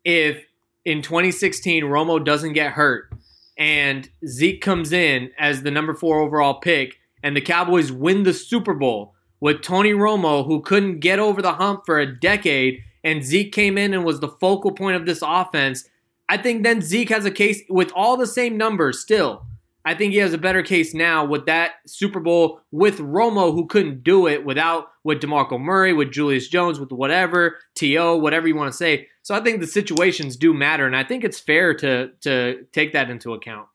if 0.04 0.44
in 0.86 1.02
2016 1.02 1.84
Romo 1.84 2.24
doesn't 2.24 2.54
get 2.54 2.72
hurt 2.74 3.12
and 3.58 4.10
Zeke 4.26 4.62
comes 4.62 4.92
in 4.94 5.32
as 5.38 5.64
the 5.64 5.72
number 5.72 5.94
four 5.94 6.20
overall 6.20 6.56
pick, 6.60 6.98
and 7.24 7.36
the 7.36 7.42
Cowboys 7.42 7.92
win 7.92 8.24
the 8.24 8.34
Super 8.34 8.74
Bowl 8.74 9.16
with 9.40 9.62
Tony 9.62 9.92
Romo, 9.94 10.46
who 10.46 10.62
couldn't 10.62 11.00
get 11.00 11.18
over 11.20 11.42
the 11.42 11.54
hump 11.54 11.82
for 11.86 12.00
a 12.00 12.06
decade, 12.20 12.80
and 13.04 13.24
Zeke 13.24 13.52
came 13.52 13.78
in 13.78 13.94
and 13.94 14.04
was 14.06 14.20
the 14.20 14.28
focal 14.28 14.72
point 14.72 14.96
of 14.96 15.06
this 15.08 15.22
offense. 15.24 15.88
I 16.30 16.38
think 16.38 16.64
then 16.64 16.82
Zeke 16.82 17.10
has 17.10 17.26
a 17.26 17.32
case 17.32 17.62
with 17.70 17.92
all 17.96 18.16
the 18.18 18.28
same 18.28 18.58
numbers 18.58 19.00
still. 19.00 19.46
I 19.88 19.94
think 19.96 20.12
he 20.12 20.20
has 20.20 20.34
a 20.34 20.38
better 20.38 20.62
case 20.64 20.94
now 20.94 21.24
with 21.24 21.46
that 21.46 21.76
Super 21.86 22.20
Bowl 22.20 22.60
with 22.72 22.98
Romo, 23.00 23.54
who 23.54 23.66
couldn't 23.68 24.04
do 24.04 24.28
it 24.28 24.44
without 24.44 24.88
with 25.06 25.22
DeMarco 25.22 25.60
Murray, 25.60 25.94
with 25.94 26.12
Julius 26.12 26.48
Jones, 26.50 26.78
with 26.80 26.92
whatever 26.92 27.58
T.O., 27.76 28.18
whatever 28.18 28.48
you 28.50 28.56
want 28.56 28.70
to 28.72 28.78
say. 28.78 29.08
So 29.22 29.34
I 29.34 29.40
think 29.40 29.62
the 29.62 29.68
situations 29.68 30.36
do 30.36 30.54
matter, 30.54 30.86
and 30.86 30.96
I 30.96 31.04
think 31.06 31.24
it's 31.24 31.40
fair 31.40 31.74
to 31.76 32.12
to 32.22 32.66
take 32.74 32.92
that 32.94 33.10
into 33.10 33.34
account. 33.34 33.68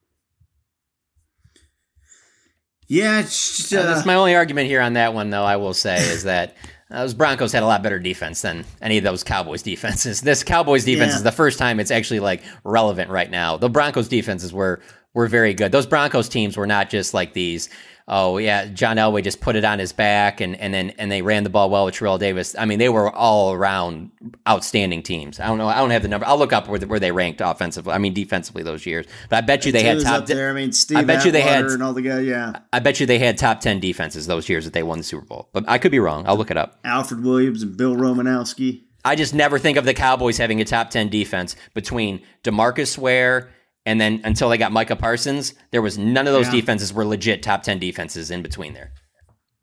Yeah, 2.88 3.20
it's 3.20 3.56
just, 3.56 3.72
Uh, 3.72 3.78
uh, 3.80 3.94
that's 3.94 4.06
my 4.06 4.14
only 4.14 4.34
argument 4.34 4.68
here 4.68 4.80
on 4.80 4.92
that 4.94 5.14
one, 5.14 5.30
though. 5.30 5.44
I 5.44 5.56
will 5.56 5.72
say 5.74 5.96
is 5.96 6.24
that 6.24 6.56
uh, 6.90 7.00
those 7.02 7.14
Broncos 7.14 7.52
had 7.52 7.62
a 7.62 7.66
lot 7.66 7.82
better 7.82 7.98
defense 7.98 8.42
than 8.42 8.66
any 8.82 8.98
of 8.98 9.04
those 9.04 9.24
Cowboys 9.24 9.62
defenses. 9.72 10.20
This 10.20 10.44
Cowboys 10.44 10.84
defense 10.84 11.12
Yeah. 11.12 11.16
is 11.18 11.22
the 11.22 11.32
first 11.32 11.58
time 11.58 11.80
it's 11.80 11.90
actually 11.90 12.20
like 12.20 12.42
relevant 12.64 13.10
right 13.10 13.30
now. 13.30 13.56
The 13.56 13.70
Broncos 13.70 14.08
defenses 14.08 14.52
were 14.52 14.80
were 15.14 15.26
very 15.26 15.54
good. 15.54 15.72
Those 15.72 15.86
Broncos 15.86 16.28
teams 16.28 16.56
were 16.56 16.66
not 16.66 16.90
just 16.90 17.14
like 17.14 17.32
these. 17.32 17.68
Oh 18.08 18.38
yeah, 18.38 18.66
John 18.66 18.96
Elway 18.96 19.22
just 19.22 19.40
put 19.40 19.54
it 19.54 19.64
on 19.64 19.78
his 19.78 19.92
back, 19.92 20.40
and 20.40 20.56
and 20.56 20.74
then 20.74 20.90
and 20.98 21.10
they 21.10 21.22
ran 21.22 21.44
the 21.44 21.50
ball 21.50 21.70
well 21.70 21.84
with 21.84 21.94
Terrell 21.94 22.18
Davis. 22.18 22.56
I 22.58 22.64
mean, 22.64 22.80
they 22.80 22.88
were 22.88 23.10
all 23.10 23.52
around 23.52 24.10
outstanding 24.46 25.04
teams. 25.04 25.38
I 25.38 25.46
don't 25.46 25.58
know. 25.58 25.68
I 25.68 25.76
don't 25.76 25.90
have 25.90 26.02
the 26.02 26.08
number. 26.08 26.26
I'll 26.26 26.36
look 26.36 26.52
up 26.52 26.68
where, 26.68 26.80
where 26.80 26.98
they 26.98 27.12
ranked 27.12 27.40
offensively. 27.40 27.92
I 27.92 27.98
mean, 27.98 28.12
defensively 28.12 28.64
those 28.64 28.84
years. 28.86 29.06
But 29.28 29.36
I 29.36 29.40
bet 29.42 29.64
you 29.64 29.70
they 29.70 29.84
had 29.84 30.00
top. 30.00 30.26
there. 30.26 30.50
I 30.50 30.52
mean, 30.52 30.72
Steve 30.72 30.98
I 30.98 31.04
bet 31.04 31.24
you 31.24 31.30
they 31.30 31.42
had 31.42 31.66
and 31.66 31.82
all 31.82 31.92
the 31.92 32.02
guys. 32.02 32.26
Yeah, 32.26 32.58
I 32.72 32.80
bet 32.80 32.98
you 32.98 33.06
they 33.06 33.18
had 33.18 33.38
top 33.38 33.60
10 33.60 33.78
defenses 33.78 34.26
those 34.26 34.48
years 34.48 34.64
that 34.64 34.72
they 34.72 34.82
won 34.82 34.98
the 34.98 35.04
Super 35.04 35.24
Bowl. 35.24 35.48
But 35.52 35.64
I 35.68 35.78
could 35.78 35.92
be 35.92 36.00
wrong. 36.00 36.26
I'll 36.26 36.36
look 36.36 36.50
it 36.50 36.56
up. 36.56 36.80
Alfred 36.84 37.22
Williams 37.22 37.62
and 37.62 37.76
Bill 37.76 37.94
Romanowski. 37.94 38.82
I 39.04 39.16
just 39.16 39.34
never 39.34 39.58
think 39.58 39.78
of 39.78 39.84
the 39.84 39.94
Cowboys 39.94 40.38
having 40.38 40.60
a 40.60 40.64
top 40.64 40.90
10 40.90 41.08
defense 41.08 41.56
between 41.74 42.20
DeMarcus 42.44 42.96
Ware 42.98 43.50
and 43.86 44.00
then 44.00 44.20
until 44.24 44.48
they 44.48 44.58
got 44.58 44.72
Micah 44.72 44.96
Parsons, 44.96 45.54
there 45.70 45.82
was 45.82 45.98
none 45.98 46.26
of 46.26 46.32
those 46.32 46.46
Yeah. 46.46 46.60
defenses 46.60 46.92
were 46.92 47.04
legit 47.04 47.42
top 47.42 47.62
10 47.62 47.78
defenses 47.78 48.30
in 48.30 48.42
between 48.42 48.74
there. 48.74 48.92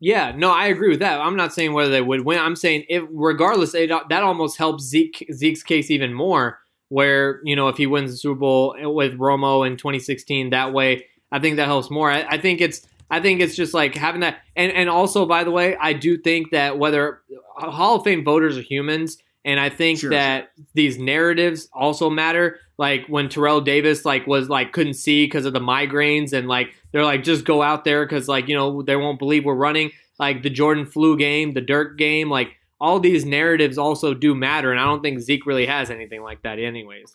Yeah, 0.02 0.32
no, 0.34 0.50
I 0.50 0.66
agree 0.68 0.88
with 0.88 1.00
that. 1.00 1.20
I'm 1.20 1.36
not 1.36 1.52
saying 1.52 1.72
whether 1.74 1.90
they 1.90 2.00
would 2.00 2.24
win. 2.24 2.38
I'm 2.38 2.56
saying 2.56 2.84
if, 2.88 3.04
regardless, 3.10 3.74
it, 3.74 3.90
that 4.08 4.22
almost 4.22 4.56
helps 4.56 4.84
Zeke 4.84 5.26
Zeke's 5.32 5.62
case 5.62 5.90
even 5.90 6.14
more. 6.14 6.58
Where 6.88 7.40
you 7.44 7.54
know 7.54 7.68
if 7.68 7.76
he 7.76 7.86
wins 7.86 8.10
the 8.10 8.16
Super 8.16 8.40
Bowl 8.40 8.74
with 8.80 9.16
Romo 9.16 9.64
in 9.64 9.76
2016, 9.76 10.50
that 10.50 10.72
way 10.72 11.06
I 11.30 11.38
think 11.38 11.54
that 11.56 11.66
helps 11.66 11.88
more. 11.88 12.10
I, 12.10 12.22
I 12.28 12.38
think 12.38 12.60
it's 12.60 12.84
I 13.10 13.20
think 13.20 13.40
it's 13.40 13.54
just 13.54 13.74
like 13.74 13.94
having 13.94 14.22
that, 14.22 14.38
and 14.56 14.72
and 14.72 14.88
also 14.88 15.24
by 15.24 15.44
the 15.44 15.52
way, 15.52 15.76
I 15.80 15.92
do 15.92 16.18
think 16.18 16.50
that 16.50 16.78
whether 16.78 17.20
Hall 17.56 17.94
of 17.96 18.02
Fame 18.04 18.24
voters 18.24 18.58
are 18.58 18.62
humans, 18.62 19.18
and 19.44 19.58
I 19.58 19.68
think 19.70 20.00
that 20.00 20.50
these 20.74 20.98
narratives 20.98 21.68
also 21.72 22.10
matter. 22.10 22.58
Like 22.78 23.06
when 23.08 23.28
Terrell 23.28 23.60
Davis 23.60 24.04
like 24.04 24.26
was 24.26 24.48
like 24.48 24.72
couldn't 24.72 24.94
see 24.94 25.26
because 25.26 25.44
of 25.46 25.52
the 25.52 25.60
migraines, 25.60 26.32
and 26.32 26.48
like 26.48 26.68
they're 26.92 27.04
like 27.04 27.22
just 27.22 27.44
go 27.44 27.62
out 27.62 27.84
there 27.84 28.04
because 28.06 28.28
like 28.28 28.48
you 28.48 28.54
know 28.54 28.82
they 28.82 28.96
won't 28.96 29.18
believe 29.18 29.44
we're 29.44 29.54
running. 29.54 29.90
Like 30.18 30.42
the 30.42 30.50
Jordan 30.50 30.84
flu 30.86 31.16
game, 31.16 31.52
the 31.54 31.60
Dirk 31.60 31.96
game, 31.98 32.28
like 32.30 32.52
all 32.80 33.00
these 33.00 33.24
narratives 33.24 33.76
also 33.78 34.14
do 34.14 34.34
matter, 34.34 34.70
and 34.70 34.80
I 34.80 34.84
don't 34.84 35.02
think 35.02 35.20
Zeke 35.20 35.44
really 35.46 35.66
has 35.66 35.90
anything 35.90 36.22
like 36.22 36.42
that, 36.42 36.58
anyways. 36.58 37.14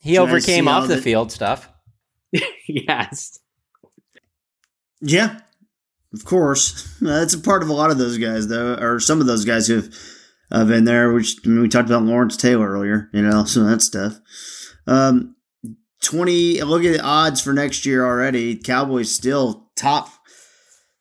He 0.00 0.12
Nice 0.12 0.18
overcame 0.18 0.68
off 0.68 0.88
the 0.88 0.96
the- 0.96 1.02
field 1.02 1.32
stuff. 1.32 1.68
yes. 2.68 3.38
Yeah, 5.00 5.40
of 6.12 6.24
course. 6.24 6.96
That's 7.00 7.34
a 7.34 7.38
part 7.38 7.62
of 7.62 7.68
a 7.68 7.72
lot 7.72 7.90
of 7.90 7.98
those 7.98 8.18
guys, 8.18 8.48
though, 8.48 8.74
or 8.74 9.00
some 9.00 9.20
of 9.20 9.26
those 9.26 9.44
guys 9.44 9.66
who've 9.66 9.94
uh, 10.54 10.64
been 10.64 10.84
there. 10.84 11.12
Which 11.12 11.36
I 11.44 11.48
mean, 11.48 11.62
we 11.62 11.68
talked 11.68 11.88
about 11.88 12.04
Lawrence 12.04 12.36
Taylor 12.36 12.70
earlier, 12.70 13.10
you 13.12 13.22
know, 13.22 13.44
some 13.44 13.64
of 13.64 13.70
that 13.70 13.82
stuff. 13.82 14.20
Um, 14.86 15.36
twenty. 16.02 16.62
Look 16.62 16.84
at 16.84 16.92
the 16.92 17.02
odds 17.02 17.40
for 17.40 17.52
next 17.52 17.84
year 17.84 18.04
already. 18.04 18.56
Cowboys 18.56 19.14
still 19.14 19.70
top 19.76 20.08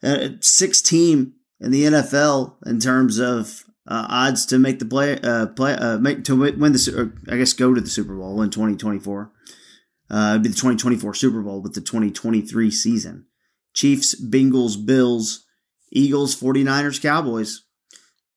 uh, 0.02 0.30
six 0.42 0.82
team 0.82 1.36
in 1.60 1.72
the 1.72 1.84
NFL 1.84 2.56
in 2.66 2.80
terms 2.80 3.20
of 3.20 3.64
uh, 3.88 4.08
odds 4.10 4.46
to 4.48 4.58
make 4.58 4.80
the 4.80 4.86
play, 4.86 5.20
uh, 5.22 5.48
play, 5.48 5.74
uh, 5.74 5.98
make 5.98 6.24
to 6.26 6.36
win 6.36 6.72
the. 6.74 7.14
I 7.30 7.38
guess 7.38 7.54
go 7.54 7.74
to 7.74 7.82
the 7.82 7.90
Super 7.90 8.16
Bowl 8.16 8.42
in 8.42 8.50
twenty 8.50 8.76
twenty 8.76 9.00
four. 9.00 9.32
Uh, 10.10 10.32
it'd 10.32 10.44
be 10.44 10.50
the 10.50 10.54
2024 10.54 11.16
Super 11.16 11.42
Bowl 11.42 11.60
with 11.60 11.74
the 11.74 11.82
2023 11.82 12.70
season. 12.70 13.26
Chiefs, 13.74 14.14
Bengals, 14.22 14.86
Bills, 14.86 15.46
Eagles, 15.92 16.40
49ers, 16.40 17.02
Cowboys. 17.02 17.64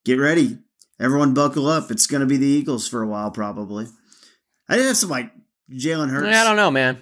Get 0.05 0.14
ready. 0.14 0.59
Everyone 1.01 1.35
buckle 1.35 1.67
up. 1.67 1.91
It's 1.91 2.07
going 2.07 2.21
to 2.21 2.27
be 2.27 2.37
the 2.37 2.47
Eagles 2.47 2.89
for 2.89 3.03
a 3.03 3.07
while, 3.07 3.31
probably. 3.31 3.87
I 4.69 4.75
didn't 4.77 4.89
have 4.89 4.97
some 4.97 5.11
like 5.11 5.31
Jalen 5.71 6.11
Hurts. 6.11 6.35
I 6.37 6.45
don't 6.45 6.57
know, 6.57 6.71
man. 6.71 6.99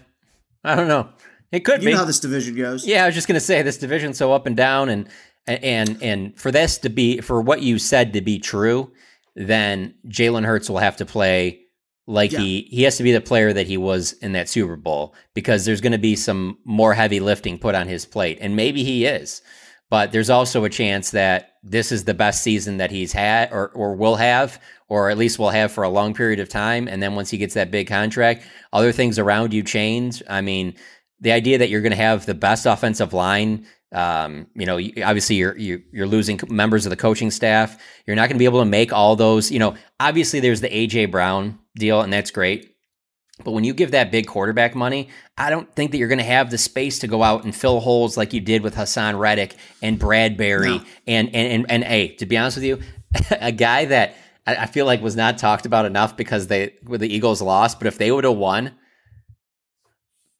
I 0.65 0.75
don't 0.75 0.89
know. 0.89 1.09
It 1.53 1.61
could 1.61 1.83
You 1.83 1.87
be. 1.89 1.93
know 1.93 1.99
how 1.99 2.05
this 2.05 2.21
division 2.21 2.57
goes. 2.57 2.85
Yeah, 2.87 3.05
I 3.05 3.07
was 3.07 3.15
just 3.15 3.29
gonna 3.29 3.39
say 3.41 3.63
this 3.63 3.79
division's 3.79 4.19
so 4.19 4.33
up 4.33 4.47
and 4.47 4.57
down, 4.57 4.89
and 4.89 5.09
and 5.47 6.03
and 6.03 6.37
for 6.39 6.51
this 6.51 6.79
to 6.79 6.89
be 6.89 7.21
for 7.21 7.41
what 7.41 7.63
you 7.63 7.79
said 7.79 8.13
to 8.15 8.21
be 8.21 8.39
true, 8.41 8.91
then 9.37 9.95
Jalen 10.09 10.45
Hurts 10.45 10.69
will 10.69 10.79
have 10.79 10.97
to 10.97 11.07
play 11.07 11.61
like 12.07 12.33
he 12.33 12.63
he 12.71 12.83
has 12.83 12.97
to 12.97 13.03
be 13.05 13.13
the 13.13 13.21
player 13.21 13.53
that 13.53 13.67
he 13.69 13.77
was 13.77 14.15
in 14.15 14.33
that 14.33 14.49
Super 14.49 14.77
Bowl 14.77 15.15
because 15.35 15.65
there's 15.65 15.81
going 15.81 15.93
to 15.93 15.99
be 15.99 16.17
some 16.17 16.59
more 16.65 16.93
heavy 16.95 17.21
lifting 17.21 17.59
put 17.59 17.75
on 17.77 17.87
his 17.87 18.05
plate, 18.05 18.39
and 18.41 18.57
maybe 18.57 18.83
he 18.83 19.05
is, 19.05 19.41
but 19.91 20.12
there's 20.12 20.30
also 20.30 20.64
a 20.64 20.70
chance 20.70 21.11
that 21.11 21.55
this 21.62 21.93
is 21.93 22.05
the 22.05 22.14
best 22.14 22.43
season 22.43 22.78
that 22.78 22.91
he's 22.91 23.12
had 23.12 23.53
or 23.53 23.68
or 23.70 23.95
will 23.95 24.16
have. 24.16 24.61
Or 24.87 25.09
at 25.09 25.16
least 25.16 25.39
will 25.39 25.51
have 25.51 25.72
for 25.72 25.82
a 25.82 25.89
long 25.89 26.12
period 26.12 26.41
of 26.41 26.51
time. 26.51 26.89
And 26.89 27.03
then 27.03 27.14
once 27.14 27.30
he 27.30 27.39
gets 27.39 27.55
that 27.55 27.70
big 27.70 27.89
contract, 27.89 28.45
other 28.72 28.93
things 28.93 29.18
around 29.18 29.55
you 29.55 29.62
change. 29.62 30.22
I 30.28 30.43
mean, 30.43 30.74
the 31.20 31.32
idea 31.32 31.57
that 31.57 31.70
you're 31.70 31.80
going 31.80 31.91
to 31.91 31.97
have 31.97 32.26
the 32.26 32.35
best 32.35 32.66
offensive 32.66 33.14
line 33.14 33.66
um, 33.95 34.49
you 34.57 34.66
know, 34.66 34.78
obviously 35.05 35.37
you're, 35.37 35.57
you're 35.57 35.78
you're 35.93 36.07
losing 36.07 36.41
members 36.49 36.85
of 36.85 36.91
the 36.91 36.97
coaching 36.97 37.30
staff. 37.30 37.80
You're 38.07 38.16
not 38.16 38.28
going 38.28 38.37
to 38.37 38.41
be 38.41 38.45
able 38.45 38.59
to 38.59 38.68
make 38.68 38.93
all 38.93 39.14
those. 39.14 39.53
You 39.53 39.61
know, 39.61 39.76
obviously 40.01 40.41
there's 40.41 40.61
the 40.61 40.68
AJ 40.68 41.12
Brown 41.12 41.61
deal, 41.76 42.01
and 42.01 42.12
that's 42.12 42.32
great. 42.32 42.74
But 43.43 43.51
when 43.51 43.64
you 43.64 43.74
give 43.74 43.91
that 43.91 44.12
big 44.12 44.28
quarterback 44.28 44.76
money, 44.76 45.09
I 45.37 45.51
don't 45.51 45.72
think 45.74 45.91
that 45.91 45.99
you're 45.99 46.09
going 46.09 46.18
to 46.18 46.24
have 46.24 46.51
the 46.51 46.59
space 46.59 47.01
to 47.01 47.09
go 47.09 47.22
out 47.22 47.43
and 47.45 47.55
fill 47.55 47.80
holes 47.80 48.16
like 48.16 48.32
you 48.32 48.41
did 48.41 48.62
with 48.62 48.76
Haason 48.76 49.18
Reddick 49.18 49.57
and 49.82 49.99
Bradberry. 49.99 50.78
No. 50.78 50.85
And, 51.09 51.35
and 51.35 51.53
and 51.53 51.66
and 51.68 51.85
hey, 51.85 52.09
to 52.16 52.26
be 52.26 52.37
honest 52.37 52.59
with 52.59 52.64
you, 52.64 52.80
a 53.30 53.51
guy 53.51 53.87
that 53.87 54.16
I, 54.47 54.66
feel 54.66 54.87
like 54.87 55.01
was 55.03 55.16
not 55.16 55.39
talked 55.39 55.66
about 55.66 55.85
enough 55.85 56.16
because 56.16 56.47
they 56.47 56.74
the 56.89 57.12
Eagles 57.12 57.43
lost. 57.43 57.78
But 57.80 57.89
if 57.89 57.99
they 57.99 58.12
would 58.12 58.24
have 58.24 58.37
won, 58.37 58.72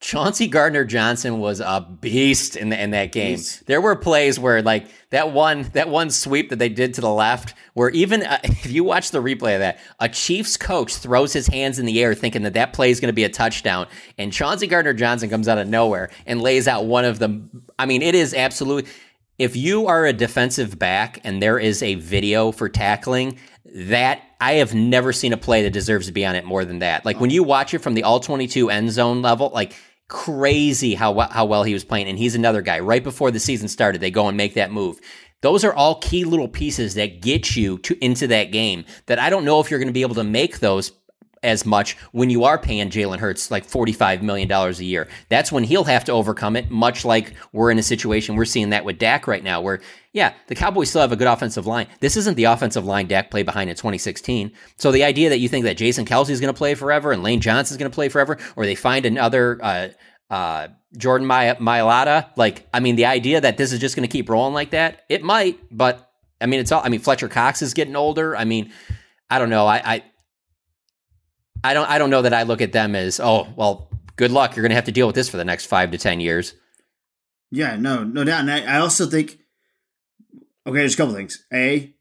Chauncey 0.05 0.49
Gardner 0.49 0.85
Johnson 0.85 1.39
was 1.39 1.61
a 1.61 1.81
beast 2.03 2.57
in 2.57 2.69
the, 2.69 2.79
in 2.79 2.91
that 2.91 3.11
game. 3.11 3.39
There 3.65 3.81
were 3.81 3.97
plays 3.97 4.39
where 4.39 4.61
like 4.61 4.87
that 5.09 5.33
one 5.33 5.63
that 5.73 5.89
one 5.89 6.11
sweep 6.11 6.51
that 6.51 6.59
they 6.59 6.69
did 6.69 6.93
to 6.95 7.01
the 7.01 7.11
left, 7.11 7.55
where 7.73 7.89
even 7.89 8.23
uh, 8.23 8.39
if 8.45 8.71
you 8.71 8.85
watch 8.85 9.13
the 9.13 9.23
replay 9.23 9.55
of 9.55 9.61
that, 9.61 9.79
a 10.01 10.11
Chiefs 10.11 10.59
coach 10.59 10.95
throws 10.95 11.33
his 11.33 11.47
hands 11.47 11.79
in 11.79 11.87
the 11.87 12.03
air 12.03 12.13
thinking 12.13 12.43
that 12.43 12.53
that 12.53 12.75
play 12.75 12.91
is 12.91 13.01
going 13.01 13.09
to 13.09 13.15
be 13.15 13.25
a 13.25 13.31
touchdown, 13.31 13.87
and 14.19 14.31
Chauncey 14.31 14.67
Gardner 14.67 14.93
Johnson 14.93 15.31
comes 15.31 15.49
out 15.49 15.57
of 15.57 15.69
nowhere 15.69 16.11
and 16.27 16.43
lays 16.43 16.69
out 16.69 16.85
one 16.85 17.07
of 17.07 17.19
the. 17.19 17.43
I 17.79 17.87
mean, 17.87 18.03
it 18.03 18.15
is 18.15 18.35
absolutely. 18.35 18.91
if 19.39 19.57
you 19.57 19.87
are 19.87 20.05
a 20.05 20.13
defensive 20.13 20.79
back 20.79 21.19
and 21.25 21.41
there 21.41 21.59
is 21.59 21.83
a 21.83 21.95
video 21.95 22.53
for 22.53 22.69
tackling, 22.69 23.39
that 23.75 24.21
I 24.39 24.55
have 24.55 24.75
never 24.75 25.15
seen 25.15 25.33
a 25.33 25.39
play 25.39 25.63
that 25.63 25.73
deserves 25.73 26.09
to 26.09 26.13
be 26.13 26.27
on 26.27 26.37
it 26.37 26.45
more 26.45 26.67
than 26.67 26.81
that. 26.81 27.07
Like 27.07 27.21
when 27.21 27.31
you 27.31 27.43
watch 27.43 27.73
it 27.73 27.79
from 27.79 27.95
the 27.95 28.03
all 28.03 28.21
22 28.21 28.69
end 28.69 28.93
zone 28.93 29.23
level, 29.23 29.49
like 29.49 29.75
crazy 30.09 30.95
how 30.95 31.19
how 31.19 31.45
well 31.45 31.65
he 31.65 31.73
was 31.73 31.85
playing 31.85 32.09
and 32.09 32.19
he's 32.19 32.35
another 32.35 32.63
guy. 32.63 32.81
Right 32.81 33.03
before 33.03 33.31
the 33.31 33.41
season 33.41 33.69
started, 33.69 34.01
they 34.01 34.11
go 34.11 34.29
and 34.29 34.37
make 34.37 34.55
that 34.55 34.73
move. 34.73 35.01
Those 35.41 35.65
are 35.65 35.75
all 35.75 35.97
key 35.97 36.25
little 36.25 36.49
pieces 36.49 36.95
that 36.95 37.21
get 37.21 37.55
you 37.55 37.79
to 37.79 38.03
into 38.03 38.27
that 38.29 38.51
game 38.51 38.85
that 39.07 39.19
I 39.19 39.29
don't 39.29 39.45
know 39.45 39.61
if 39.61 39.71
you're 39.71 39.81
going 39.81 39.89
to 39.89 39.93
be 39.93 40.03
able 40.03 40.15
to 40.15 40.25
make 40.25 40.61
those 40.61 40.93
as 41.45 41.65
much 41.67 41.97
when 42.13 42.31
you 42.31 42.45
are 42.45 42.59
paying 42.59 42.91
Jalen 42.91 43.19
Hurts 43.19 43.51
like 43.51 43.67
$45 43.67 44.23
million 44.23 44.51
a 44.51 44.71
year. 44.73 45.09
That's 45.29 45.53
when 45.53 45.65
he'll 45.65 45.85
have 45.85 46.05
to 46.07 46.13
overcome 46.13 46.57
it, 46.57 46.71
much 46.71 47.05
like 47.05 47.35
we're 47.53 47.71
in 47.71 47.79
a 47.79 47.83
situation, 47.83 48.35
we're 48.35 48.45
seeing 48.45 48.71
that 48.71 48.85
with 48.85 48.99
Dak 48.99 49.27
right 49.27 49.45
now, 49.45 49.61
where, 49.61 49.81
yeah, 50.13 50.35
the 50.49 50.55
Cowboys 50.55 50.89
still 50.89 51.03
have 51.03 51.13
a 51.13 51.17
good 51.17 51.29
offensive 51.29 51.67
line. 51.67 51.87
This 52.01 52.17
isn't 52.17 52.37
the 52.37 52.45
offensive 52.45 52.85
line 52.85 53.07
Dak 53.07 53.31
played 53.31 53.47
behind 53.47 53.71
in 53.71 53.77
2016. 53.77 54.53
So 54.77 54.91
the 54.91 55.05
idea 55.05 55.29
that 55.29 55.39
you 55.39 55.49
think 55.49 55.65
that 55.65 55.77
Jason 55.77 56.05
Kelce 56.07 56.31
is 56.31 56.41
going 56.41 56.53
to 56.53 56.59
play 56.59 56.75
forever 56.75 57.13
and 57.13 57.23
Lane 57.23 57.41
Johnson 57.41 57.75
is 57.75 57.79
going 57.79 57.91
to 57.91 57.95
play 57.95 58.09
forever, 58.09 58.39
or 58.57 58.65
they 58.65 58.75
find 58.75 59.07
another, 59.07 59.59
uh, 59.63 59.89
uh, 60.31 60.69
Jordan 60.97 61.27
My- 61.27 61.57
Mailata, 61.61 62.31
like, 62.37 62.67
I 62.73 62.81
mean, 62.81 62.97
the 62.97 63.07
idea 63.07 63.41
that 63.41 63.57
this 63.57 63.73
is 63.73 63.81
just 63.81 63.97
going 63.97 64.09
to 64.09 64.13
keep 64.13 64.29
rolling 64.29 64.55
like 64.55 64.71
that, 64.71 65.03
it 65.09 65.23
might, 65.23 65.59
but 65.71 66.11
I 66.41 66.47
mean, 66.47 66.61
it's 66.61 66.73
all, 66.73 66.83
I 66.85 66.89
mean, 66.89 67.01
Fletcher 67.01 67.29
Cox 67.29 67.63
is 67.63 67.75
getting 67.75 67.97
older. 67.97 68.37
I 68.37 68.45
mean, 68.45 68.73
I 69.31 69.39
don't 69.39 69.51
know. 69.51 69.67
I, 69.67 69.77
I 69.95 70.05
I 71.65 71.73
don't 71.73 71.89
I 71.89 71.99
don't 71.99 72.11
know 72.11 72.23
that 72.23 72.35
I 72.35 72.43
look 72.43 72.61
at 72.61 72.73
them 72.73 72.95
as 72.95 73.19
oh 73.19 73.49
well 73.57 73.89
good 74.17 74.31
luck 74.31 74.55
you're 74.55 74.63
going 74.63 74.71
to 74.71 74.77
have 74.77 74.85
to 74.85 74.93
deal 74.93 75.07
with 75.07 75.17
this 75.17 75.29
for 75.29 75.39
the 75.39 75.45
next 75.45 75.67
five 75.67 75.91
to 75.91 75.99
ten 75.99 76.21
years. 76.21 76.55
Yeah, 77.51 77.77
no, 77.77 78.05
no 78.05 78.23
doubt. 78.23 78.41
And 78.41 78.51
I, 78.51 78.77
I 78.77 78.79
also 78.79 79.07
think 79.07 79.39
okay, 80.67 80.79
there's 80.79 80.95
a 80.95 80.97
couple 80.97 81.15
things. 81.15 81.45
A 81.53 81.95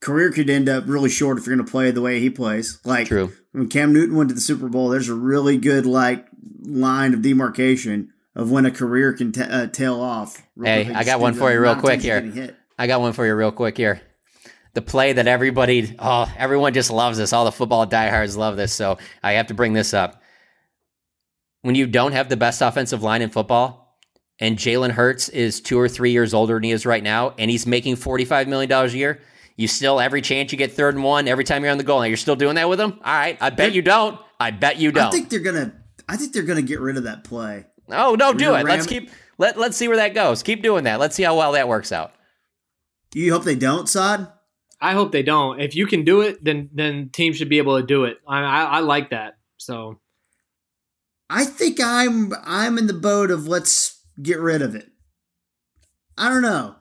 career 0.00 0.32
could 0.32 0.48
end 0.48 0.68
up 0.68 0.84
really 0.86 1.10
short 1.10 1.38
if 1.38 1.46
you're 1.46 1.54
going 1.54 1.64
to 1.64 1.70
play 1.70 1.90
the 1.90 2.00
way 2.00 2.20
he 2.20 2.30
plays. 2.30 2.80
Like 2.84 3.06
True. 3.06 3.32
when 3.52 3.68
Cam 3.68 3.92
Newton 3.92 4.16
went 4.16 4.30
to 4.30 4.34
the 4.34 4.40
Super 4.40 4.68
Bowl, 4.68 4.88
there's 4.88 5.10
a 5.10 5.14
really 5.14 5.58
good 5.58 5.84
like 5.84 6.26
line 6.62 7.12
of 7.12 7.20
demarcation 7.20 8.12
of 8.34 8.50
when 8.50 8.64
a 8.64 8.70
career 8.70 9.12
can 9.12 9.30
t- 9.30 9.42
uh, 9.42 9.66
tail 9.66 10.00
off. 10.00 10.42
Hey, 10.60 10.90
I 10.92 11.04
got 11.04 11.20
one 11.20 11.34
for 11.34 11.52
you 11.52 11.60
real 11.60 11.76
quick 11.76 12.00
here. 12.00 12.56
I 12.78 12.86
got 12.86 13.02
one 13.02 13.12
for 13.12 13.26
you 13.26 13.34
real 13.34 13.52
quick 13.52 13.76
here 13.76 14.00
the 14.74 14.82
play 14.82 15.12
that 15.12 15.26
everybody, 15.26 15.94
oh, 15.98 16.32
everyone 16.36 16.72
just 16.72 16.90
loves 16.90 17.18
this. 17.18 17.32
All 17.32 17.44
the 17.44 17.52
football 17.52 17.86
diehards 17.86 18.36
love 18.36 18.56
this. 18.56 18.72
So 18.72 18.98
I 19.22 19.32
have 19.32 19.48
to 19.48 19.54
bring 19.54 19.72
this 19.72 19.92
up. 19.92 20.22
When 21.60 21.74
you 21.74 21.86
don't 21.86 22.12
have 22.12 22.28
the 22.28 22.36
best 22.36 22.62
offensive 22.62 23.02
line 23.02 23.22
in 23.22 23.30
football, 23.30 23.98
and 24.40 24.58
Jalen 24.58 24.90
Hurts 24.90 25.28
is 25.28 25.60
two 25.60 25.78
or 25.78 25.88
three 25.88 26.10
years 26.10 26.34
older 26.34 26.54
than 26.54 26.64
he 26.64 26.72
is 26.72 26.86
right 26.86 27.02
now, 27.02 27.34
and 27.38 27.50
he's 27.50 27.66
making 27.66 27.96
$45 27.96 28.48
million 28.48 28.72
a 28.72 28.86
year, 28.88 29.20
you 29.56 29.68
still, 29.68 30.00
every 30.00 30.22
chance 30.22 30.50
you 30.50 30.58
get 30.58 30.72
third 30.72 30.94
and 30.94 31.04
one, 31.04 31.28
every 31.28 31.44
time 31.44 31.62
you're 31.62 31.70
on 31.70 31.78
the 31.78 31.84
goal 31.84 31.98
line, 31.98 32.10
you're 32.10 32.16
still 32.16 32.34
doing 32.34 32.56
that 32.56 32.68
with 32.68 32.80
him? 32.80 32.92
All 33.04 33.12
right. 33.12 33.36
I 33.40 33.50
bet 33.50 33.72
you 33.72 33.82
don't. 33.82 34.18
I 34.40 34.50
bet 34.50 34.78
you 34.78 34.90
don't. 34.90 35.04
I 35.04 35.10
think 35.10 35.28
they're 35.28 35.40
going 35.40 35.70
to, 35.70 35.72
I 36.08 36.16
think 36.16 36.32
they're 36.32 36.42
going 36.42 36.56
to 36.56 36.66
get 36.66 36.80
rid 36.80 36.96
of 36.96 37.04
that 37.04 37.22
play. 37.22 37.66
Oh, 37.90 38.14
no, 38.14 38.32
do 38.32 38.54
it. 38.54 38.64
Let's 38.64 38.86
keep, 38.86 39.10
let, 39.38 39.58
let's 39.58 39.76
see 39.76 39.86
where 39.86 39.98
that 39.98 40.14
goes. 40.14 40.42
Keep 40.42 40.62
doing 40.62 40.84
that. 40.84 40.98
Let's 40.98 41.14
see 41.14 41.22
how 41.22 41.36
well 41.36 41.52
that 41.52 41.68
works 41.68 41.92
out. 41.92 42.12
You 43.14 43.32
hope 43.32 43.44
they 43.44 43.54
don't, 43.54 43.88
Saad? 43.88 44.32
I 44.82 44.94
hope 44.94 45.12
they 45.12 45.22
don't. 45.22 45.60
If 45.60 45.76
you 45.76 45.86
can 45.86 46.04
do 46.04 46.20
it, 46.22 46.42
then 46.42 46.68
then 46.74 47.10
teams 47.10 47.36
should 47.36 47.48
be 47.48 47.58
able 47.58 47.80
to 47.80 47.86
do 47.86 48.04
it. 48.04 48.18
I, 48.26 48.40
I, 48.40 48.62
I 48.64 48.80
like 48.80 49.10
that. 49.10 49.38
So, 49.56 50.00
I 51.30 51.44
think 51.44 51.78
I'm 51.80 52.32
I'm 52.44 52.78
in 52.78 52.88
the 52.88 52.92
boat 52.92 53.30
of 53.30 53.46
let's 53.46 54.04
get 54.20 54.40
rid 54.40 54.60
of 54.60 54.74
it. 54.74 54.88
I 56.18 56.28
don't 56.28 56.42
know. 56.42 56.74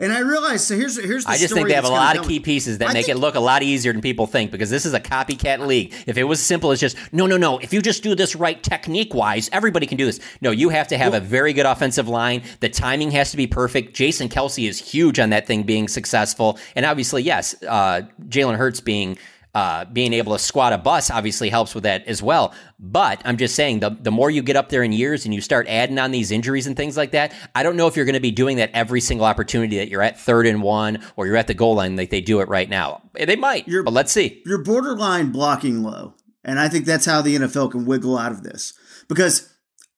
And 0.00 0.12
I 0.12 0.20
realize 0.20 0.64
so. 0.64 0.76
Here's 0.76 0.96
here's. 0.96 1.26
I 1.26 1.36
just 1.36 1.52
think 1.52 1.66
they 1.66 1.74
have 1.74 1.84
a 1.84 1.88
lot 1.88 2.16
of 2.16 2.28
key 2.28 2.38
pieces 2.38 2.78
that 2.78 2.90
I 2.90 2.92
make 2.92 3.06
think, 3.06 3.16
it 3.16 3.20
look 3.20 3.34
a 3.34 3.40
lot 3.40 3.64
easier 3.64 3.92
than 3.92 4.00
people 4.00 4.28
think 4.28 4.52
because 4.52 4.70
this 4.70 4.86
is 4.86 4.94
a 4.94 5.00
copycat 5.00 5.66
league. 5.66 5.92
If 6.06 6.16
it 6.16 6.24
was 6.24 6.40
simple 6.40 6.70
as 6.70 6.78
just 6.78 6.96
no, 7.12 7.26
no, 7.26 7.36
no. 7.36 7.58
If 7.58 7.72
you 7.72 7.82
just 7.82 8.04
do 8.04 8.14
this 8.14 8.36
right 8.36 8.62
technique 8.62 9.12
wise, 9.12 9.50
everybody 9.52 9.86
can 9.86 9.98
do 9.98 10.06
this. 10.06 10.20
No, 10.40 10.52
you 10.52 10.68
have 10.68 10.86
to 10.88 10.98
have 10.98 11.12
well, 11.12 11.20
a 11.20 11.24
very 11.24 11.52
good 11.52 11.66
offensive 11.66 12.08
line. 12.08 12.42
The 12.60 12.68
timing 12.68 13.10
has 13.10 13.32
to 13.32 13.36
be 13.36 13.48
perfect. 13.48 13.94
Jason 13.94 14.28
Kelce 14.28 14.68
is 14.68 14.78
huge 14.78 15.18
on 15.18 15.30
that 15.30 15.48
thing 15.48 15.64
being 15.64 15.88
successful, 15.88 16.58
and 16.76 16.86
obviously, 16.86 17.24
yes, 17.24 17.56
uh, 17.66 18.02
Jalen 18.28 18.56
Hurts 18.56 18.80
being 18.80 19.18
uh, 19.58 19.84
being 19.86 20.12
able 20.12 20.32
to 20.32 20.38
squat 20.38 20.72
a 20.72 20.78
bus 20.78 21.10
obviously 21.10 21.50
helps 21.50 21.74
with 21.74 21.82
that 21.82 22.06
as 22.06 22.22
well. 22.22 22.54
But 22.78 23.20
I'm 23.24 23.36
just 23.36 23.56
saying, 23.56 23.80
the, 23.80 23.90
the 23.90 24.12
more 24.12 24.30
you 24.30 24.40
get 24.40 24.54
up 24.54 24.68
there 24.68 24.84
in 24.84 24.92
years 24.92 25.24
and 25.24 25.34
you 25.34 25.40
start 25.40 25.66
adding 25.66 25.98
on 25.98 26.12
these 26.12 26.30
injuries 26.30 26.68
and 26.68 26.76
things 26.76 26.96
like 26.96 27.10
that, 27.10 27.34
I 27.56 27.64
don't 27.64 27.76
know 27.76 27.88
if 27.88 27.96
you're 27.96 28.04
going 28.04 28.14
to 28.14 28.20
be 28.20 28.30
doing 28.30 28.58
that 28.58 28.70
every 28.72 29.00
single 29.00 29.26
opportunity 29.26 29.78
that 29.78 29.88
you're 29.88 30.00
at 30.00 30.20
third 30.20 30.46
and 30.46 30.62
one 30.62 31.02
or 31.16 31.26
you're 31.26 31.36
at 31.36 31.48
the 31.48 31.54
goal 31.54 31.74
line 31.74 31.96
like 31.96 32.10
they 32.10 32.20
do 32.20 32.38
it 32.38 32.48
right 32.48 32.70
now. 32.70 33.02
They 33.14 33.34
might, 33.34 33.66
you're, 33.66 33.82
but 33.82 33.92
let's 33.92 34.12
see. 34.12 34.44
You're 34.46 34.62
borderline 34.62 35.32
blocking 35.32 35.82
low. 35.82 36.14
And 36.44 36.60
I 36.60 36.68
think 36.68 36.84
that's 36.84 37.06
how 37.06 37.20
the 37.20 37.34
NFL 37.34 37.72
can 37.72 37.84
wiggle 37.84 38.16
out 38.16 38.30
of 38.30 38.44
this. 38.44 38.74
Because 39.08 39.52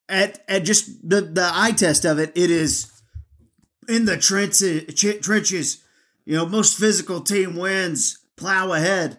at, 0.09 0.43
at 0.49 0.65
just 0.65 1.07
the, 1.07 1.21
the 1.21 1.51
eye 1.53 1.73
test 1.73 2.07
of 2.07 2.19
it, 2.19 2.33
it 2.35 2.51
is 2.51 2.91
in 3.91 4.07
the 4.07 4.17
trenches, 4.17 4.95
trenches, 5.21 5.85
you 6.25 6.35
know, 6.35 6.47
most 6.47 6.79
physical 6.79 7.21
team 7.21 7.57
wins, 7.57 8.25
plow 8.39 8.73
ahead 8.73 9.19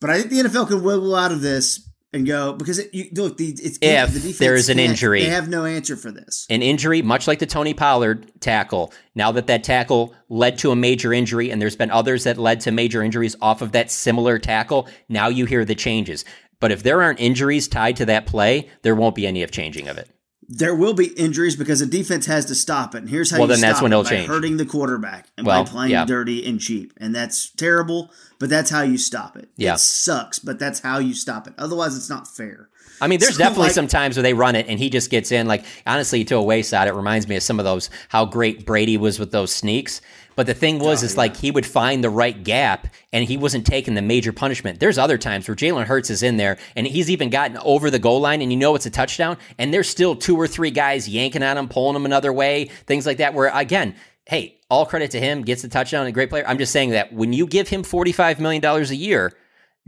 but 0.00 0.10
I 0.10 0.18
think 0.18 0.30
the 0.30 0.48
NFL 0.48 0.68
can 0.68 0.82
wiggle 0.82 1.14
out 1.14 1.32
of 1.32 1.40
this 1.40 1.88
and 2.12 2.26
go 2.26 2.52
because 2.54 2.78
it, 2.78 2.92
you, 2.92 3.08
look, 3.14 3.36
the, 3.36 3.48
it's 3.48 3.78
if 3.80 4.12
the 4.12 4.32
there 4.32 4.54
is 4.54 4.68
an 4.68 4.78
injury, 4.78 5.22
they 5.22 5.30
have 5.30 5.48
no 5.48 5.64
answer 5.64 5.96
for 5.96 6.10
this. 6.10 6.46
An 6.50 6.62
injury, 6.62 7.02
much 7.02 7.26
like 7.26 7.38
the 7.38 7.46
Tony 7.46 7.74
Pollard 7.74 8.30
tackle. 8.40 8.92
Now 9.14 9.32
that 9.32 9.46
that 9.46 9.64
tackle 9.64 10.14
led 10.28 10.58
to 10.58 10.70
a 10.70 10.76
major 10.76 11.12
injury, 11.12 11.50
and 11.50 11.60
there's 11.60 11.76
been 11.76 11.90
others 11.90 12.24
that 12.24 12.38
led 12.38 12.60
to 12.60 12.72
major 12.72 13.02
injuries 13.02 13.36
off 13.40 13.62
of 13.62 13.72
that 13.72 13.90
similar 13.90 14.38
tackle. 14.38 14.88
Now 15.08 15.28
you 15.28 15.44
hear 15.44 15.64
the 15.64 15.74
changes. 15.74 16.24
But 16.58 16.72
if 16.72 16.82
there 16.82 17.02
aren't 17.02 17.20
injuries 17.20 17.68
tied 17.68 17.96
to 17.96 18.06
that 18.06 18.26
play, 18.26 18.70
there 18.82 18.94
won't 18.94 19.14
be 19.14 19.26
any 19.26 19.42
of 19.42 19.50
changing 19.50 19.88
of 19.88 19.98
it. 19.98 20.08
There 20.48 20.74
will 20.74 20.94
be 20.94 21.06
injuries 21.08 21.56
because 21.56 21.80
the 21.80 21.86
defense 21.86 22.26
has 22.26 22.44
to 22.46 22.54
stop 22.54 22.94
it. 22.94 22.98
And 22.98 23.08
here's 23.08 23.30
how 23.30 23.38
well, 23.38 23.46
you 23.48 23.54
then 23.54 23.58
stop 23.58 23.68
that's 23.70 23.82
when 23.82 23.92
it 23.92 23.94
it'll 23.96 24.04
by 24.04 24.10
change. 24.10 24.28
hurting 24.28 24.56
the 24.58 24.66
quarterback 24.66 25.28
and 25.36 25.46
well, 25.46 25.64
by 25.64 25.70
playing 25.70 25.90
yeah. 25.90 26.04
dirty 26.04 26.46
and 26.48 26.60
cheap. 26.60 26.92
And 26.98 27.14
that's 27.14 27.50
terrible, 27.50 28.10
but 28.38 28.48
that's 28.48 28.70
how 28.70 28.82
you 28.82 28.96
stop 28.96 29.36
it. 29.36 29.48
Yeah. 29.56 29.74
It 29.74 29.78
sucks, 29.80 30.38
but 30.38 30.58
that's 30.58 30.80
how 30.80 30.98
you 30.98 31.14
stop 31.14 31.48
it. 31.48 31.54
Otherwise, 31.58 31.96
it's 31.96 32.08
not 32.08 32.28
fair. 32.28 32.68
I 33.00 33.08
mean, 33.08 33.18
there's 33.18 33.34
So, 33.34 33.38
definitely 33.38 33.64
like- 33.64 33.72
some 33.72 33.88
times 33.88 34.16
where 34.16 34.22
they 34.22 34.34
run 34.34 34.54
it 34.54 34.66
and 34.68 34.78
he 34.78 34.88
just 34.88 35.10
gets 35.10 35.32
in. 35.32 35.46
Like 35.46 35.64
honestly, 35.86 36.24
to 36.24 36.36
a 36.36 36.42
wayside, 36.42 36.88
it 36.88 36.94
reminds 36.94 37.26
me 37.28 37.36
of 37.36 37.42
some 37.42 37.58
of 37.58 37.64
those 37.64 37.90
how 38.08 38.24
great 38.24 38.64
Brady 38.64 38.96
was 38.96 39.18
with 39.18 39.32
those 39.32 39.52
sneaks. 39.52 40.00
But 40.36 40.46
the 40.46 40.54
thing 40.54 40.78
was, 40.78 41.02
Oh, 41.02 41.06
is 41.06 41.16
like 41.16 41.36
he 41.36 41.50
would 41.50 41.66
find 41.66 42.04
the 42.04 42.10
right 42.10 42.44
gap 42.44 42.88
and 43.12 43.24
he 43.24 43.36
wasn't 43.36 43.66
taking 43.66 43.94
the 43.94 44.02
major 44.02 44.32
punishment. 44.32 44.78
There's 44.78 44.98
other 44.98 45.18
times 45.18 45.48
where 45.48 45.56
Jalen 45.56 45.86
Hurts 45.86 46.10
is 46.10 46.22
in 46.22 46.36
there 46.36 46.58
and 46.76 46.86
he's 46.86 47.10
even 47.10 47.30
gotten 47.30 47.56
over 47.58 47.90
the 47.90 47.98
goal 47.98 48.20
line 48.20 48.42
and 48.42 48.52
you 48.52 48.58
know 48.58 48.74
it's 48.74 48.86
a 48.86 48.90
touchdown 48.90 49.38
and 49.58 49.72
there's 49.72 49.88
still 49.88 50.14
two 50.14 50.36
or 50.36 50.46
three 50.46 50.70
guys 50.70 51.08
yanking 51.08 51.42
on 51.42 51.56
him, 51.58 51.68
pulling 51.68 51.96
him 51.96 52.04
another 52.04 52.32
way, 52.32 52.66
things 52.86 53.06
like 53.06 53.16
that. 53.16 53.34
Where 53.34 53.50
again, 53.52 53.96
hey, 54.26 54.60
all 54.68 54.84
credit 54.84 55.10
to 55.12 55.20
him, 55.20 55.42
gets 55.42 55.62
the 55.62 55.68
touchdown, 55.68 56.06
a 56.06 56.12
great 56.12 56.28
player. 56.30 56.44
I'm 56.46 56.58
just 56.58 56.72
saying 56.72 56.90
that 56.90 57.12
when 57.12 57.32
you 57.32 57.46
give 57.46 57.68
him 57.68 57.82
$45 57.82 58.38
million 58.38 58.64
a 58.64 58.82
year, 58.94 59.32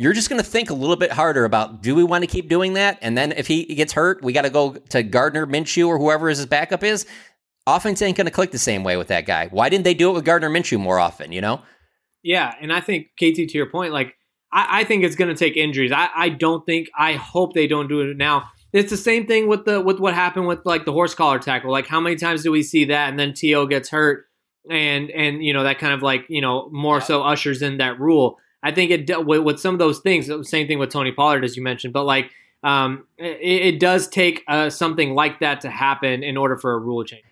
you're 0.00 0.12
just 0.12 0.30
going 0.30 0.40
to 0.40 0.48
think 0.48 0.70
a 0.70 0.74
little 0.74 0.94
bit 0.94 1.10
harder 1.10 1.44
about 1.44 1.82
do 1.82 1.92
we 1.96 2.04
want 2.04 2.22
to 2.22 2.28
keep 2.28 2.48
doing 2.48 2.74
that? 2.74 2.98
And 3.02 3.18
then 3.18 3.32
if 3.32 3.48
he 3.48 3.64
gets 3.64 3.92
hurt, 3.92 4.22
we 4.22 4.32
got 4.32 4.42
to 4.42 4.50
go 4.50 4.74
to 4.74 5.02
Gardner 5.02 5.44
Minshew 5.44 5.88
or 5.88 5.98
whoever 5.98 6.28
his 6.28 6.46
backup 6.46 6.84
is. 6.84 7.04
Offense 7.76 8.00
ain't 8.00 8.16
going 8.16 8.26
to 8.26 8.30
click 8.30 8.50
the 8.50 8.58
same 8.58 8.82
way 8.82 8.96
with 8.96 9.08
that 9.08 9.26
guy. 9.26 9.48
Why 9.48 9.68
didn't 9.68 9.84
they 9.84 9.94
do 9.94 10.10
it 10.10 10.14
with 10.14 10.24
Gardner 10.24 10.48
Minshew 10.48 10.80
more 10.80 10.98
often? 10.98 11.32
You 11.32 11.40
know? 11.40 11.62
Yeah, 12.22 12.54
and 12.60 12.72
I 12.72 12.80
think 12.80 13.08
KT 13.16 13.48
to 13.48 13.52
your 13.52 13.70
point, 13.70 13.92
like 13.92 14.14
I, 14.52 14.80
I 14.80 14.84
think 14.84 15.04
it's 15.04 15.16
going 15.16 15.34
to 15.34 15.38
take 15.38 15.56
injuries. 15.56 15.92
I, 15.92 16.08
I 16.14 16.28
don't 16.30 16.64
think. 16.64 16.88
I 16.98 17.14
hope 17.14 17.54
they 17.54 17.66
don't 17.66 17.88
do 17.88 18.00
it 18.00 18.16
now. 18.16 18.50
It's 18.72 18.90
the 18.90 18.96
same 18.96 19.26
thing 19.26 19.48
with 19.48 19.64
the 19.64 19.80
with 19.80 19.98
what 19.98 20.14
happened 20.14 20.46
with 20.46 20.64
like 20.64 20.84
the 20.84 20.92
horse 20.92 21.14
collar 21.14 21.38
tackle. 21.38 21.70
Like 21.70 21.86
how 21.86 22.00
many 22.00 22.16
times 22.16 22.42
do 22.42 22.50
we 22.50 22.62
see 22.62 22.86
that, 22.86 23.08
and 23.10 23.18
then 23.18 23.32
T.O. 23.32 23.66
gets 23.66 23.88
hurt, 23.88 24.26
and 24.70 25.10
and 25.10 25.44
you 25.44 25.52
know 25.52 25.62
that 25.62 25.78
kind 25.78 25.94
of 25.94 26.02
like 26.02 26.26
you 26.28 26.40
know 26.40 26.68
more 26.70 27.00
so 27.00 27.22
ushers 27.22 27.62
in 27.62 27.78
that 27.78 27.98
rule. 27.98 28.38
I 28.62 28.72
think 28.72 28.90
it 28.90 29.26
with, 29.26 29.42
with 29.42 29.60
some 29.60 29.74
of 29.74 29.78
those 29.78 30.00
things. 30.00 30.30
Same 30.48 30.66
thing 30.66 30.78
with 30.78 30.90
Tony 30.90 31.12
Pollard 31.12 31.44
as 31.44 31.56
you 31.56 31.62
mentioned, 31.62 31.92
but 31.92 32.04
like 32.04 32.30
um, 32.62 33.06
it, 33.16 33.74
it 33.74 33.80
does 33.80 34.08
take 34.08 34.44
uh, 34.48 34.68
something 34.68 35.14
like 35.14 35.40
that 35.40 35.60
to 35.62 35.70
happen 35.70 36.22
in 36.22 36.36
order 36.36 36.56
for 36.56 36.72
a 36.72 36.78
rule 36.78 37.04
change. 37.04 37.24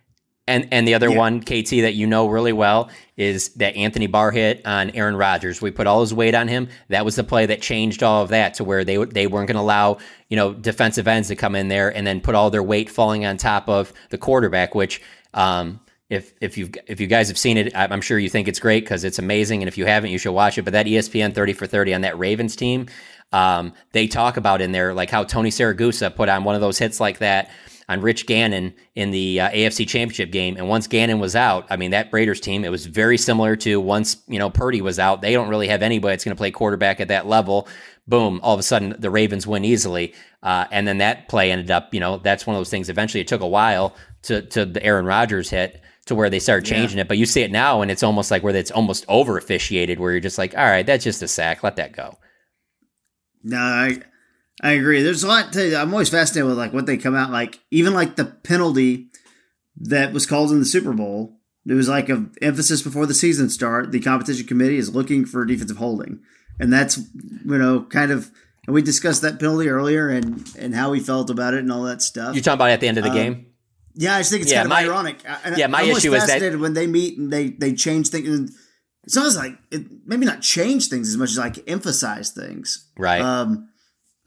And 0.48 0.68
and 0.70 0.86
the 0.86 0.94
other 0.94 1.10
one, 1.10 1.40
KT, 1.40 1.70
that 1.82 1.94
you 1.94 2.06
know 2.06 2.28
really 2.28 2.52
well 2.52 2.88
is 3.16 3.48
that 3.54 3.74
Anthony 3.74 4.06
Barr 4.06 4.30
hit 4.30 4.64
on 4.64 4.90
Aaron 4.90 5.16
Rodgers. 5.16 5.60
We 5.60 5.72
put 5.72 5.88
all 5.88 6.02
his 6.02 6.14
weight 6.14 6.34
on 6.36 6.46
him. 6.46 6.68
That 6.88 7.04
was 7.04 7.16
the 7.16 7.24
play 7.24 7.46
that 7.46 7.60
changed 7.62 8.02
all 8.02 8.22
of 8.22 8.28
that 8.28 8.54
to 8.54 8.64
where 8.64 8.84
they 8.84 8.96
they 9.06 9.26
weren't 9.26 9.48
going 9.48 9.56
to 9.56 9.62
allow 9.62 9.98
you 10.28 10.36
know 10.36 10.54
defensive 10.54 11.08
ends 11.08 11.28
to 11.28 11.36
come 11.36 11.56
in 11.56 11.66
there 11.66 11.94
and 11.94 12.06
then 12.06 12.20
put 12.20 12.36
all 12.36 12.50
their 12.50 12.62
weight 12.62 12.88
falling 12.88 13.24
on 13.24 13.36
top 13.36 13.68
of 13.68 13.92
the 14.10 14.18
quarterback. 14.18 14.74
Which 14.74 15.02
um, 15.34 15.80
if 16.10 16.32
if 16.40 16.56
you 16.56 16.70
if 16.86 17.00
you 17.00 17.08
guys 17.08 17.26
have 17.26 17.38
seen 17.38 17.56
it, 17.56 17.74
I'm 17.74 18.00
sure 18.00 18.16
you 18.16 18.28
think 18.28 18.46
it's 18.46 18.60
great 18.60 18.84
because 18.84 19.02
it's 19.02 19.18
amazing. 19.18 19.62
And 19.62 19.68
if 19.68 19.76
you 19.76 19.86
haven't, 19.86 20.10
you 20.10 20.18
should 20.18 20.32
watch 20.32 20.58
it. 20.58 20.62
But 20.62 20.74
that 20.74 20.86
ESPN 20.86 21.34
30 21.34 21.54
for 21.54 21.66
30 21.66 21.94
on 21.94 22.00
that 22.02 22.16
Ravens 22.16 22.54
team, 22.54 22.86
um, 23.32 23.72
they 23.90 24.06
talk 24.06 24.36
about 24.36 24.60
in 24.60 24.70
there 24.70 24.94
like 24.94 25.10
how 25.10 25.24
Tony 25.24 25.50
Siragusa 25.50 26.14
put 26.14 26.28
on 26.28 26.44
one 26.44 26.54
of 26.54 26.60
those 26.60 26.78
hits 26.78 27.00
like 27.00 27.18
that 27.18 27.50
on 27.88 28.00
Rich 28.00 28.26
Gannon 28.26 28.74
in 28.94 29.10
the 29.10 29.40
uh, 29.40 29.50
AFC 29.50 29.86
Championship 29.86 30.32
game. 30.32 30.56
And 30.56 30.68
once 30.68 30.86
Gannon 30.86 31.20
was 31.20 31.36
out, 31.36 31.66
I 31.70 31.76
mean, 31.76 31.92
that 31.92 32.12
Raiders 32.12 32.40
team, 32.40 32.64
it 32.64 32.70
was 32.70 32.86
very 32.86 33.16
similar 33.16 33.54
to 33.56 33.80
once, 33.80 34.16
you 34.26 34.38
know, 34.38 34.50
Purdy 34.50 34.80
was 34.80 34.98
out. 34.98 35.22
They 35.22 35.32
don't 35.32 35.48
really 35.48 35.68
have 35.68 35.82
anybody 35.82 36.12
that's 36.12 36.24
going 36.24 36.34
to 36.34 36.38
play 36.38 36.50
quarterback 36.50 37.00
at 37.00 37.08
that 37.08 37.26
level. 37.26 37.68
Boom, 38.08 38.40
all 38.42 38.54
of 38.54 38.60
a 38.60 38.64
sudden 38.64 38.96
the 38.98 39.10
Ravens 39.10 39.46
win 39.46 39.64
easily. 39.64 40.14
Uh, 40.42 40.66
and 40.70 40.86
then 40.86 40.98
that 40.98 41.28
play 41.28 41.50
ended 41.50 41.70
up, 41.70 41.94
you 41.94 42.00
know, 42.00 42.18
that's 42.18 42.46
one 42.46 42.56
of 42.56 42.60
those 42.60 42.70
things. 42.70 42.88
Eventually 42.88 43.20
it 43.20 43.28
took 43.28 43.40
a 43.40 43.46
while 43.46 43.94
to, 44.22 44.42
to 44.42 44.64
the 44.64 44.82
Aaron 44.82 45.06
Rodgers 45.06 45.50
hit 45.50 45.80
to 46.06 46.14
where 46.14 46.30
they 46.30 46.38
started 46.38 46.66
changing 46.66 46.98
yeah. 46.98 47.02
it. 47.02 47.08
But 47.08 47.18
you 47.18 47.26
see 47.26 47.42
it 47.42 47.50
now, 47.50 47.82
and 47.82 47.90
it's 47.90 48.02
almost 48.02 48.30
like 48.30 48.42
where 48.42 48.54
it's 48.54 48.70
almost 48.70 49.04
over 49.08 49.38
officiated, 49.38 50.00
where 50.00 50.12
you're 50.12 50.20
just 50.20 50.38
like, 50.38 50.56
all 50.56 50.64
right, 50.64 50.86
that's 50.86 51.04
just 51.04 51.22
a 51.22 51.28
sack. 51.28 51.62
Let 51.62 51.76
that 51.76 51.92
go. 51.92 52.16
No, 53.42 53.58
I 53.58 54.00
I 54.62 54.72
agree. 54.72 55.02
There's 55.02 55.22
a 55.22 55.28
lot 55.28 55.52
to. 55.52 55.76
I'm 55.76 55.92
always 55.92 56.08
fascinated 56.08 56.48
with 56.48 56.58
like 56.58 56.72
what 56.72 56.86
they 56.86 56.96
come 56.96 57.14
out 57.14 57.30
like. 57.30 57.60
Even 57.70 57.92
like 57.92 58.16
the 58.16 58.24
penalty 58.24 59.08
that 59.76 60.12
was 60.12 60.26
called 60.26 60.50
in 60.50 60.58
the 60.58 60.64
Super 60.64 60.92
Bowl. 60.92 61.34
It 61.68 61.74
was 61.74 61.88
like 61.88 62.08
an 62.08 62.32
emphasis 62.40 62.80
before 62.80 63.06
the 63.06 63.14
season 63.14 63.50
start. 63.50 63.90
The 63.90 64.00
competition 64.00 64.46
committee 64.46 64.78
is 64.78 64.94
looking 64.94 65.26
for 65.26 65.44
defensive 65.44 65.76
holding, 65.78 66.20
and 66.58 66.72
that's 66.72 66.96
you 66.96 67.58
know 67.58 67.82
kind 67.82 68.10
of. 68.10 68.30
And 68.66 68.74
we 68.74 68.82
discussed 68.82 69.22
that 69.22 69.38
penalty 69.38 69.68
earlier 69.68 70.08
and 70.08 70.48
and 70.58 70.74
how 70.74 70.90
we 70.90 71.00
felt 71.00 71.28
about 71.28 71.54
it 71.54 71.60
and 71.60 71.70
all 71.70 71.82
that 71.82 72.02
stuff. 72.02 72.34
You're 72.34 72.42
talking 72.42 72.58
about 72.58 72.70
at 72.70 72.80
the 72.80 72.88
end 72.88 72.98
of 72.98 73.04
the 73.04 73.10
um, 73.10 73.16
game. 73.16 73.46
Yeah, 73.94 74.14
I 74.14 74.20
just 74.20 74.30
think 74.30 74.42
it's 74.42 74.52
yeah, 74.52 74.62
kind 74.62 74.66
of 74.66 74.70
my, 74.70 74.84
ironic. 74.84 75.18
And 75.44 75.56
yeah, 75.56 75.66
my 75.66 75.82
I'm 75.82 75.90
issue 75.90 76.14
is 76.14 76.26
that 76.26 76.58
when 76.58 76.74
they 76.74 76.86
meet 76.86 77.18
and 77.18 77.32
they 77.32 77.50
they 77.50 77.74
change 77.74 78.08
things. 78.08 78.56
It 79.04 79.12
sounds 79.12 79.36
like 79.36 79.56
it, 79.70 79.86
maybe 80.04 80.26
not 80.26 80.42
change 80.42 80.88
things 80.88 81.08
as 81.08 81.16
much 81.16 81.30
as 81.30 81.38
like 81.38 81.68
emphasize 81.68 82.30
things. 82.30 82.90
Right. 82.98 83.20
Um, 83.20 83.68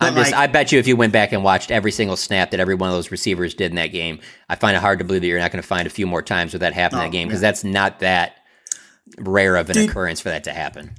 I'm 0.02 0.16
just, 0.16 0.32
like, 0.32 0.40
I 0.40 0.48
bet 0.48 0.72
you 0.72 0.80
if 0.80 0.88
you 0.88 0.96
went 0.96 1.12
back 1.12 1.34
and 1.34 1.44
watched 1.44 1.72
every 1.72 1.92
single 1.92 2.16
snap 2.16 2.52
that 2.52 2.60
every 2.60 2.76
one 2.76 2.90
of 2.90 2.96
those 2.96 3.12
receivers 3.12 3.54
did 3.54 3.72
in 3.72 3.76
that 3.76 3.88
game, 3.88 4.20
I 4.48 4.56
find 4.56 4.76
it 4.76 4.80
hard 4.80 5.00
to 5.00 5.06
believe 5.06 5.22
that 5.22 5.28
you're 5.28 5.40
not 5.40 5.52
going 5.52 5.62
to 5.62 5.68
find 5.68 5.86
a 5.86 5.90
few 5.90 6.08
more 6.08 6.22
times 6.22 6.54
where 6.54 6.60
that 6.60 6.74
happened 6.74 7.02
oh, 7.02 7.06
in 7.06 7.12
that 7.12 7.18
oh, 7.18 7.20
game 7.20 7.28
because 7.28 7.42
yeah. 7.42 7.50
that's 7.50 7.64
not 7.66 8.00
that 8.00 8.38
rare 9.18 9.58
of 9.58 9.70
an 9.70 9.76
Dude, 9.76 9.90
occurrence 9.90 10.22
for 10.22 10.30
that 10.30 10.46
to 10.46 10.54
happen. 10.54 10.96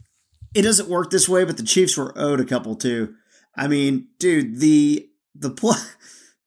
It 0.54 0.62
doesn't 0.62 0.88
work 0.88 1.10
this 1.10 1.28
way, 1.28 1.44
but 1.44 1.56
the 1.56 1.62
Chiefs 1.62 1.96
were 1.96 2.12
owed 2.16 2.40
a 2.40 2.44
couple 2.44 2.76
too. 2.76 3.14
I 3.56 3.68
mean, 3.68 4.08
dude, 4.18 4.58
the 4.60 5.08
the 5.34 5.50
play. 5.50 5.76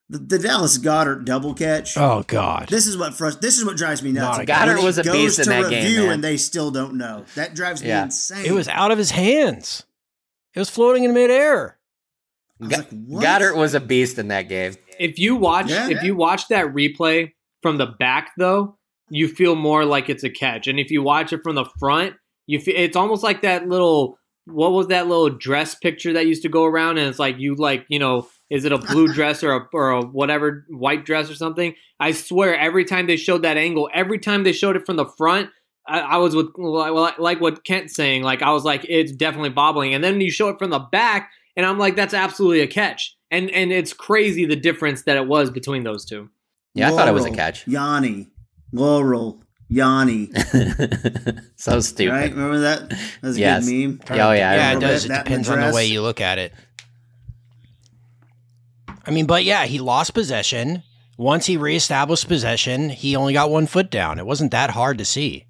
The, 0.09 0.19
the, 0.19 0.37
Dallas 0.37 0.77
Goedert 0.77 1.25
double 1.25 1.55
catch. 1.55 1.97
Oh 1.97 2.23
God! 2.27 2.67
This 2.67 2.85
is 2.85 2.97
what 2.97 3.13
frust- 3.13 3.39
This 3.39 3.57
is 3.57 3.65
what 3.65 3.77
drives 3.77 4.03
me 4.03 4.11
nuts. 4.11 4.37
No, 4.37 4.45
Goedert 4.45 4.83
was 4.83 4.99
a 4.99 5.03
beast 5.03 5.39
in 5.39 5.47
that 5.47 5.71
game, 5.71 6.03
man. 6.03 6.11
and 6.11 6.23
they 6.23 6.37
still 6.37 6.69
don't 6.69 6.95
know. 6.95 7.25
That 7.33 7.55
drives 7.55 7.81
me 7.81 7.89
insane. 7.89 8.45
It 8.45 8.51
was 8.51 8.67
out 8.67 8.91
of 8.91 8.97
his 8.97 9.11
hands. 9.11 9.83
It 10.53 10.59
was 10.59 10.69
floating 10.69 11.05
in 11.05 11.13
midair. 11.13 11.79
G- 12.61 12.75
like, 12.75 12.89
Goedert 12.89 13.55
was 13.55 13.73
a 13.73 13.79
beast 13.79 14.17
in 14.17 14.29
that 14.29 14.43
game. 14.49 14.75
If 14.99 15.19
you 15.19 15.35
watch, 15.35 15.69
yeah, 15.69 15.85
if 15.85 15.97
yeah. 15.97 16.03
you 16.03 16.15
watch 16.15 16.47
that 16.49 16.67
replay 16.67 17.31
from 17.61 17.77
the 17.77 17.87
back, 17.87 18.31
though, 18.37 18.77
you 19.09 19.27
feel 19.27 19.55
more 19.55 19.85
like 19.85 20.09
it's 20.09 20.23
a 20.23 20.29
catch, 20.29 20.67
and 20.67 20.79
if 20.79 20.91
you 20.91 21.01
watch 21.01 21.33
it 21.33 21.41
from 21.43 21.55
the 21.55 21.65
front, 21.79 22.15
you 22.47 22.59
feel 22.59 22.75
it's 22.77 22.95
almost 22.95 23.23
like 23.23 23.41
that 23.41 23.67
little. 23.67 24.17
What 24.45 24.73
was 24.73 24.87
that 24.87 25.07
little 25.07 25.29
dress 25.29 25.73
picture 25.73 26.11
that 26.13 26.27
used 26.27 26.41
to 26.41 26.49
go 26.49 26.65
around? 26.65 26.97
And 26.97 27.07
it's 27.07 27.19
like 27.19 27.37
you 27.39 27.55
like 27.55 27.85
you 27.87 27.97
know, 27.97 28.27
is 28.49 28.65
it 28.65 28.73
a 28.73 28.77
blue 28.77 29.07
dress 29.13 29.41
or 29.41 29.53
a 29.53 29.67
or 29.73 29.91
a 29.91 30.01
whatever 30.01 30.65
white 30.69 31.05
dress 31.05 31.29
or 31.29 31.35
something? 31.35 31.75
I 31.99 32.11
swear, 32.11 32.57
every 32.57 32.83
time 32.83 33.07
they 33.07 33.15
showed 33.15 33.43
that 33.43 33.55
angle, 33.55 33.89
every 33.93 34.19
time 34.19 34.43
they 34.43 34.51
showed 34.51 34.75
it 34.75 34.85
from 34.85 34.97
the 34.97 35.05
front, 35.05 35.49
I, 35.87 35.99
I, 35.99 36.17
was 36.17 36.35
with 36.35 36.47
like 36.57 37.41
what 37.41 37.63
Kent's 37.63 37.95
saying. 37.95 38.23
Like 38.23 38.41
I 38.41 38.51
was 38.51 38.63
like, 38.63 38.85
it's 38.87 39.11
definitely 39.11 39.49
bobbling. 39.49 39.93
And 39.93 40.03
then 40.03 40.21
you 40.21 40.31
show 40.31 40.49
it 40.49 40.59
from 40.59 40.69
the 40.69 40.79
back, 40.79 41.31
and 41.55 41.65
I'm 41.65 41.77
like, 41.77 41.95
that's 41.95 42.13
absolutely 42.13 42.61
a 42.61 42.67
catch. 42.67 43.15
And 43.31 43.49
and 43.51 43.71
it's 43.71 43.93
crazy 43.93 44.45
the 44.45 44.55
difference 44.55 45.03
that 45.03 45.17
it 45.17 45.27
was 45.27 45.49
between 45.49 45.83
those 45.83 46.05
two. 46.05 46.29
Yeah, 46.73 46.89
Laurel, 46.89 46.99
I 46.99 47.01
thought 47.01 47.09
it 47.09 47.13
was 47.13 47.25
a 47.25 47.31
catch. 47.31 47.67
Yanni, 47.67 48.31
Laurel, 48.71 49.43
Yanni. 49.69 50.31
so 51.55 51.79
stupid. 51.79 52.11
Right? 52.11 52.31
Remember 52.31 52.59
that? 52.59 52.89
That's 53.21 53.37
a 53.37 53.39
yes. 53.39 53.65
good 53.67 53.87
meme. 53.87 53.99
Oh 54.09 54.31
yeah, 54.31 54.33
yeah, 54.33 54.77
it 54.77 54.79
does. 54.79 55.05
It 55.05 55.09
depends 55.09 55.49
on 55.49 55.59
the 55.59 55.73
way 55.73 55.85
you 55.85 56.01
look 56.01 56.21
at 56.21 56.37
it. 56.37 56.53
I 59.05 59.11
mean, 59.11 59.25
but 59.25 59.43
yeah, 59.43 59.65
he 59.65 59.79
lost 59.79 60.13
possession. 60.13 60.83
Once 61.17 61.45
he 61.45 61.57
reestablished 61.57 62.27
possession, 62.27 62.89
he 62.89 63.15
only 63.15 63.33
got 63.33 63.51
one 63.51 63.67
foot 63.67 63.91
down. 63.91 64.17
It 64.17 64.25
wasn't 64.25 64.51
that 64.51 64.71
hard 64.71 64.97
to 64.97 65.05
see. 65.05 65.45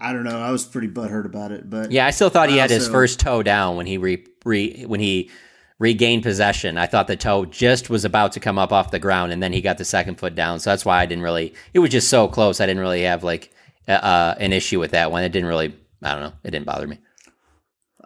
I 0.00 0.12
don't 0.12 0.24
know. 0.24 0.40
I 0.40 0.50
was 0.50 0.64
pretty 0.64 0.88
butthurt 0.88 1.26
about 1.26 1.52
it, 1.52 1.68
but 1.68 1.92
yeah, 1.92 2.06
I 2.06 2.10
still 2.10 2.30
thought 2.30 2.48
he 2.48 2.56
had 2.56 2.70
his 2.70 2.88
first 2.88 3.20
toe 3.20 3.42
down 3.42 3.76
when 3.76 3.86
he 3.86 3.98
re, 3.98 4.24
re 4.44 4.84
when 4.86 5.00
he 5.00 5.30
regained 5.78 6.22
possession. 6.22 6.78
I 6.78 6.86
thought 6.86 7.06
the 7.06 7.16
toe 7.16 7.44
just 7.44 7.90
was 7.90 8.04
about 8.04 8.32
to 8.32 8.40
come 8.40 8.58
up 8.58 8.72
off 8.72 8.90
the 8.90 8.98
ground, 8.98 9.32
and 9.32 9.42
then 9.42 9.52
he 9.52 9.60
got 9.60 9.78
the 9.78 9.84
second 9.84 10.16
foot 10.16 10.34
down. 10.34 10.60
So 10.60 10.70
that's 10.70 10.84
why 10.84 11.00
I 11.00 11.06
didn't 11.06 11.24
really. 11.24 11.54
It 11.74 11.80
was 11.80 11.90
just 11.90 12.08
so 12.08 12.28
close. 12.28 12.60
I 12.60 12.66
didn't 12.66 12.80
really 12.80 13.02
have 13.02 13.22
like 13.22 13.52
uh, 13.88 14.34
an 14.38 14.52
issue 14.52 14.80
with 14.80 14.92
that 14.92 15.10
one. 15.10 15.24
It 15.24 15.32
didn't 15.32 15.48
really. 15.48 15.74
I 16.02 16.12
don't 16.12 16.22
know. 16.22 16.32
It 16.44 16.50
didn't 16.52 16.66
bother 16.66 16.86
me. 16.86 16.98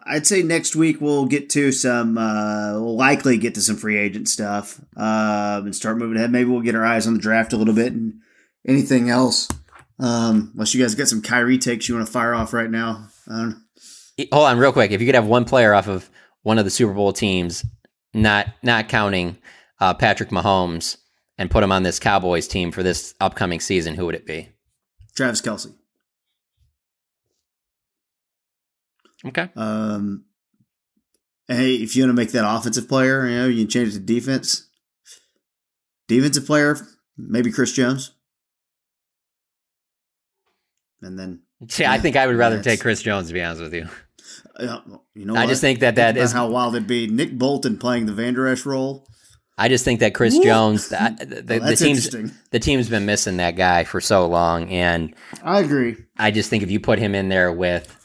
I'd 0.07 0.27
say 0.27 0.43
next 0.43 0.75
week 0.75 1.01
we'll 1.01 1.25
get 1.25 1.49
to 1.51 1.71
some. 1.71 2.17
Uh, 2.17 2.73
we'll 2.73 2.95
likely 2.95 3.37
get 3.37 3.55
to 3.55 3.61
some 3.61 3.75
free 3.75 3.97
agent 3.97 4.27
stuff 4.27 4.79
um, 4.95 5.65
and 5.65 5.75
start 5.75 5.97
moving 5.97 6.17
ahead. 6.17 6.31
Maybe 6.31 6.49
we'll 6.49 6.61
get 6.61 6.75
our 6.75 6.85
eyes 6.85 7.07
on 7.07 7.13
the 7.13 7.19
draft 7.19 7.53
a 7.53 7.57
little 7.57 7.73
bit 7.73 7.93
and 7.93 8.21
anything 8.67 9.09
else. 9.09 9.47
Um, 9.99 10.51
unless 10.53 10.73
you 10.73 10.81
guys 10.81 10.95
got 10.95 11.07
some 11.07 11.21
Kyrie 11.21 11.57
takes 11.57 11.87
you 11.87 11.95
want 11.95 12.05
to 12.05 12.11
fire 12.11 12.33
off 12.33 12.53
right 12.53 12.69
now. 12.69 13.07
Um, 13.27 13.65
Hold 14.31 14.47
on, 14.47 14.57
real 14.57 14.73
quick. 14.73 14.91
If 14.91 15.01
you 15.01 15.07
could 15.07 15.15
have 15.15 15.25
one 15.25 15.45
player 15.45 15.73
off 15.73 15.87
of 15.87 16.09
one 16.43 16.57
of 16.57 16.65
the 16.65 16.71
Super 16.71 16.93
Bowl 16.93 17.13
teams, 17.13 17.65
not 18.13 18.47
not 18.63 18.87
counting 18.87 19.37
uh, 19.79 19.93
Patrick 19.93 20.29
Mahomes, 20.29 20.97
and 21.37 21.51
put 21.51 21.63
him 21.63 21.71
on 21.71 21.83
this 21.83 21.99
Cowboys 21.99 22.47
team 22.47 22.71
for 22.71 22.83
this 22.83 23.13
upcoming 23.19 23.59
season, 23.59 23.95
who 23.95 24.05
would 24.05 24.15
it 24.15 24.25
be? 24.25 24.49
Travis 25.15 25.41
Kelce. 25.41 25.73
Okay. 29.25 29.49
Um, 29.55 30.25
hey, 31.47 31.75
if 31.75 31.95
you 31.95 32.03
want 32.03 32.15
to 32.15 32.21
make 32.21 32.31
that 32.31 32.47
offensive 32.47 32.87
player, 32.87 33.27
you 33.27 33.35
know, 33.35 33.47
you 33.47 33.63
can 33.63 33.69
change 33.69 33.89
it 33.89 33.93
to 33.93 33.99
defense. 33.99 34.69
Defensive 36.07 36.45
player, 36.45 36.77
maybe 37.17 37.51
Chris 37.51 37.71
Jones 37.71 38.14
and 41.05 41.17
then 41.17 41.41
yeah, 41.77 41.91
I 41.91 41.99
think 41.99 42.15
I 42.15 42.27
would 42.27 42.35
rather 42.35 42.61
take 42.61 42.81
Chris 42.81 43.01
Jones 43.01 43.27
to 43.27 43.33
be 43.33 43.41
honest 43.41 43.61
with 43.61 43.73
you. 43.73 43.87
Uh, 44.57 44.79
you 45.13 45.25
know, 45.25 45.35
I 45.35 45.41
what? 45.41 45.49
just 45.49 45.61
think 45.61 45.79
that 45.79 45.95
that 45.95 46.15
think 46.15 46.23
is 46.23 46.31
how 46.31 46.47
wild 46.47 46.75
it'd 46.75 46.87
be. 46.87 47.07
Nick 47.07 47.37
Bolton 47.37 47.77
playing 47.77 48.05
the 48.05 48.13
Vander 48.13 48.47
Esch 48.47 48.65
role. 48.65 49.07
I 49.57 49.69
just 49.69 49.85
think 49.85 50.01
that 50.01 50.13
Chris! 50.13 50.37
Jones, 50.37 50.89
the, 50.89 51.43
the, 51.45 51.59
the 51.59 51.75
team's 51.75 52.09
the 52.51 52.59
team's 52.59 52.89
been 52.89 53.05
missing 53.05 53.37
that 53.37 53.55
guy 53.55 53.83
for 53.83 54.01
so 54.01 54.27
long, 54.27 54.69
and 54.69 55.15
I 55.43 55.59
agree. 55.59 55.95
I 56.17 56.31
just 56.31 56.49
think 56.49 56.63
if 56.63 56.71
you 56.71 56.79
put 56.79 56.99
him 56.99 57.15
in 57.15 57.29
there 57.29 57.51
with 57.53 57.95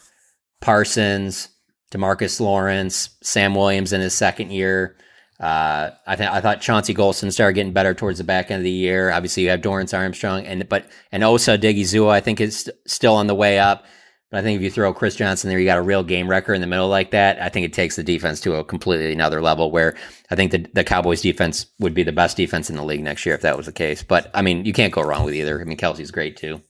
Parsons, 0.61 1.49
Demarcus 1.91 2.41
Lawrence, 2.41 3.17
Sam 3.23 3.55
Williams 3.55 3.93
in 3.93 4.01
his 4.01 4.15
second 4.15 4.53
year, 4.53 4.97
uh, 5.41 5.91
I 6.07 6.17
think 6.17 6.31
I 6.31 6.43
thought 6.43 6.61
Chauncey 6.61 6.93
Golston 6.93 7.33
started 7.33 7.55
getting 7.55 7.73
better 7.73 7.95
towards 7.95 8.19
the 8.19 8.25
back 8.25 8.51
end 8.51 8.59
of 8.59 8.65
the 8.65 8.71
year. 8.71 9.11
Obviously, 9.11 9.45
you 9.45 9.49
have 9.49 9.63
Dorrance 9.63 9.95
Armstrong, 9.95 10.45
and 10.45 10.69
but 10.69 10.87
and 11.11 11.25
Osa 11.25 11.57
Odighizuwa, 11.57 12.11
I 12.11 12.21
think 12.21 12.41
is 12.41 12.61
st- 12.61 12.77
still 12.87 13.15
on 13.15 13.27
the 13.27 13.35
way 13.35 13.59
up. 13.59 13.87
But 14.31 14.39
I 14.39 14.43
think 14.43 14.57
if 14.57 14.63
you 14.63 14.71
throw 14.71 14.93
Chris 14.93 15.17
Johnson 15.17 15.49
there, 15.49 15.59
you 15.59 15.65
got 15.65 15.79
a 15.79 15.83
real 15.83 16.05
game 16.05 16.29
wrecker 16.29 16.53
in 16.53 16.61
the 16.61 16.67
middle 16.67 16.89
like 16.89 17.13
that. 17.13 17.41
I 17.41 17.49
think 17.49 17.65
it 17.65 17.73
takes 17.73 17.97
the 17.97 18.03
defense 18.03 18.39
to 18.43 18.57
a 18.57 18.65
completely 18.65 19.13
another 19.15 19.41
level. 19.41 19.71
Where 19.71 19.97
I 20.31 20.37
think 20.37 20.51
the 20.53 20.67
the 20.75 20.85
Cowboys 20.85 21.23
defense 21.23 21.67
would 21.79 21.95
be 21.95 22.03
the 22.03 22.13
best 22.13 22.37
defense 22.37 22.69
in 22.69 22.77
the 22.77 22.85
league 22.85 23.03
next 23.03 23.25
year 23.25 23.35
if 23.35 23.41
that 23.41 23.57
was 23.57 23.65
the 23.65 23.73
case. 23.73 24.03
But 24.03 24.31
I 24.35 24.43
mean, 24.43 24.67
you 24.67 24.75
can't 24.75 24.93
go 24.93 25.01
wrong 25.01 25.25
with 25.25 25.35
either. 25.35 25.59
I 25.59 25.65
mean, 25.65 25.79
Kelce's 25.79 26.11
great 26.11 26.37
too. 26.37 26.61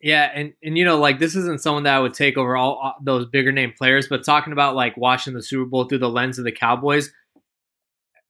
Yeah, 0.00 0.30
and 0.34 0.54
and 0.62 0.78
you 0.78 0.86
know, 0.86 0.98
like 0.98 1.18
this 1.18 1.36
isn't 1.36 1.60
someone 1.60 1.82
that 1.82 1.94
I 1.94 2.00
would 2.00 2.14
take 2.14 2.38
over 2.38 2.56
all 2.56 2.94
those 3.02 3.26
bigger 3.26 3.52
name 3.52 3.74
players, 3.76 4.08
but 4.08 4.24
talking 4.24 4.54
about 4.54 4.74
like 4.74 4.96
watching 4.96 5.34
the 5.34 5.42
Super 5.42 5.68
Bowl 5.68 5.84
through 5.84 5.98
the 5.98 6.08
lens 6.08 6.38
of 6.38 6.46
the 6.46 6.52
Cowboys 6.52 7.10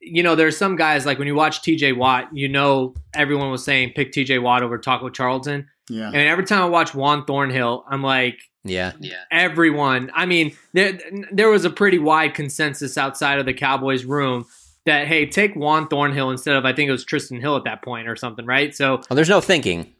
you 0.05 0.23
know, 0.23 0.35
there's 0.35 0.57
some 0.57 0.77
guys 0.77 1.07
like 1.07 1.19
when 1.19 1.27
you 1.27 1.35
watch 1.35 1.63
TJ 1.63 1.97
Watt, 1.97 2.29
you 2.33 2.49
know, 2.49 2.95
everyone 3.15 3.51
was 3.51 3.65
saying 3.65 3.93
pick 3.95 4.13
TJ 4.13 4.43
Watt 4.43 4.63
over 4.63 4.79
Taco 4.79 5.09
Charlton. 5.09 5.69
Yeah. 5.89 6.07
And 6.07 6.17
every 6.17 6.45
time 6.45 6.63
I 6.63 6.67
watch 6.67 6.95
Juan 6.95 7.25
Thornhill, 7.25 7.85
I'm 7.89 8.03
like, 8.03 8.41
yeah, 8.65 8.93
yeah. 8.99 9.21
Everyone. 9.31 10.11
I 10.15 10.25
mean, 10.25 10.57
there 10.73 10.99
there 11.31 11.51
was 11.51 11.67
a 11.67 11.71
pretty 11.71 11.99
wide 11.99 12.35
consensus 12.35 12.97
outside 12.97 13.39
of 13.39 13.45
the 13.45 13.53
Cowboys 13.53 14.05
room 14.05 14.47
that 14.87 15.07
hey, 15.07 15.27
take 15.27 15.55
Juan 15.55 15.89
Thornhill 15.89 16.31
instead 16.31 16.57
of 16.57 16.65
I 16.65 16.73
think 16.73 16.89
it 16.89 16.93
was 16.93 17.05
Trysten 17.05 17.41
Hill 17.41 17.57
at 17.57 17.65
that 17.65 17.83
point 17.83 18.09
or 18.09 18.17
something, 18.17 18.47
right? 18.47 18.75
So 18.75 19.03
well, 19.09 19.17
there's 19.17 19.29
no 19.29 19.43
thinking. 19.43 19.93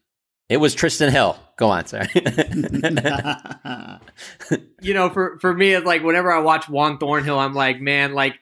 It 0.49 0.59
was 0.59 0.75
Trysten 0.75 1.11
Hill. 1.11 1.37
Go 1.57 1.71
on, 1.71 1.87
sorry. 1.87 2.09
you 4.81 4.95
know, 4.95 5.11
for 5.11 5.39
for 5.41 5.55
me, 5.55 5.73
it's 5.73 5.87
like 5.87 6.03
whenever 6.03 6.33
I 6.33 6.41
watch 6.41 6.69
Juan 6.69 6.99
Thornhill, 6.99 7.39
I'm 7.39 7.55
like, 7.55 7.81
man, 7.81 8.15
like 8.15 8.35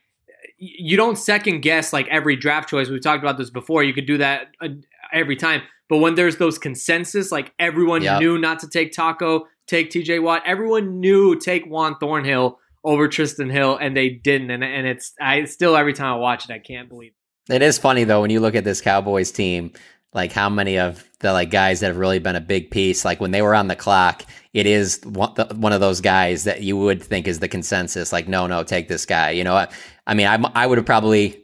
you 0.65 0.97
don't 0.97 1.19
second 1.19 1.61
guess 1.61 1.93
like 1.93 2.07
every 2.09 2.37
draft 2.37 2.69
choice. 2.69 2.89
We've 2.89 3.03
talked 3.03 3.23
about 3.23 3.37
this 3.37 3.51
before. 3.51 3.83
You 3.83 3.93
could 3.93 4.07
do 4.07 4.19
that 4.19 4.49
uh, 4.61 4.69
every 5.13 5.35
time. 5.35 5.63
But 5.89 5.99
when 5.99 6.15
there's 6.15 6.37
those 6.37 6.57
consensus, 6.57 7.33
like 7.33 7.53
everyone 7.59 8.03
yep. 8.03 8.21
knew 8.21 8.39
not 8.39 8.61
to 8.61 8.69
take 8.69 8.93
Taco, 8.93 9.47
take 9.67 9.91
TJ 9.91 10.23
Watt, 10.23 10.43
everyone 10.47 11.01
knew 11.01 11.37
take 11.37 11.67
Juan 11.67 11.97
Thornhill 11.99 12.61
over 12.85 13.09
Trysten 13.09 13.51
Hill, 13.51 13.77
and 13.77 13.97
they 13.97 14.09
didn't. 14.09 14.51
And 14.51 14.63
and 14.63 14.87
it's 14.87 15.13
I 15.21 15.45
still 15.47 15.77
every 15.77 15.95
time 15.95 16.15
I 16.15 16.17
watch 16.17 16.49
it, 16.49 16.53
I 16.53 16.61
can't 16.61 16.89
believe. 16.89 17.13
It, 17.51 17.57
it 17.57 17.63
is 17.63 17.77
funny 17.77 18.05
though 18.05 18.21
when 18.21 18.31
you 18.31 18.39
look 18.39 18.55
at 18.55 18.63
this 18.63 18.81
Cowboys 18.81 19.33
team, 19.33 19.73
like 20.15 20.33
how 20.33 20.49
many 20.49 20.79
of 20.79 21.05
the 21.21 21.33
like 21.33 21.51
guys 21.51 21.81
that 21.81 21.89
have 21.89 21.97
really 21.97 22.19
been 22.19 22.37
a 22.37 22.41
big 22.41 22.71
piece. 22.71 23.05
Like 23.05 23.21
when 23.21 23.31
they 23.31 23.43
were 23.43 23.55
on 23.55 23.69
the 23.69 23.77
clock, 23.77 24.25
it 24.53 24.67
is 24.67 25.01
one, 25.05 25.33
the, 25.35 25.47
one 25.55 25.73
of 25.73 25.81
those 25.81 26.01
guys 26.01 26.45
that 26.45 26.63
you 26.63 26.77
would 26.77 27.03
think 27.03 27.27
is 27.27 27.39
the 27.39 27.49
consensus. 27.49 28.13
Like, 28.13 28.29
no, 28.29 28.47
no, 28.47 28.63
take 28.63 28.89
this 28.89 29.07
guy. 29.07 29.31
You 29.31 29.45
know, 29.45 29.55
I, 29.55 29.69
I 30.07 30.15
mean, 30.15 30.27
I, 30.27 30.39
I 30.55 30.67
would 30.67 30.79
have 30.79 30.87
probably, 30.87 31.43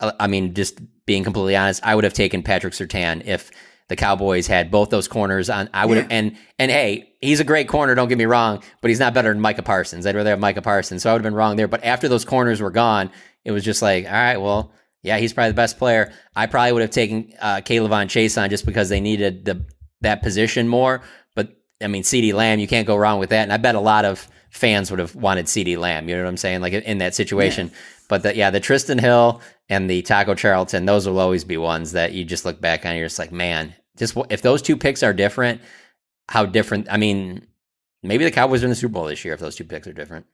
uh, 0.00 0.12
I 0.20 0.26
mean, 0.26 0.54
just 0.54 0.80
being 1.06 1.24
completely 1.24 1.56
honest, 1.56 1.80
I 1.84 1.94
would 1.94 2.04
have 2.04 2.12
taken 2.12 2.42
Patrick 2.42 2.74
Surtain 2.74 3.24
if 3.24 3.50
the 3.88 3.96
Cowboys 3.96 4.46
had 4.46 4.70
both 4.70 4.90
those 4.90 5.08
corners 5.08 5.50
on. 5.50 5.68
I 5.74 5.86
would 5.86 5.96
have, 5.96 6.10
yeah. 6.10 6.18
and 6.18 6.36
and 6.60 6.70
hey, 6.70 7.14
he's 7.20 7.40
a 7.40 7.44
great 7.44 7.66
corner. 7.66 7.94
Don't 7.96 8.08
get 8.08 8.18
me 8.18 8.26
wrong, 8.26 8.62
but 8.80 8.88
he's 8.88 9.00
not 9.00 9.14
better 9.14 9.32
than 9.32 9.40
Micah 9.40 9.62
Parsons. 9.62 10.06
I'd 10.06 10.14
rather 10.14 10.30
have 10.30 10.38
Micah 10.38 10.62
Parsons. 10.62 11.02
So 11.02 11.10
I 11.10 11.12
would 11.12 11.24
have 11.24 11.24
been 11.24 11.34
wrong 11.34 11.56
there. 11.56 11.66
But 11.66 11.82
after 11.82 12.06
those 12.06 12.24
corners 12.24 12.60
were 12.60 12.70
gone, 12.70 13.10
it 13.44 13.50
was 13.50 13.64
just 13.64 13.82
like, 13.82 14.04
all 14.04 14.12
right, 14.12 14.36
well, 14.36 14.72
yeah, 15.02 15.18
he's 15.18 15.32
probably 15.32 15.50
the 15.50 15.56
best 15.56 15.78
player. 15.78 16.12
I 16.36 16.46
probably 16.46 16.72
would 16.72 16.82
have 16.82 16.90
taken 16.90 17.32
uh, 17.40 17.60
Chase 17.60 18.36
on 18.36 18.50
just 18.50 18.66
because 18.66 18.88
they 18.88 19.00
needed 19.00 19.44
the 19.44 19.64
that 20.02 20.22
position 20.22 20.68
more. 20.68 21.02
But 21.34 21.56
I 21.80 21.86
mean, 21.86 22.02
CeeDee 22.02 22.34
Lamb, 22.34 22.58
you 22.58 22.68
can't 22.68 22.86
go 22.86 22.96
wrong 22.96 23.18
with 23.18 23.30
that. 23.30 23.42
And 23.42 23.52
I 23.52 23.56
bet 23.56 23.74
a 23.74 23.80
lot 23.80 24.04
of 24.04 24.28
fans 24.50 24.90
would 24.90 25.00
have 25.00 25.14
wanted 25.14 25.46
CeeDee 25.46 25.78
Lamb. 25.78 26.08
You 26.08 26.16
know 26.16 26.24
what 26.24 26.28
I'm 26.28 26.36
saying? 26.36 26.60
Like 26.60 26.72
in 26.72 26.98
that 26.98 27.14
situation. 27.14 27.68
Yeah. 27.68 27.74
But 28.08 28.22
the, 28.24 28.34
yeah, 28.34 28.50
the 28.50 28.60
Trysten 28.60 29.00
Hill 29.00 29.40
and 29.68 29.88
the 29.88 30.02
Taco 30.02 30.34
Charlton, 30.34 30.84
those 30.84 31.06
will 31.06 31.20
always 31.20 31.44
be 31.44 31.56
ones 31.56 31.92
that 31.92 32.12
you 32.12 32.24
just 32.24 32.44
look 32.44 32.60
back 32.60 32.84
on 32.84 32.90
and 32.90 32.98
you're 32.98 33.06
just 33.06 33.20
like, 33.20 33.30
man, 33.30 33.74
just 33.96 34.16
if 34.30 34.42
those 34.42 34.62
two 34.62 34.76
picks 34.76 35.02
are 35.02 35.12
different, 35.12 35.60
how 36.28 36.44
different? 36.44 36.88
I 36.90 36.96
mean, 36.96 37.46
maybe 38.02 38.24
the 38.24 38.32
Cowboys 38.32 38.62
are 38.62 38.66
in 38.66 38.70
the 38.70 38.76
Super 38.76 38.92
Bowl 38.92 39.04
this 39.04 39.24
year 39.24 39.34
if 39.34 39.40
those 39.40 39.54
two 39.54 39.64
picks 39.64 39.86
are 39.86 39.92
different. 39.92 40.26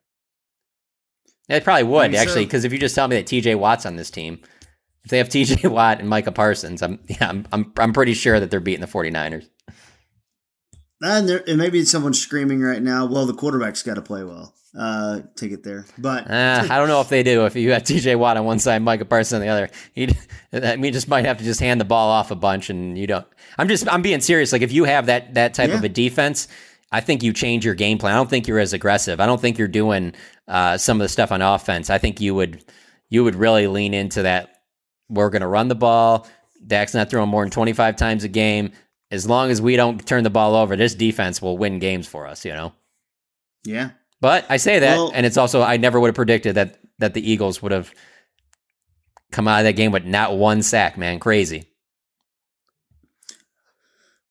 It 1.49 1.65
probably 1.65 1.85
would 1.85 2.15
actually, 2.15 2.45
because 2.45 2.63
so. 2.63 2.67
if 2.67 2.73
you 2.73 2.79
just 2.79 2.95
tell 2.95 3.07
me 3.07 3.17
that 3.17 3.27
T.J. 3.27 3.55
Watt's 3.55 3.87
on 3.87 3.97
this 3.97 4.11
team, 4.11 4.41
if 5.07 5.11
they 5.11 5.19
have 5.19 5.29
T.J. 5.29 5.69
Watt 5.69 6.01
and 6.01 6.09
Micah 6.09 6.33
Parsons, 6.33 6.83
I'm 6.83 6.99
yeah, 7.09 7.29
I'm 7.29 7.47
I'm, 7.53 7.73
I'm 7.79 7.93
pretty 7.93 8.13
sure 8.13 8.41
that 8.41 8.51
they're 8.51 8.59
beating 8.59 8.81
the 8.81 8.89
49ers. 8.89 9.49
And, 11.01 11.29
there, 11.29 11.45
and 11.47 11.59
maybe 11.59 11.85
someone's 11.85 12.19
screaming 12.19 12.61
right 12.61 12.83
now. 12.83 13.07
Well, 13.07 13.25
the 13.25 13.35
quarterback's 13.35 13.85
got 13.85 13.95
to 13.95 14.03
play 14.03 14.25
well. 14.25 14.53
Uh, 14.77 15.21
take 15.37 15.53
it 15.53 15.63
there, 15.63 15.87
but 15.97 16.29
uh, 16.29 16.67
I 16.69 16.77
don't 16.77 16.89
know 16.89 17.01
if 17.01 17.09
they 17.09 17.23
do. 17.23 17.47
If 17.47 17.55
you 17.55 17.73
have 17.73 17.85
T.J. 17.85 18.17
Watt 18.17 18.37
on 18.37 18.45
one 18.45 18.59
side, 18.59 18.83
Micah 18.83 19.05
Parsons 19.05 19.35
on 19.35 19.41
the 19.41 19.49
other, 19.49 19.71
he, 19.95 20.15
I 20.53 20.75
mean, 20.75 20.93
just 20.93 21.09
might 21.09 21.25
have 21.25 21.39
to 21.39 21.45
just 21.45 21.61
hand 21.61 21.81
the 21.81 21.85
ball 21.85 22.11
off 22.11 22.33
a 22.33 22.35
bunch, 22.35 22.69
and 22.69 22.99
you 22.99 23.07
don't. 23.07 23.27
I'm 23.57 23.69
just, 23.69 23.89
I'm 23.89 24.03
being 24.03 24.21
serious. 24.21 24.53
Like 24.53 24.63
if 24.63 24.73
you 24.73 24.85
have 24.85 25.07
that 25.07 25.35
that 25.35 25.55
type 25.55 25.71
yeah. 25.71 25.77
of 25.77 25.85
a 25.85 25.89
defense, 25.89 26.49
I 26.91 27.01
think 27.01 27.23
you 27.23 27.33
change 27.33 27.65
your 27.65 27.75
game 27.75 27.97
plan. 27.97 28.13
I 28.13 28.17
don't 28.17 28.29
think 28.29 28.49
you're 28.49 28.59
as 28.59 28.73
aggressive. 28.73 29.21
I 29.21 29.27
don't 29.27 29.41
think 29.41 29.57
you're 29.57 29.69
doing 29.69 30.15
uh, 30.49 30.77
some 30.77 31.01
of 31.01 31.05
the 31.05 31.09
stuff 31.09 31.33
on 31.33 31.43
offense. 31.43 31.89
I 31.89 31.99
think 31.99 32.21
you 32.21 32.35
would, 32.35 32.63
you 33.09 33.25
would 33.25 33.37
really 33.37 33.69
lean 33.69 33.95
into 33.95 34.23
that. 34.23 34.56
We're 35.09 35.31
going 35.31 35.43
to 35.43 35.49
run 35.49 35.69
the 35.69 35.75
ball. 35.75 36.27
Dak's 36.67 36.95
not 36.95 37.11
throwing 37.11 37.29
more 37.29 37.45
than 37.45 37.51
25 37.51 37.97
times 37.97 38.25
a 38.25 38.29
game. 38.29 38.73
As 39.11 39.29
long 39.29 39.51
as 39.51 39.63
we 39.63 39.77
don't 39.77 40.05
turn 40.05 40.25
the 40.25 40.31
ball 40.31 40.57
over, 40.57 40.75
this 40.75 40.95
defense 40.95 41.41
will 41.41 41.57
win 41.57 41.79
games 41.79 42.09
for 42.09 42.27
us. 42.27 42.45
You 42.45 42.53
know. 42.53 42.73
Yeah, 43.65 43.91
but 44.21 44.47
I 44.49 44.57
say 44.57 44.81
that, 44.81 44.97
well, 44.97 45.13
and 45.15 45.25
it's 45.25 45.37
also 45.37 45.63
I 45.63 45.77
never 45.77 46.01
would 46.01 46.09
have 46.09 46.15
predicted 46.15 46.57
that 46.57 46.79
that 46.99 47.15
the 47.15 47.31
Eagles 47.31 47.63
would 47.63 47.73
have 47.73 47.93
come 49.31 49.47
out 49.47 49.61
of 49.61 49.65
that 49.65 49.75
game 49.75 49.93
with 49.93 50.05
not 50.05 50.37
one 50.37 50.63
sack. 50.63 50.99
Man, 50.99 51.21
crazy. 51.21 51.69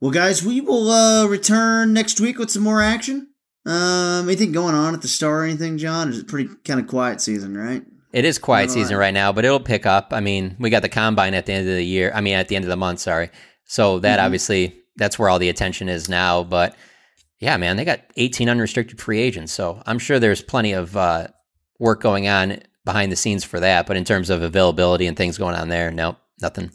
Well, 0.01 0.11
guys, 0.11 0.43
we 0.43 0.61
will 0.61 0.89
uh, 0.89 1.25
return 1.25 1.93
next 1.93 2.19
week 2.19 2.37
with 2.37 2.51
some 2.51 2.63
more 2.63 2.81
action. 2.81 3.29
Um, 3.65 4.27
anything 4.27 4.51
going 4.51 4.75
on 4.75 4.93
at 4.93 5.01
the 5.01 5.07
Star 5.07 5.41
or 5.41 5.43
anything, 5.45 5.77
John? 5.77 6.09
It's 6.09 6.19
a 6.19 6.25
pretty 6.25 6.49
kind 6.63 6.79
of 6.79 6.87
quiet 6.87 7.21
season, 7.21 7.57
right? 7.57 7.83
It 8.15 8.23
is 8.23 8.39
quiet 8.39 8.71
season 8.71 8.95
right 8.95 9.13
now, 9.13 9.33
but 9.33 9.43
it'll 9.43 9.59
pick 9.59 9.85
up. 9.85 10.13
I 10.13 10.21
mean, 10.21 10.55
we 10.57 10.69
got 10.69 10.83
the 10.83 10.87
combine 10.87 11.33
at 11.33 11.45
the 11.45 11.51
end 11.51 11.67
of 11.67 11.75
the 11.75 11.83
year. 11.83 12.13
I 12.15 12.21
mean, 12.21 12.35
at 12.35 12.47
the 12.47 12.55
end 12.55 12.63
of 12.63 12.69
the 12.69 12.77
month. 12.77 13.01
Sorry. 13.01 13.29
So 13.65 13.99
that 13.99 14.19
mm-hmm. 14.19 14.25
obviously 14.25 14.81
that's 14.95 15.19
where 15.19 15.27
all 15.27 15.37
the 15.37 15.49
attention 15.49 15.89
is 15.89 16.07
now. 16.07 16.41
But 16.41 16.77
yeah, 17.41 17.57
man, 17.57 17.75
they 17.75 17.83
got 17.83 17.99
18 18.15 18.47
unrestricted 18.47 19.01
free 19.01 19.19
agents. 19.19 19.51
So 19.51 19.83
I'm 19.85 19.99
sure 19.99 20.17
there's 20.17 20.41
plenty 20.41 20.71
of 20.71 20.95
uh, 20.95 21.27
work 21.77 21.99
going 21.99 22.29
on 22.29 22.61
behind 22.85 23.11
the 23.11 23.17
scenes 23.17 23.43
for 23.43 23.59
that. 23.59 23.85
But 23.85 23.97
in 23.97 24.05
terms 24.05 24.29
of 24.29 24.41
availability 24.41 25.07
and 25.07 25.17
things 25.17 25.37
going 25.37 25.57
on 25.57 25.67
there, 25.67 25.91
nope, 25.91 26.15
nothing. 26.41 26.71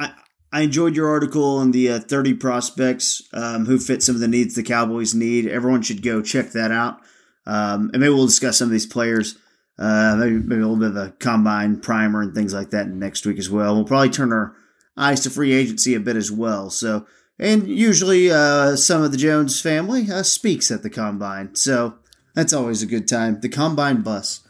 I, 0.00 0.12
I 0.52 0.62
enjoyed 0.62 0.96
your 0.96 1.08
article 1.08 1.56
on 1.58 1.70
the 1.70 1.88
uh, 1.88 2.00
30 2.00 2.34
prospects 2.34 3.22
um, 3.32 3.66
who 3.66 3.78
fit 3.78 4.02
some 4.02 4.16
of 4.16 4.20
the 4.20 4.26
needs 4.26 4.56
the 4.56 4.64
Cowboys 4.64 5.14
need. 5.14 5.46
Everyone 5.46 5.82
should 5.82 6.02
go 6.02 6.20
check 6.20 6.50
that 6.50 6.72
out. 6.72 6.98
Um, 7.46 7.90
and 7.92 8.00
maybe 8.00 8.12
we'll 8.12 8.26
discuss 8.26 8.58
some 8.58 8.66
of 8.66 8.72
these 8.72 8.86
players, 8.86 9.36
uh, 9.80 10.14
maybe, 10.16 10.34
maybe 10.34 10.60
a 10.60 10.68
little 10.68 10.76
bit 10.76 10.90
of 10.90 10.96
a 10.96 11.10
combine 11.18 11.80
primer 11.80 12.20
and 12.20 12.34
things 12.34 12.52
like 12.52 12.70
that 12.70 12.88
next 12.88 13.24
week 13.24 13.38
as 13.38 13.50
well. 13.50 13.74
We'll 13.74 13.84
probably 13.84 14.10
turn 14.10 14.32
our 14.32 14.54
eyes 14.96 15.20
to 15.22 15.30
free 15.30 15.52
agency 15.52 15.94
a 15.94 16.00
bit 16.00 16.16
as 16.16 16.30
well. 16.30 16.68
So, 16.68 17.06
and 17.38 17.66
usually, 17.66 18.30
uh, 18.30 18.76
some 18.76 19.02
of 19.02 19.10
the 19.10 19.16
Jones 19.16 19.60
family 19.60 20.10
uh, 20.10 20.22
speaks 20.22 20.70
at 20.70 20.82
the 20.82 20.90
combine, 20.90 21.54
so 21.54 21.94
that's 22.34 22.52
always 22.52 22.82
a 22.82 22.86
good 22.86 23.08
time. 23.08 23.40
The 23.40 23.48
combine 23.48 24.02
bus. 24.02 24.46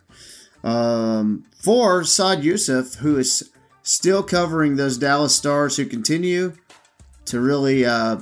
Um, 0.65 1.45
for 1.55 2.05
Saad 2.05 2.43
Yousuf, 2.43 2.97
who 2.97 3.17
is 3.17 3.51
still 3.83 4.23
covering 4.23 4.77
those 4.77 4.99
Dallas 4.99 5.35
Stars 5.35 5.77
who 5.77 5.87
continue 5.87 6.55
to 7.27 7.41
really 7.41 7.85
uh, 7.85 8.19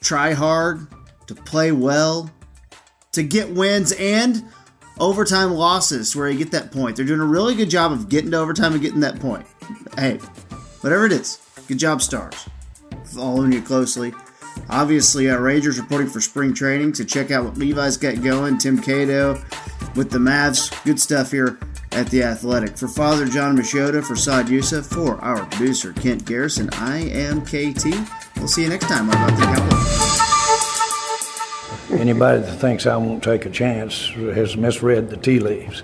try 0.00 0.34
hard, 0.34 0.86
to 1.26 1.34
play 1.34 1.72
well, 1.72 2.30
to 3.12 3.22
get 3.22 3.50
wins 3.50 3.92
and 3.92 4.44
overtime 4.98 5.52
losses 5.52 6.14
where 6.14 6.28
you 6.28 6.38
get 6.38 6.50
that 6.52 6.72
point. 6.72 6.96
They're 6.96 7.04
doing 7.04 7.20
a 7.20 7.24
really 7.24 7.54
good 7.54 7.70
job 7.70 7.92
of 7.92 8.08
getting 8.08 8.30
to 8.32 8.38
overtime 8.38 8.72
and 8.72 8.82
getting 8.82 9.00
that 9.00 9.20
point. 9.20 9.46
Hey, 9.96 10.16
whatever 10.80 11.06
it 11.06 11.12
is, 11.12 11.38
good 11.68 11.78
job, 11.78 12.02
Stars 12.02 12.48
following 13.12 13.52
you 13.52 13.62
closely. 13.62 14.12
Obviously, 14.68 15.30
uh, 15.30 15.38
Rangers 15.38 15.80
reporting 15.80 16.08
for 16.08 16.20
spring 16.20 16.54
training, 16.54 16.94
so 16.94 17.04
check 17.04 17.30
out 17.30 17.44
what 17.44 17.56
Levi's 17.56 17.96
got 17.96 18.22
going. 18.22 18.58
Tim 18.58 18.80
Cato 18.80 19.34
with 19.94 20.10
the 20.10 20.18
Mavs. 20.18 20.72
Good 20.84 21.00
stuff 21.00 21.30
here 21.30 21.58
at 21.92 22.08
The 22.08 22.22
Athletic. 22.22 22.76
For 22.76 22.88
Father 22.88 23.26
John 23.26 23.56
Machota, 23.56 24.04
for 24.04 24.16
Saad 24.16 24.46
Yousuf, 24.46 24.84
for 24.86 25.16
our 25.22 25.44
producer 25.46 25.92
Kent 25.94 26.24
Garrison, 26.26 26.68
I 26.74 26.98
am 26.98 27.42
KT. 27.42 27.86
We'll 28.36 28.48
see 28.48 28.62
you 28.62 28.68
next 28.68 28.88
time 28.88 29.08
on 29.10 29.16
About 29.16 29.38
the 29.38 29.44
Cowboys. 29.44 30.01
Anybody 31.92 32.40
that 32.40 32.56
thinks 32.56 32.86
I 32.86 32.96
won't 32.96 33.22
take 33.22 33.44
a 33.44 33.50
chance 33.50 34.08
has 34.10 34.56
misread 34.56 35.10
the 35.10 35.16
tea 35.16 35.38
leaves. 35.38 35.82